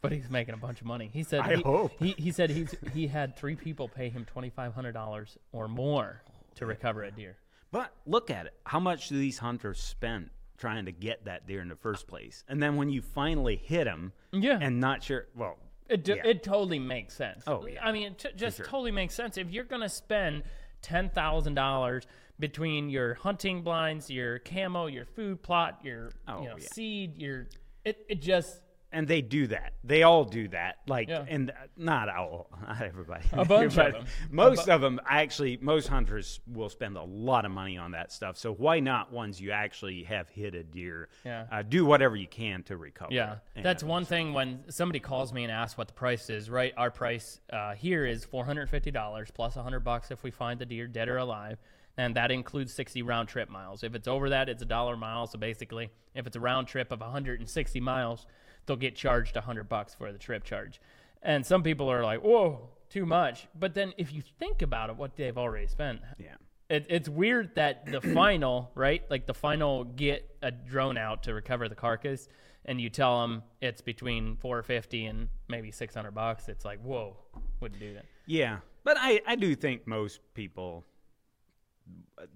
But 0.00 0.12
he's 0.12 0.28
making 0.30 0.54
a 0.54 0.58
bunch 0.58 0.80
of 0.80 0.86
money. 0.86 1.10
He 1.12 1.22
said 1.22 1.40
I 1.40 1.56
he, 1.56 1.62
hope. 1.62 1.92
he 1.98 2.10
he 2.18 2.32
said 2.32 2.50
he's 2.50 2.74
he 2.92 3.06
had 3.06 3.36
three 3.36 3.54
people 3.54 3.88
pay 3.88 4.08
him 4.08 4.24
twenty 4.24 4.50
five 4.50 4.74
hundred 4.74 4.92
dollars 4.92 5.38
or 5.52 5.68
more 5.68 6.22
to 6.56 6.66
recover 6.66 7.04
a 7.04 7.10
deer. 7.10 7.36
But 7.70 7.92
look 8.04 8.30
at 8.30 8.46
it. 8.46 8.54
How 8.64 8.80
much 8.80 9.08
do 9.08 9.16
these 9.18 9.38
hunters 9.38 9.78
spend 9.80 10.30
trying 10.58 10.84
to 10.86 10.92
get 10.92 11.24
that 11.26 11.46
deer 11.46 11.60
in 11.62 11.68
the 11.68 11.76
first 11.76 12.06
place? 12.08 12.42
And 12.48 12.60
then 12.62 12.76
when 12.76 12.88
you 12.90 13.00
finally 13.00 13.56
hit 13.56 13.84
them, 13.84 14.12
Yeah. 14.32 14.58
and 14.60 14.78
not 14.80 15.02
sure. 15.04 15.26
Well, 15.36 15.56
It, 15.88 16.04
d- 16.04 16.14
yeah. 16.16 16.26
it 16.26 16.42
totally 16.42 16.78
makes 16.78 17.14
sense. 17.14 17.44
Oh, 17.46 17.66
yeah. 17.66 17.82
I 17.84 17.92
mean, 17.92 18.08
it 18.12 18.18
t- 18.18 18.28
just 18.36 18.58
sure. 18.58 18.66
totally 18.66 18.90
makes 18.90 19.14
sense. 19.14 19.38
If 19.38 19.50
you're 19.50 19.64
going 19.64 19.80
to 19.82 19.88
spend 19.88 20.42
ten 20.82 21.08
thousand 21.10 21.54
dollars 21.54 22.06
between 22.40 22.90
your 22.90 23.14
hunting 23.14 23.62
blinds, 23.62 24.10
your 24.10 24.38
camo, 24.40 24.86
your 24.86 25.04
food 25.06 25.42
plot, 25.42 25.78
your 25.84 26.10
Oh, 26.28 26.42
you 26.42 26.48
know 26.48 26.56
yeah. 26.58 26.66
seed, 26.72 27.16
your 27.18 27.46
it 27.84 28.04
it 28.08 28.20
just 28.22 28.58
and 28.94 29.08
they 29.08 29.22
do 29.22 29.46
that. 29.46 29.72
They 29.82 30.02
all 30.02 30.22
do 30.22 30.48
that. 30.48 30.76
Like, 30.86 31.08
Yeah. 31.08 31.24
and 31.26 31.48
uh, 31.50 31.54
not 31.78 32.10
all, 32.10 32.50
not 32.60 32.82
everybody. 32.82 33.24
A 33.32 33.42
bunch 33.42 33.78
of 33.78 33.92
them. 33.94 34.04
Most 34.30 34.68
of 34.68 34.82
them, 34.82 35.00
actually, 35.08 35.56
most 35.62 35.88
hunters 35.88 36.40
will 36.46 36.68
spend 36.68 36.98
a 36.98 37.02
lot 37.02 37.46
of 37.46 37.52
money 37.52 37.78
on 37.78 37.92
that 37.92 38.12
stuff. 38.12 38.36
So 38.36 38.52
why 38.52 38.80
not 38.80 39.10
once 39.10 39.40
you 39.40 39.50
actually 39.50 40.02
have 40.02 40.28
hit 40.28 40.54
a 40.54 40.62
deer? 40.62 41.08
Yeah. 41.24 41.46
Uh, 41.50 41.62
do 41.62 41.86
whatever 41.86 42.16
you 42.16 42.26
can 42.28 42.64
to 42.64 42.76
recover. 42.76 43.14
Yeah, 43.14 43.36
it. 43.56 43.62
that's 43.62 43.82
And, 43.82 43.88
one 43.90 44.04
thing 44.04 44.34
when 44.34 44.62
somebody 44.68 45.00
calls 45.00 45.32
me 45.32 45.44
and 45.44 45.50
asks 45.50 45.78
what 45.78 45.88
the 45.88 45.94
price 45.94 46.28
is. 46.28 46.50
Right, 46.50 46.74
our 46.76 46.90
price 46.90 47.40
uh, 47.50 47.72
here 47.74 48.04
is 48.04 48.26
four 48.26 48.44
hundred 48.44 48.68
fifty 48.68 48.90
dollars 48.90 49.30
plus 49.30 49.54
hundred 49.54 49.80
bucks 49.80 50.10
if 50.10 50.22
we 50.22 50.30
find 50.30 50.60
the 50.60 50.66
deer 50.66 50.86
dead 50.86 51.08
or 51.08 51.16
alive, 51.16 51.56
and 51.96 52.14
that 52.16 52.30
includes 52.30 52.72
sixty 52.72 53.02
round 53.02 53.28
trip 53.28 53.48
miles. 53.48 53.82
If 53.82 53.94
it's 53.94 54.08
over 54.08 54.28
that, 54.30 54.48
it's 54.48 54.62
a 54.62 54.66
dollar 54.66 54.96
mile. 54.96 55.26
So 55.26 55.38
basically, 55.38 55.90
if 56.14 56.26
it's 56.26 56.36
a 56.36 56.40
round 56.40 56.66
trip 56.68 56.90
of 56.92 57.00
hundred 57.00 57.40
and 57.40 57.48
sixty 57.48 57.80
miles, 57.80 58.26
they'll 58.66 58.76
get 58.76 58.96
charged 58.96 59.36
hundred 59.36 59.68
bucks 59.68 59.94
for 59.94 60.12
the 60.12 60.18
trip 60.18 60.44
charge. 60.44 60.80
And 61.22 61.44
some 61.46 61.62
people 61.62 61.90
are 61.90 62.02
like, 62.02 62.20
"Whoa, 62.22 62.68
too 62.88 63.06
much." 63.06 63.46
But 63.58 63.74
then 63.74 63.92
if 63.98 64.12
you 64.12 64.22
think 64.38 64.62
about 64.62 64.90
it, 64.90 64.96
what 64.96 65.16
they've 65.16 65.36
already 65.38 65.66
spent, 65.68 66.00
Yeah. 66.18 66.34
it, 66.68 66.86
it's 66.88 67.08
weird 67.08 67.54
that 67.56 67.86
the 67.86 68.00
final, 68.14 68.70
right? 68.74 69.02
Like 69.10 69.26
the 69.26 69.34
final 69.34 69.84
get 69.84 70.28
a 70.42 70.50
drone 70.50 70.96
out 70.98 71.22
to 71.24 71.34
recover 71.34 71.68
the 71.68 71.74
carcass, 71.76 72.28
and 72.64 72.80
you 72.80 72.88
tell 72.90 73.20
them 73.20 73.42
it's 73.60 73.80
between 73.82 74.36
450 74.36 75.06
and 75.06 75.28
maybe 75.48 75.70
600 75.70 76.10
bucks. 76.12 76.48
It's 76.48 76.64
like, 76.64 76.80
whoa, 76.80 77.16
wouldn't 77.60 77.80
do 77.80 77.94
that. 77.94 78.04
Yeah, 78.26 78.58
but 78.82 78.96
I, 78.98 79.20
I 79.26 79.36
do 79.36 79.54
think 79.54 79.86
most 79.86 80.20
people 80.34 80.84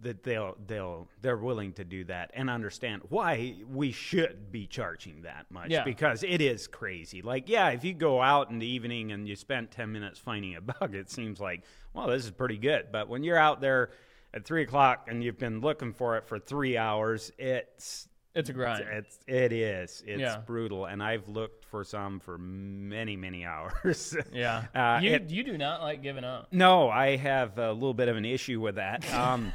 that 0.03 0.23
they'll 0.25 0.57
they'll 0.67 1.07
they're 1.23 1.37
willing 1.37 1.73
to 1.73 1.85
do 1.85 2.03
that 2.05 2.31
and 2.35 2.51
understand 2.51 3.03
why 3.09 3.55
we 3.73 3.93
should 3.93 4.51
be 4.51 4.67
charging 4.67 5.23
that 5.23 5.47
much 5.51 5.71
Yeah. 5.71 5.85
because 5.85 6.23
it 6.25 6.41
is 6.41 6.67
crazy. 6.67 7.23
Like, 7.23 7.49
yeah, 7.49 7.69
if 7.71 7.85
you 7.85 7.95
go 7.95 8.21
out 8.21 8.51
in 8.51 8.59
the 8.59 8.67
evening 8.67 9.13
and 9.13 9.29
you 9.29 9.37
spend 9.37 9.71
ten 9.71 9.93
minutes 9.93 10.19
finding 10.19 10.57
a 10.57 10.61
bug, 10.61 10.95
it 10.95 11.09
seems 11.11 11.39
like, 11.41 11.63
well, 11.95 12.09
this 12.09 12.25
is 12.25 12.31
pretty 12.33 12.59
good. 12.59 12.87
But 12.91 13.09
when 13.09 13.23
you're 13.23 13.39
out 13.39 13.61
there 13.61 13.91
at 14.35 14.45
three 14.45 14.63
o'clock 14.63 15.07
and 15.09 15.23
you've 15.23 15.39
been 15.39 15.61
looking 15.61 15.93
for 15.93 16.17
it 16.17 16.27
for 16.27 16.39
three 16.41 16.77
hours, 16.77 17.31
it's 17.39 18.09
It's 18.37 18.51
a 18.51 18.53
grind. 18.53 18.85
it's 18.93 19.19
it 19.27 19.53
is 19.53 20.03
it's 20.07 20.21
Yeah. 20.21 20.37
brutal. 20.47 20.85
And 20.87 21.03
I've 21.03 21.29
looked 21.29 21.65
for 21.65 21.83
some 21.85 22.21
for 22.21 22.39
many 22.39 23.17
many 23.17 23.45
hours. 23.53 24.15
yeah. 24.33 24.65
Uh, 24.75 25.01
you, 25.03 25.11
it- 25.15 25.31
you 25.31 25.43
do 25.43 25.57
not 25.59 25.81
like 25.83 26.03
giving 26.03 26.23
up. 26.25 26.49
no, 26.53 26.89
I 26.89 27.17
have 27.17 27.59
a 27.59 27.73
little 27.73 27.95
bit 27.95 28.09
of 28.09 28.17
an 28.17 28.25
issue 28.27 28.61
with 28.61 28.75
that. 28.77 29.11
Um, 29.13 29.53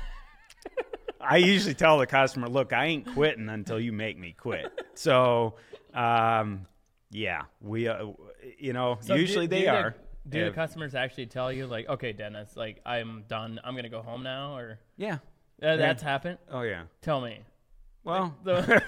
I 1.19 1.37
usually 1.37 1.75
tell 1.75 1.99
the 1.99 2.07
customer, 2.07 2.49
"Look, 2.49 2.73
I 2.73 2.85
ain't 2.85 3.05
quitting 3.13 3.47
until 3.49 3.79
you 3.79 3.91
make 3.93 4.17
me 4.17 4.33
quit." 4.33 4.71
So, 4.95 5.55
um, 5.93 6.65
yeah, 7.11 7.43
we, 7.61 7.87
uh, 7.87 8.07
you 8.57 8.73
know, 8.73 8.97
So 9.01 9.13
usually 9.15 9.47
do 9.47 9.55
they 9.57 9.61
the- 9.65 9.69
are. 9.69 9.95
Do 10.27 10.45
the 10.45 10.51
customers 10.51 10.93
actually 10.93 11.25
tell 11.25 11.51
you 11.51 11.65
like, 11.65 11.89
okay, 11.89 12.13
Dennis, 12.13 12.55
like 12.55 12.79
I'm 12.85 13.23
done. 13.27 13.59
I'm 13.63 13.75
gonna 13.75 13.89
go 13.89 14.01
home 14.03 14.21
now, 14.23 14.55
or 14.55 14.79
yeah. 14.97 15.15
uh, 15.63 15.77
that's 15.77 16.03
happened? 16.03 16.37
Oh 16.49 16.61
yeah. 16.61 16.83
Tell 17.01 17.21
me. 17.21 17.39
Well, 18.03 18.35
The, 18.43 18.83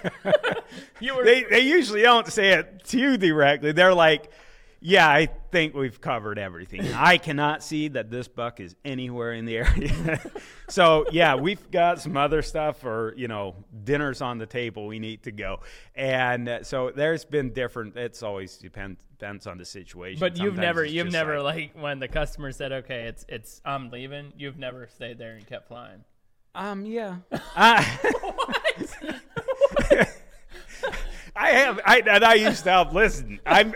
you 1.00 1.16
were 1.16 1.24
they 1.24 1.44
they 1.44 1.60
usually 1.62 2.02
don't 2.02 2.28
say 2.28 2.54
it 2.54 2.86
to 2.86 2.98
you 2.98 3.18
directly. 3.18 3.72
They're 3.72 3.94
like, 3.94 4.32
"Yeah, 4.80 5.08
I 5.08 5.28
think 5.52 5.76
we've 5.76 6.02
covered 6.02 6.40
everything. 6.40 6.82
I 6.94 7.18
cannot 7.18 7.64
see 7.64 7.90
that 7.90 8.10
this 8.10 8.28
buck 8.28 8.60
is 8.60 8.76
anywhere 8.84 9.34
in 9.34 9.46
the 9.46 9.58
area." 9.58 10.20
so 10.68 11.06
yeah, 11.12 11.36
we've 11.36 11.70
got 11.70 12.02
some 12.02 12.18
other 12.18 12.42
stuff, 12.42 12.84
or 12.84 13.14
you 13.16 13.28
know, 13.28 13.56
dinners 13.84 14.22
on 14.22 14.40
the 14.40 14.48
table. 14.48 14.88
We 14.88 14.98
need 14.98 15.24
to 15.24 15.32
go, 15.32 15.60
and 15.94 16.50
uh, 16.50 16.64
so 16.64 16.92
there's 16.96 17.24
been 17.24 17.54
different. 17.54 17.96
It's 17.96 18.24
always 18.24 18.58
depends 18.58 19.00
depends 19.12 19.48
on 19.48 19.58
the 19.58 19.66
situation. 19.66 20.20
But 20.20 20.38
you've 20.38 20.58
never, 20.58 20.84
you've 20.84 21.12
never 21.12 21.42
like, 21.42 21.72
when 21.80 22.00
the 22.00 22.08
customer 22.08 22.52
said, 22.52 22.72
"Okay, 22.72 23.04
it's 23.04 23.26
it's 23.30 23.62
I'm 23.64 23.90
leaving." 23.92 24.34
You've 24.38 24.58
never 24.58 24.88
stayed 24.88 25.20
there 25.20 25.36
and 25.36 25.46
kept 25.46 25.68
flying. 25.68 26.04
Um, 26.56 26.86
yeah. 26.86 27.18
Uh, 27.56 27.84
I 31.36 31.50
have, 31.50 31.80
I, 31.84 32.00
and 32.06 32.24
I 32.24 32.36
used 32.36 32.64
to 32.66 32.70
help. 32.72 32.94
Listen, 32.94 33.40
I'm, 33.46 33.74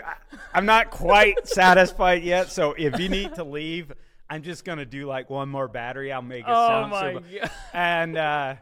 I'm 0.54 0.64
not 0.66 0.90
quite 0.90 1.48
satisfied 1.48 2.22
yet. 2.22 2.50
So 2.52 2.72
if 2.78 2.98
you 3.00 3.08
need 3.08 3.34
to 3.34 3.44
leave, 3.44 3.92
I'm 4.30 4.42
just 4.42 4.64
gonna 4.64 4.84
do 4.84 5.06
like 5.06 5.28
one 5.28 5.48
more 5.48 5.66
battery. 5.66 6.12
I'll 6.12 6.22
make 6.22 6.44
it 6.44 6.48
Oh 6.48 6.68
sound 6.68 6.90
my 6.90 7.12
super- 7.14 7.38
God. 7.40 7.50
And 7.72 8.16
uh, 8.16 8.54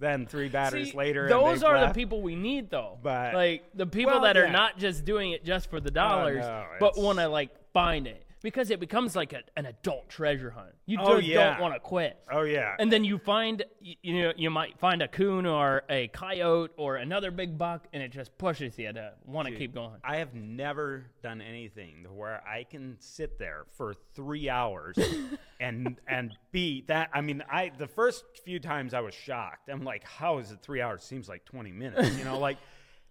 then 0.00 0.26
three 0.26 0.48
batteries 0.48 0.92
See, 0.92 0.96
later, 0.96 1.28
those 1.28 1.62
are 1.62 1.76
left. 1.78 1.94
the 1.94 2.00
people 2.00 2.22
we 2.22 2.34
need, 2.34 2.70
though. 2.70 2.98
But- 3.02 3.34
like 3.34 3.64
the 3.74 3.86
people 3.86 4.14
Well, 4.14 4.22
that 4.22 4.38
are 4.38 4.48
not 4.48 4.78
just 4.78 5.04
doing 5.04 5.32
it 5.32 5.44
just 5.44 5.68
for 5.68 5.80
the 5.80 5.90
dollars, 5.90 6.44
no, 6.44 6.64
but 6.80 6.96
want 6.96 7.18
to 7.18 7.28
like 7.28 7.50
find 7.74 8.06
it 8.06 8.24
because 8.44 8.70
it 8.70 8.78
becomes 8.78 9.16
like 9.16 9.32
a, 9.32 9.40
an 9.56 9.64
adult 9.64 10.06
treasure 10.10 10.50
hunt. 10.50 10.74
You 10.84 10.98
Oh, 11.00 11.16
just 11.16 11.26
yeah. 11.26 11.52
don't 11.54 11.60
want 11.62 11.72
to 11.74 11.80
quit. 11.80 12.18
Oh 12.30 12.42
yeah. 12.42 12.76
And 12.78 12.92
then 12.92 13.02
you 13.02 13.16
find, 13.18 13.64
you, 13.80 13.96
you 14.02 14.22
know, 14.22 14.32
you 14.36 14.50
might 14.50 14.78
find 14.78 15.00
a 15.02 15.08
coon 15.08 15.46
or 15.46 15.82
a 15.88 16.08
coyote 16.08 16.70
or 16.76 16.96
another 16.96 17.30
big 17.30 17.56
buck, 17.56 17.86
and 17.94 18.02
it 18.02 18.12
just 18.12 18.36
pushes 18.36 18.78
you 18.78 18.92
to 18.92 19.14
want 19.24 19.48
to 19.48 19.54
keep 19.56 19.74
going. 19.74 19.94
I 20.04 20.16
have 20.16 20.34
never 20.34 21.06
done 21.22 21.40
anything 21.40 22.06
where 22.14 22.46
I 22.46 22.64
can 22.64 22.96
sit 23.00 23.38
there 23.38 23.64
for 23.78 23.94
three 24.14 24.48
hours 24.50 24.96
and 25.60 25.96
and 26.06 26.32
be 26.52 26.84
that. 26.88 27.08
I 27.14 27.22
mean, 27.22 27.42
I 27.50 27.72
the 27.78 27.88
first 27.88 28.24
few 28.44 28.60
times 28.60 28.92
I 28.92 29.00
was 29.00 29.14
shocked. 29.14 29.70
I'm 29.70 29.84
like, 29.84 30.04
how 30.04 30.36
is 30.36 30.50
it 30.52 30.58
three 30.60 30.82
hours? 30.82 31.02
Seems 31.02 31.30
like 31.30 31.46
20 31.46 31.72
minutes. 31.72 32.18
You 32.18 32.24
know, 32.24 32.38
like 32.38 32.58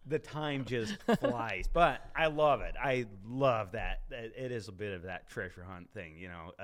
the 0.06 0.20
time 0.20 0.66
just 0.66 0.96
flies. 1.20 1.66
But 1.72 2.02
I 2.16 2.28
love 2.28 2.62
it. 2.62 2.76
I 2.82 3.06
love 3.26 3.72
that. 3.72 4.02
It 4.12 4.52
is 4.52 4.68
a 4.68 4.72
bit 4.72 4.94
of 4.94 5.04
that 5.04 5.30
treasure 5.30 5.64
hunt 5.64 5.90
thing. 5.94 6.18
You 6.18 6.30
know, 6.30 6.52
uh, 6.60 6.64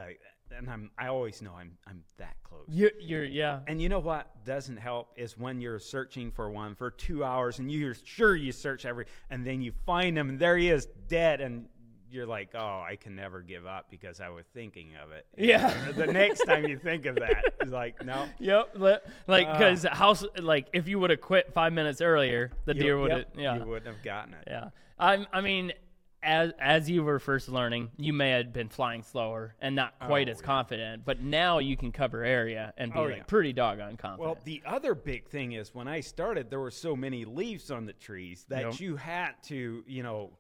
and 0.56 0.70
I'm 0.70 0.92
I 0.98 1.08
always 1.08 1.42
know 1.42 1.54
I'm 1.54 1.78
I'm 1.88 2.04
that 2.18 2.36
close. 2.44 2.66
You, 2.68 2.90
you're, 3.00 3.24
yeah. 3.24 3.60
And 3.68 3.82
you 3.82 3.90
know 3.90 4.00
what 4.00 4.44
doesn't 4.46 4.78
help 4.78 5.10
is 5.16 5.38
when 5.38 5.62
you're 5.62 5.80
searching 5.80 6.32
for 6.32 6.50
one 6.50 6.76
for 6.76 6.92
two 6.92 7.24
hours 7.24 7.60
and 7.60 7.72
you're 7.72 7.96
sure 8.04 8.36
you 8.36 8.52
search 8.52 8.86
every, 8.86 9.06
and 9.30 9.46
then 9.46 9.62
you 9.62 9.72
find 9.86 10.18
him 10.18 10.30
and 10.30 10.40
there 10.40 10.58
he 10.58 10.70
is 10.70 10.88
dead, 11.08 11.42
and 11.42 11.68
you're 12.12 12.26
like, 12.26 12.50
oh, 12.56 12.84
I 12.88 12.98
can 13.00 13.16
never 13.16 13.42
give 13.42 13.66
up 13.66 13.88
because 13.90 14.20
I 14.20 14.30
was 14.30 14.46
thinking 14.54 14.92
of 15.04 15.12
it. 15.12 15.26
Yeah. 15.38 15.92
the 15.96 16.08
next 16.08 16.40
time 16.46 16.66
you 16.66 16.78
think 16.78 17.06
of 17.06 17.16
that, 17.16 17.44
it's 17.62 17.72
like, 17.72 18.04
no. 18.04 18.28
Yep. 18.40 18.76
Like, 18.76 19.48
uh. 19.48 19.54
because 19.54 19.84
house, 19.84 20.24
like, 20.40 20.68
if 20.74 20.88
you 20.88 21.00
would 21.00 21.10
have 21.10 21.22
quit 21.22 21.54
five 21.54 21.74
minutes 21.74 22.02
earlier, 22.02 22.52
the 22.66 22.76
you- 22.76 22.82
deer 22.82 23.00
would 23.00 23.12
have, 23.12 23.20
yep, 23.20 23.30
yeah. 23.36 23.58
You 23.58 23.66
wouldn't 23.66 23.94
have 23.94 24.04
gotten 24.04 24.34
it. 24.34 24.44
Yeah. 24.48 24.70
I 25.00 25.26
I 25.32 25.42
mean 25.42 25.72
as 26.22 26.52
as 26.60 26.90
you 26.90 27.04
were 27.04 27.20
first 27.20 27.50
learning, 27.50 27.92
you 27.98 28.12
may 28.14 28.32
have 28.32 28.52
been 28.52 28.70
flying 28.70 29.04
slower 29.04 29.56
and 29.62 29.76
not 29.76 29.98
quite 30.00 30.28
Oh, 30.28 30.32
as 30.32 30.40
yeah. 30.40 30.46
confident, 30.46 31.06
but 31.06 31.22
now 31.22 31.60
you 31.60 31.78
can 31.78 31.92
cover 31.92 32.24
area 32.24 32.74
and 32.78 32.92
be 32.94 33.00
Oh, 33.00 33.04
like 33.04 33.18
yeah. 33.18 33.24
pretty 33.24 33.54
doggone 33.54 33.98
confident. 33.98 34.20
Well, 34.20 34.38
the 34.44 34.62
other 34.66 34.96
big 34.96 35.28
thing 35.30 35.54
is 35.54 35.74
when 35.74 35.88
I 35.88 36.02
started, 36.02 36.50
there 36.50 36.60
were 36.60 36.72
so 36.72 36.96
many 36.96 37.26
leaves 37.26 37.72
on 37.72 37.86
the 37.86 37.94
trees 37.94 38.46
that 38.50 38.64
Yep. 38.64 38.80
you 38.80 38.96
had 38.98 39.32
to, 39.44 39.84
you 39.88 40.04
know, 40.04 40.32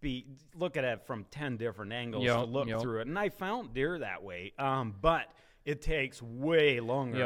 be 0.00 0.26
look 0.54 0.76
at 0.76 0.84
it 0.84 1.06
from 1.06 1.24
ten 1.30 1.56
different 1.56 1.92
angles 1.92 2.24
Yep, 2.24 2.36
to 2.36 2.44
look 2.44 2.68
yep. 2.68 2.80
through 2.80 3.00
it, 3.00 3.06
and 3.06 3.18
I 3.18 3.28
found 3.28 3.72
deer 3.74 3.98
that 3.98 4.22
way. 4.22 4.52
Um, 4.58 4.94
but 5.00 5.26
it 5.64 5.82
takes 5.82 6.20
way 6.22 6.80
longer. 6.80 7.18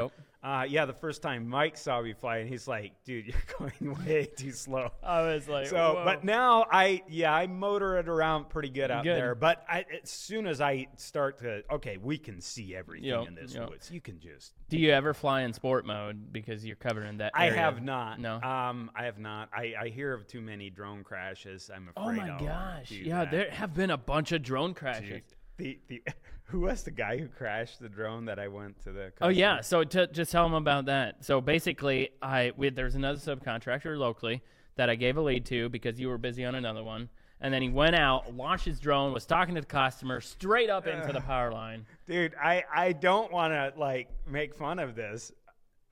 Uh, 0.45 0.63
yeah, 0.69 0.85
the 0.85 0.93
first 0.93 1.23
time 1.23 1.49
Mike 1.49 1.75
saw 1.75 2.03
me 2.03 2.13
fly, 2.13 2.37
and 2.37 2.49
he's 2.51 2.69
like, 2.69 2.93
"Dude, 3.05 3.27
you're 3.29 3.43
going 3.59 3.97
way 4.05 4.27
too 4.27 4.51
slow." 4.51 4.91
I 5.03 5.23
was 5.23 5.49
like, 5.49 5.69
So, 5.69 5.95
whoa. 5.95 6.05
but 6.05 6.23
now 6.23 6.67
I, 6.71 7.03
yeah, 7.09 7.33
I 7.35 7.47
motor 7.47 7.97
it 7.97 8.09
around 8.11 8.51
pretty 8.51 8.69
good 8.69 8.91
out 8.91 9.05
Good. 9.05 9.17
there. 9.17 9.35
But 9.35 9.65
I, 9.67 9.87
as 10.03 10.11
soon 10.11 10.47
as 10.47 10.61
I 10.61 10.89
start 10.97 11.39
to, 11.39 11.63
okay, 11.73 11.97
we 11.97 12.19
can 12.19 12.43
see 12.43 12.77
everything 12.77 13.09
Yep, 13.09 13.29
in 13.29 13.35
this 13.35 13.55
yep. 13.55 13.71
woods. 13.71 13.91
You 13.91 14.03
can 14.03 14.21
just 14.21 14.53
do 14.69 14.77
you 14.79 14.91
ever 14.91 15.15
fly 15.15 15.43
in 15.43 15.55
sport 15.55 15.87
mode 15.87 16.31
because 16.31 16.63
you're 16.67 16.77
covering 16.77 17.19
that? 17.19 17.33
I 17.35 17.49
have 17.49 17.83
not. 17.83 18.21
No. 18.21 18.35
Um, 18.43 18.91
I 18.95 19.05
have 19.07 19.19
not. 19.19 19.49
I, 19.55 19.73
I 19.81 19.89
hear 19.89 20.13
of 20.13 20.27
too 20.27 20.43
many 20.43 20.69
drone 20.69 21.05
crashes. 21.05 21.71
I'm 21.75 21.89
afraid. 21.89 22.05
oh 22.05 22.13
my 22.13 22.31
I'll 22.31 22.39
gosh! 22.39 22.91
Yeah, 22.91 23.21
that. 23.25 23.31
there 23.31 23.51
have 23.51 23.73
been 23.73 23.91
a 23.91 23.97
bunch 23.97 24.33
of 24.33 24.43
drone 24.43 24.75
crashes. 24.75 25.09
Dude, 25.09 25.23
the 25.57 25.79
the 25.89 26.03
who 26.45 26.61
was 26.61 26.83
the 26.83 26.91
guy 26.91 27.19
who 27.19 27.29
crashed 27.29 27.81
the 27.81 27.89
drone 27.89 28.27
that 28.27 28.39
I 28.39 28.49
went 28.49 28.83
to 28.85 28.93
the? 28.93 29.11
Customer? 29.11 29.27
Oh 29.27 29.29
yeah, 29.29 29.61
so 29.61 29.83
to, 29.85 30.07
just 30.07 30.31
tell 30.31 30.45
them 30.45 30.55
about 30.55 30.87
that. 30.87 31.25
So 31.25 31.41
basically, 31.41 32.11
I 32.21 32.53
we, 32.57 32.71
there's 32.71 32.95
another 32.95 33.19
subcontractor 33.19 33.97
locally 33.97 34.43
that 34.77 34.91
I 34.91 34.95
gave 34.95 35.17
a 35.17 35.23
lead 35.23 35.47
to 35.47 35.69
because 35.69 35.99
you 35.99 36.09
were 36.09 36.19
busy 36.19 36.45
on 36.45 36.55
another 36.55 36.85
one, 36.85 37.09
and 37.41 37.53
then 37.53 37.63
he 37.63 37.69
went 37.69 37.97
out, 37.97 38.35
launched 38.35 38.67
his 38.67 38.79
drone, 38.79 39.13
was 39.13 39.27
talking 39.27 39.55
to 39.55 39.63
the 39.63 39.67
customer 39.67 40.21
straight 40.21 40.71
up 40.71 40.87
into 40.87 41.13
the 41.13 41.21
power 41.21 41.53
line. 41.53 41.87
dude, 42.07 42.35
I 42.41 42.65
I 42.73 42.93
don't 42.93 43.33
want 43.33 43.53
to 43.53 43.73
like 43.79 44.09
make 44.27 44.55
fun 44.55 44.79
of 44.79 44.95
this. 44.95 45.33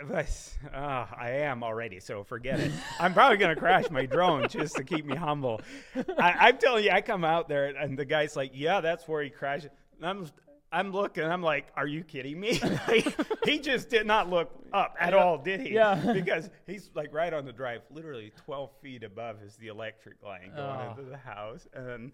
But 0.09 0.59
uh, 0.75 1.07
I 1.17 1.31
am 1.31 1.63
already, 1.63 2.01
so 2.01 2.25
forget 2.25 2.59
it. 2.59 2.73
I'm 2.99 3.15
probably 3.15 3.37
gonna 3.37 3.55
crash 3.55 3.89
my 3.89 4.05
drone 4.05 4.49
just 4.49 4.75
to 4.75 4.83
keep 4.83 5.05
me 5.05 5.15
humble. 5.15 5.61
I, 6.19 6.33
I'm 6.33 6.59
telling 6.59 6.85
you, 6.85 6.91
I 6.91 7.03
come 7.03 7.25
out 7.25 7.49
there 7.49 7.67
and 7.67 7.97
the 7.97 8.05
guy's 8.05 8.35
like, 8.35 8.51
"Yeah, 8.53 8.81
that's 8.81 9.07
where 9.07 9.23
he 9.23 9.31
crashed." 9.31 9.69
And 9.97 10.07
I'm 10.07 10.27
I'm 10.75 10.91
looking. 10.93 11.25
I'm 11.25 11.43
like, 11.43 11.67
"Are 11.77 11.87
you 11.87 12.03
kidding 12.03 12.41
me?" 12.41 12.59
Like, 12.89 13.07
he 13.45 13.59
just 13.59 13.91
did 13.91 14.07
not 14.07 14.31
look 14.31 14.51
up 14.73 14.97
at 14.99 15.13
Yeah. 15.13 15.19
all, 15.19 15.39
did 15.39 15.61
he? 15.61 15.75
Yeah. 15.75 15.97
Because 16.15 16.49
he's 16.67 16.91
like 16.95 17.13
right 17.13 17.33
on 17.33 17.45
the 17.45 17.53
drive, 17.53 17.83
literally 17.91 18.33
12 18.47 18.71
feet 18.83 19.03
above 19.03 19.37
is 19.45 19.57
the 19.57 19.69
electric 19.69 20.23
line 20.23 20.51
going 20.57 20.81
Oh. 20.81 20.91
into 20.97 21.11
the 21.11 21.17
house, 21.19 21.67
and. 21.75 22.13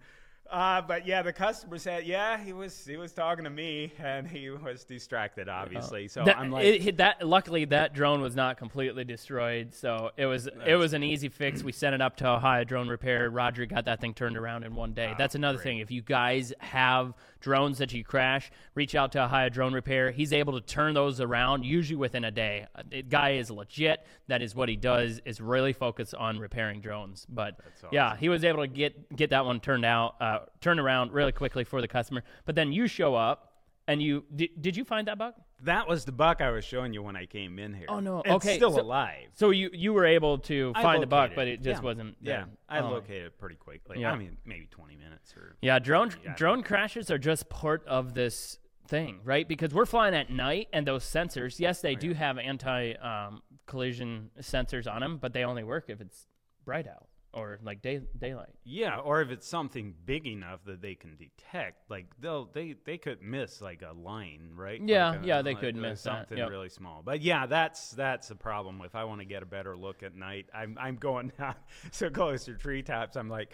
Uh, 0.51 0.81
but 0.81 1.05
yeah, 1.05 1.21
the 1.21 1.31
customer 1.31 1.77
said, 1.77 2.07
yeah, 2.07 2.35
he 2.43 2.53
was 2.53 2.83
he 2.83 2.97
was 2.97 3.11
talking 3.13 3.43
to 3.43 3.51
me, 3.51 3.93
and 3.99 4.27
he 4.27 4.49
was 4.49 4.83
distracted, 4.83 5.47
obviously. 5.47 6.07
So 6.07 6.23
that, 6.25 6.39
I'm 6.39 6.49
like, 6.49 6.65
it, 6.65 6.97
that 6.97 7.27
luckily 7.27 7.65
that 7.65 7.93
drone 7.93 8.19
was 8.19 8.35
not 8.35 8.57
completely 8.57 9.03
destroyed, 9.03 9.75
so 9.75 10.09
it 10.17 10.25
was 10.25 10.49
it 10.65 10.73
was 10.73 10.93
an 10.93 11.03
easy 11.03 11.29
fix. 11.29 11.61
We 11.63 11.71
sent 11.71 11.93
it 11.93 12.01
up 12.01 12.15
to 12.17 12.27
Ohio 12.27 12.63
Drone 12.63 12.87
Repair. 12.87 13.29
Roger 13.29 13.67
got 13.67 13.85
that 13.85 14.01
thing 14.01 14.15
turned 14.15 14.37
around 14.37 14.63
in 14.63 14.73
one 14.73 14.93
day. 14.93 15.13
That's 15.19 15.35
another 15.35 15.59
thing. 15.59 15.77
If 15.79 15.91
you 15.91 16.01
guys 16.01 16.51
have 16.61 17.13
drones 17.39 17.77
that 17.77 17.93
you 17.93 18.03
crash, 18.03 18.51
reach 18.75 18.95
out 18.95 19.11
to 19.13 19.23
Ohio 19.23 19.49
Drone 19.49 19.73
Repair. 19.73 20.11
He's 20.11 20.33
able 20.33 20.53
to 20.59 20.61
turn 20.65 20.93
those 20.93 21.21
around 21.21 21.63
usually 21.65 21.95
within 21.97 22.23
a 22.25 22.31
day. 22.31 22.67
Uh, 22.75 22.83
The 22.89 23.01
guy 23.03 23.31
is 23.31 23.49
legit. 23.49 24.05
That 24.27 24.41
is 24.41 24.55
what 24.55 24.69
he 24.69 24.75
does. 24.75 25.21
Is 25.25 25.39
really 25.41 25.73
focused 25.73 26.13
on 26.15 26.39
repairing 26.39 26.81
drones. 26.81 27.25
But 27.29 27.59
yeah, 27.91 28.15
he 28.17 28.29
was 28.29 28.43
able 28.43 28.61
to 28.61 28.67
get 28.67 29.15
get 29.15 29.29
that 29.31 29.45
one 29.45 29.59
turned 29.59 29.85
out, 29.85 30.15
uh, 30.21 30.39
turned 30.61 30.79
around 30.79 31.11
really 31.13 31.31
quickly 31.31 31.63
for 31.63 31.81
the 31.81 31.87
customer. 31.87 32.23
But 32.45 32.55
then 32.55 32.71
you 32.71 32.87
show 32.87 33.15
up 33.15 33.48
And 33.89 34.01
you 34.01 34.23
did, 34.35 34.49
did 34.61 34.77
you 34.77 34.85
find 34.85 35.07
that 35.07 35.17
buck? 35.17 35.35
That 35.63 35.87
was 35.87 36.05
the 36.05 36.11
buck 36.11 36.41
I 36.41 36.51
was 36.51 36.63
showing 36.63 36.93
you 36.93 37.01
when 37.01 37.15
I 37.15 37.25
came 37.25 37.57
in 37.57 37.73
here. 37.73 37.87
Oh, 37.89 37.99
no. 37.99 38.19
It's 38.19 38.29
Okay, 38.35 38.55
still 38.55 38.71
so- 38.71 38.81
alive. 38.81 39.29
So 39.33 39.49
you 39.49 39.69
you 39.73 39.91
were 39.93 40.05
able 40.05 40.37
to 40.51 40.71
I 40.75 40.83
find 40.83 41.01
the 41.01 41.07
buck, 41.07 41.31
but 41.35 41.47
it. 41.47 41.53
it 41.53 41.61
just 41.63 41.81
Yeah. 41.81 41.85
wasn't. 41.85 42.17
Yeah, 42.21 42.31
there. 42.37 42.47
I 42.69 42.79
Oh. 42.81 42.91
located 42.91 43.25
it 43.25 43.37
pretty 43.39 43.55
quickly. 43.55 44.01
Yeah. 44.01 44.11
I 44.11 44.15
mean, 44.15 44.37
maybe 44.45 44.67
20 44.67 44.95
minutes 44.95 45.35
or. 45.35 45.55
Yeah, 45.61 45.79
drone 45.79 46.11
Yeah. 46.23 46.35
drone 46.35 46.61
crashes 46.63 47.09
are 47.09 47.17
just 47.17 47.49
part 47.49 47.83
of 47.87 48.13
this 48.13 48.59
thing, 48.87 49.21
right? 49.23 49.47
Because 49.47 49.73
we're 49.73 49.85
flying 49.87 50.13
at 50.15 50.29
night, 50.29 50.67
and 50.71 50.85
those 50.87 51.03
sensors, 51.03 51.59
yes, 51.59 51.81
they 51.81 51.95
do 51.95 52.13
have 52.13 52.37
anti 52.37 52.93
um, 52.93 53.41
collision 53.65 54.29
sensors 54.39 54.91
on 54.91 55.01
them, 55.01 55.17
but 55.17 55.33
they 55.33 55.43
only 55.43 55.63
work 55.63 55.85
if 55.89 55.99
it's 55.99 56.27
bright 56.63 56.87
out 56.87 57.07
or 57.33 57.59
like 57.63 57.81
day 57.81 58.01
daylight. 58.17 58.53
Yeah, 58.63 58.97
or 58.97 59.21
if 59.21 59.29
it's 59.29 59.47
something 59.47 59.93
big 60.05 60.25
enough 60.25 60.63
that 60.65 60.81
they 60.81 60.95
can 60.95 61.15
detect, 61.15 61.89
like 61.89 62.07
they'll 62.19 62.45
they 62.51 62.75
they 62.85 62.97
could 62.97 63.21
miss 63.21 63.61
like 63.61 63.81
a 63.81 63.93
line, 63.93 64.51
right? 64.55 64.81
Yeah, 64.83 65.11
Like 65.11 65.23
a- 65.23 65.27
yeah, 65.27 65.41
they 65.41 65.51
like, 65.51 65.59
could 65.59 65.77
uh, 65.77 65.81
miss 65.81 66.01
something 66.01 66.37
yep. 66.37 66.49
really 66.49 66.69
small. 66.69 67.01
But 67.03 67.21
yeah, 67.21 67.45
that's 67.45 67.91
that's 67.91 68.31
a 68.31 68.35
problem. 68.35 68.81
If 68.83 68.95
I 68.95 69.03
want 69.03 69.21
to 69.21 69.25
get 69.25 69.43
a 69.43 69.45
better 69.45 69.77
look 69.77 70.03
at 70.03 70.15
night, 70.15 70.47
I'm 70.53 70.77
I'm 70.79 70.95
going 70.95 71.31
down 71.39 71.55
so 71.91 72.09
close 72.09 72.45
to 72.45 72.55
treetops. 72.55 73.15
I'm 73.15 73.29
like, 73.29 73.53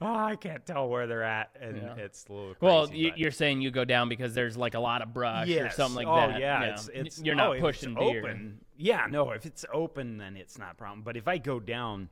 oh, 0.00 0.06
I 0.06 0.36
can't 0.36 0.64
tell 0.64 0.88
where 0.88 1.06
they're 1.06 1.22
at, 1.22 1.56
and 1.60 1.76
Yeah. 1.76 1.94
it's 1.96 2.24
a 2.28 2.32
little. 2.32 2.54
Well, 2.60 2.86
crazy, 2.86 2.98
you, 2.98 3.10
but- 3.10 3.18
you're 3.18 3.30
saying 3.30 3.60
you 3.60 3.70
go 3.70 3.84
down 3.84 4.08
because 4.08 4.34
there's 4.34 4.56
like 4.56 4.74
a 4.74 4.80
lot 4.80 5.02
of 5.02 5.12
brush 5.12 5.50
or 5.50 5.70
something 5.70 6.06
like 6.06 6.06
oh, 6.06 6.32
that. 6.32 6.40
yeah, 6.40 6.62
it's 6.62 6.88
it's 6.92 7.22
you're 7.22 7.34
oh, 7.34 7.52
not 7.52 7.58
pushing 7.60 7.92
it's 7.92 8.00
deer. 8.00 8.20
Open, 8.20 8.64
yeah, 8.76 9.06
no, 9.10 9.30
if 9.32 9.44
it's 9.44 9.66
open, 9.72 10.16
then 10.16 10.36
it's 10.36 10.58
not 10.58 10.72
a 10.72 10.74
problem. 10.76 11.02
But 11.02 11.16
if 11.16 11.28
I 11.28 11.38
go 11.38 11.60
down, 11.60 12.08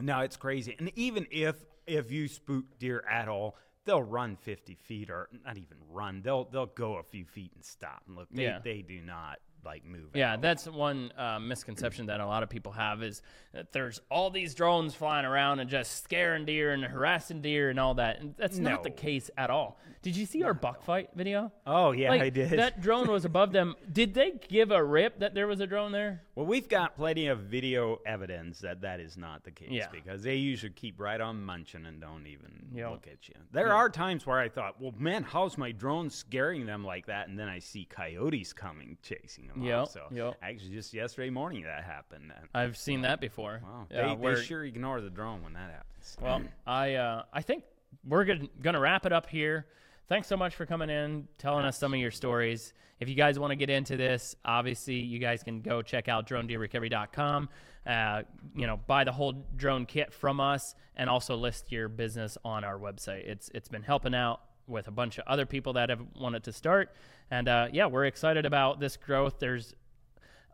no, 0.00 0.20
it's 0.20 0.36
crazy. 0.36 0.74
And 0.78 0.90
even 0.96 1.26
if 1.30 1.56
if 1.86 2.10
you 2.10 2.28
spook 2.28 2.64
deer 2.78 3.04
at 3.10 3.28
all, 3.28 3.56
they'll 3.84 4.02
run 4.02 4.36
50 4.36 4.74
feet 4.74 5.10
or 5.10 5.28
not 5.44 5.56
even 5.56 5.76
run. 5.90 6.22
They'll 6.22 6.44
they'll 6.44 6.66
go 6.66 6.96
a 6.96 7.02
few 7.02 7.24
feet 7.24 7.52
and 7.54 7.64
stop 7.64 8.02
and 8.06 8.16
look. 8.16 8.28
They, 8.30 8.44
Yeah. 8.44 8.58
they 8.62 8.82
do 8.82 9.00
not 9.00 9.38
like 9.62 9.84
move. 9.84 10.08
Yeah, 10.14 10.32
out. 10.34 10.40
that's 10.40 10.66
one 10.66 11.12
uh, 11.18 11.38
misconception 11.38 12.06
that 12.06 12.18
a 12.20 12.26
lot 12.26 12.42
of 12.42 12.48
people 12.48 12.72
have 12.72 13.02
is 13.02 13.20
that 13.52 13.72
there's 13.72 14.00
all 14.10 14.30
these 14.30 14.54
drones 14.54 14.94
flying 14.94 15.26
around 15.26 15.60
and 15.60 15.68
just 15.68 16.02
scaring 16.02 16.46
deer 16.46 16.72
and 16.72 16.82
harassing 16.82 17.42
deer 17.42 17.68
and 17.68 17.78
all 17.78 17.92
that. 17.94 18.20
And 18.20 18.34
that's 18.38 18.56
not 18.56 18.82
the 18.82 18.90
case 18.90 19.30
at 19.36 19.50
all. 19.50 19.78
Did 20.00 20.16
you 20.16 20.24
see 20.24 20.42
our 20.44 20.54
buck 20.54 20.82
fight 20.82 21.10
video? 21.14 21.52
Oh 21.66 21.92
yeah, 21.92 22.08
Like, 22.08 22.22
I 22.22 22.30
did. 22.30 22.50
That 22.52 22.80
drone 22.80 23.08
was 23.10 23.26
above 23.26 23.52
them. 23.52 23.74
Did 23.92 24.14
they 24.14 24.32
give 24.48 24.70
a 24.70 24.82
rip 24.82 25.18
that 25.18 25.34
there 25.34 25.46
was 25.46 25.60
a 25.60 25.66
drone 25.66 25.92
there? 25.92 26.22
Well, 26.40 26.46
we've 26.46 26.70
got 26.70 26.96
plenty 26.96 27.26
of 27.26 27.40
video 27.40 28.00
evidence 28.06 28.60
that 28.60 28.80
that 28.80 28.98
is 28.98 29.18
not 29.18 29.44
the 29.44 29.50
case 29.50 29.68
Yeah. 29.72 29.88
because 29.92 30.22
they 30.22 30.36
usually 30.36 30.72
keep 30.72 30.98
right 30.98 31.20
on 31.20 31.44
munching 31.44 31.84
and 31.84 32.00
don't 32.00 32.26
even 32.26 32.70
Yep. 32.72 32.90
look 32.90 33.06
at 33.08 33.28
you. 33.28 33.34
There 33.52 33.74
are 33.74 33.90
times 33.90 34.24
where 34.24 34.38
I 34.38 34.48
thought, 34.48 34.80
well, 34.80 34.94
man, 34.96 35.22
how's 35.22 35.58
my 35.58 35.70
drone 35.70 36.08
scaring 36.08 36.64
them 36.64 36.82
like 36.82 37.04
that? 37.08 37.28
And 37.28 37.38
then 37.38 37.50
I 37.50 37.58
see 37.58 37.84
coyotes 37.84 38.54
coming 38.54 38.96
chasing 39.02 39.48
them. 39.48 39.60
Yeah. 39.60 39.84
So 39.84 40.06
yep. 40.10 40.38
actually, 40.40 40.70
just 40.70 40.94
yesterday 40.94 41.28
morning 41.28 41.64
that 41.64 41.84
happened. 41.84 42.32
And, 42.34 42.48
I've 42.54 42.78
seen 42.78 43.02
that 43.02 43.20
before. 43.20 43.60
wow, 43.62 43.86
Yeah, 43.90 44.14
they, 44.14 44.34
they 44.34 44.42
sure 44.42 44.64
ignore 44.64 45.02
the 45.02 45.10
drone 45.10 45.42
when 45.42 45.52
that 45.52 45.70
happens. 45.70 46.16
Well, 46.22 46.40
I 46.66 46.94
uh, 46.94 47.24
I 47.34 47.42
think 47.42 47.64
we're 48.02 48.24
gonna, 48.24 48.48
gonna 48.62 48.80
wrap 48.80 49.04
it 49.04 49.12
up 49.12 49.26
here. 49.26 49.66
Thanks 50.10 50.26
so 50.26 50.36
much 50.36 50.56
for 50.56 50.66
coming 50.66 50.90
in, 50.90 51.28
telling 51.38 51.64
us 51.64 51.78
some 51.78 51.94
of 51.94 52.00
your 52.00 52.10
stories. 52.10 52.74
If 52.98 53.08
you 53.08 53.14
guys 53.14 53.38
want 53.38 53.52
to 53.52 53.54
get 53.54 53.70
into 53.70 53.96
this, 53.96 54.34
obviously 54.44 54.96
you 54.96 55.20
guys 55.20 55.44
can 55.44 55.60
go 55.60 55.82
check 55.82 56.08
out 56.08 56.28
dronedeerrecovery.com. 56.28 57.48
Uh, 57.86 58.22
you 58.56 58.66
know, 58.66 58.80
buy 58.88 59.04
the 59.04 59.12
whole 59.12 59.46
drone 59.54 59.86
kit 59.86 60.12
from 60.12 60.40
us, 60.40 60.74
and 60.96 61.08
also 61.08 61.36
list 61.36 61.70
your 61.70 61.88
business 61.88 62.36
on 62.44 62.64
our 62.64 62.76
website. 62.76 63.24
It's 63.24 63.50
it's 63.54 63.68
been 63.68 63.84
helping 63.84 64.12
out 64.12 64.40
with 64.66 64.88
a 64.88 64.90
bunch 64.90 65.18
of 65.18 65.28
other 65.28 65.46
people 65.46 65.74
that 65.74 65.90
have 65.90 66.04
wanted 66.18 66.42
to 66.42 66.52
start, 66.52 66.92
and 67.30 67.48
uh, 67.48 67.68
yeah, 67.72 67.86
we're 67.86 68.06
excited 68.06 68.44
about 68.44 68.80
this 68.80 68.96
growth. 68.96 69.38
There's 69.38 69.76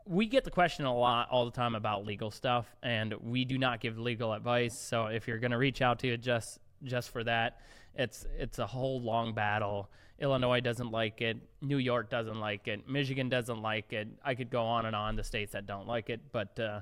we 0.04 0.26
get 0.26 0.44
the 0.44 0.50
question 0.50 0.84
a 0.84 0.94
lot 0.94 1.30
all 1.30 1.46
the 1.46 1.50
time 1.50 1.74
about 1.74 2.04
legal 2.04 2.30
stuff 2.30 2.76
and 2.82 3.12
we 3.14 3.44
do 3.44 3.58
not 3.58 3.80
give 3.80 3.98
legal 3.98 4.32
advice 4.32 4.78
so 4.78 5.06
if 5.06 5.26
you're 5.26 5.40
going 5.40 5.50
to 5.50 5.58
reach 5.58 5.82
out 5.82 5.98
to 5.98 6.06
it 6.06 6.20
just 6.20 6.60
just 6.84 7.10
for 7.10 7.24
that 7.24 7.58
it's 7.98 8.26
it's 8.38 8.58
a 8.58 8.66
whole 8.66 9.00
long 9.00 9.34
battle. 9.34 9.90
Illinois 10.18 10.60
doesn't 10.60 10.90
like 10.90 11.20
it. 11.20 11.36
New 11.60 11.76
york 11.78 12.08
doesn't 12.08 12.40
like 12.40 12.68
it. 12.68 12.88
Michigan 12.88 13.28
doesn't 13.28 13.60
like 13.60 13.92
it. 13.92 14.08
I 14.24 14.34
could 14.34 14.50
go 14.50 14.62
on 14.62 14.86
and 14.86 14.96
on 14.96 15.16
the 15.16 15.24
states 15.24 15.52
that 15.52 15.66
don't 15.66 15.86
like 15.86 16.10
it 16.10 16.20
but 16.32 16.58
uh, 16.58 16.80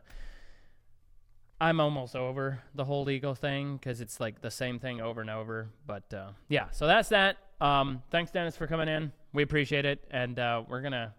i'm 1.60 1.80
almost 1.80 2.16
over 2.16 2.60
the 2.74 2.84
whole 2.84 3.04
legal 3.04 3.34
thing 3.34 3.76
because 3.76 4.00
it's 4.00 4.20
like 4.20 4.40
the 4.40 4.50
same 4.50 4.78
thing 4.78 5.00
over 5.00 5.20
and 5.20 5.30
over 5.30 5.68
but 5.86 6.12
uh, 6.14 6.28
yeah. 6.48 6.70
So 6.70 6.86
that's 6.86 7.08
that. 7.10 7.36
Um, 7.60 8.02
thanks 8.10 8.30
dennis 8.30 8.56
for 8.56 8.66
coming 8.66 8.88
in. 8.88 9.12
We 9.32 9.42
appreciate 9.42 9.84
it 9.84 10.04
and 10.10 10.38
uh, 10.38 10.62
we're 10.68 10.82
gonna 10.82 11.14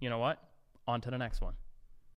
you 0.00 0.10
know 0.10 0.18
what? 0.18 0.38
On 0.86 1.00
to 1.02 1.10
the 1.10 1.18
next 1.18 1.40
one. 1.40 1.54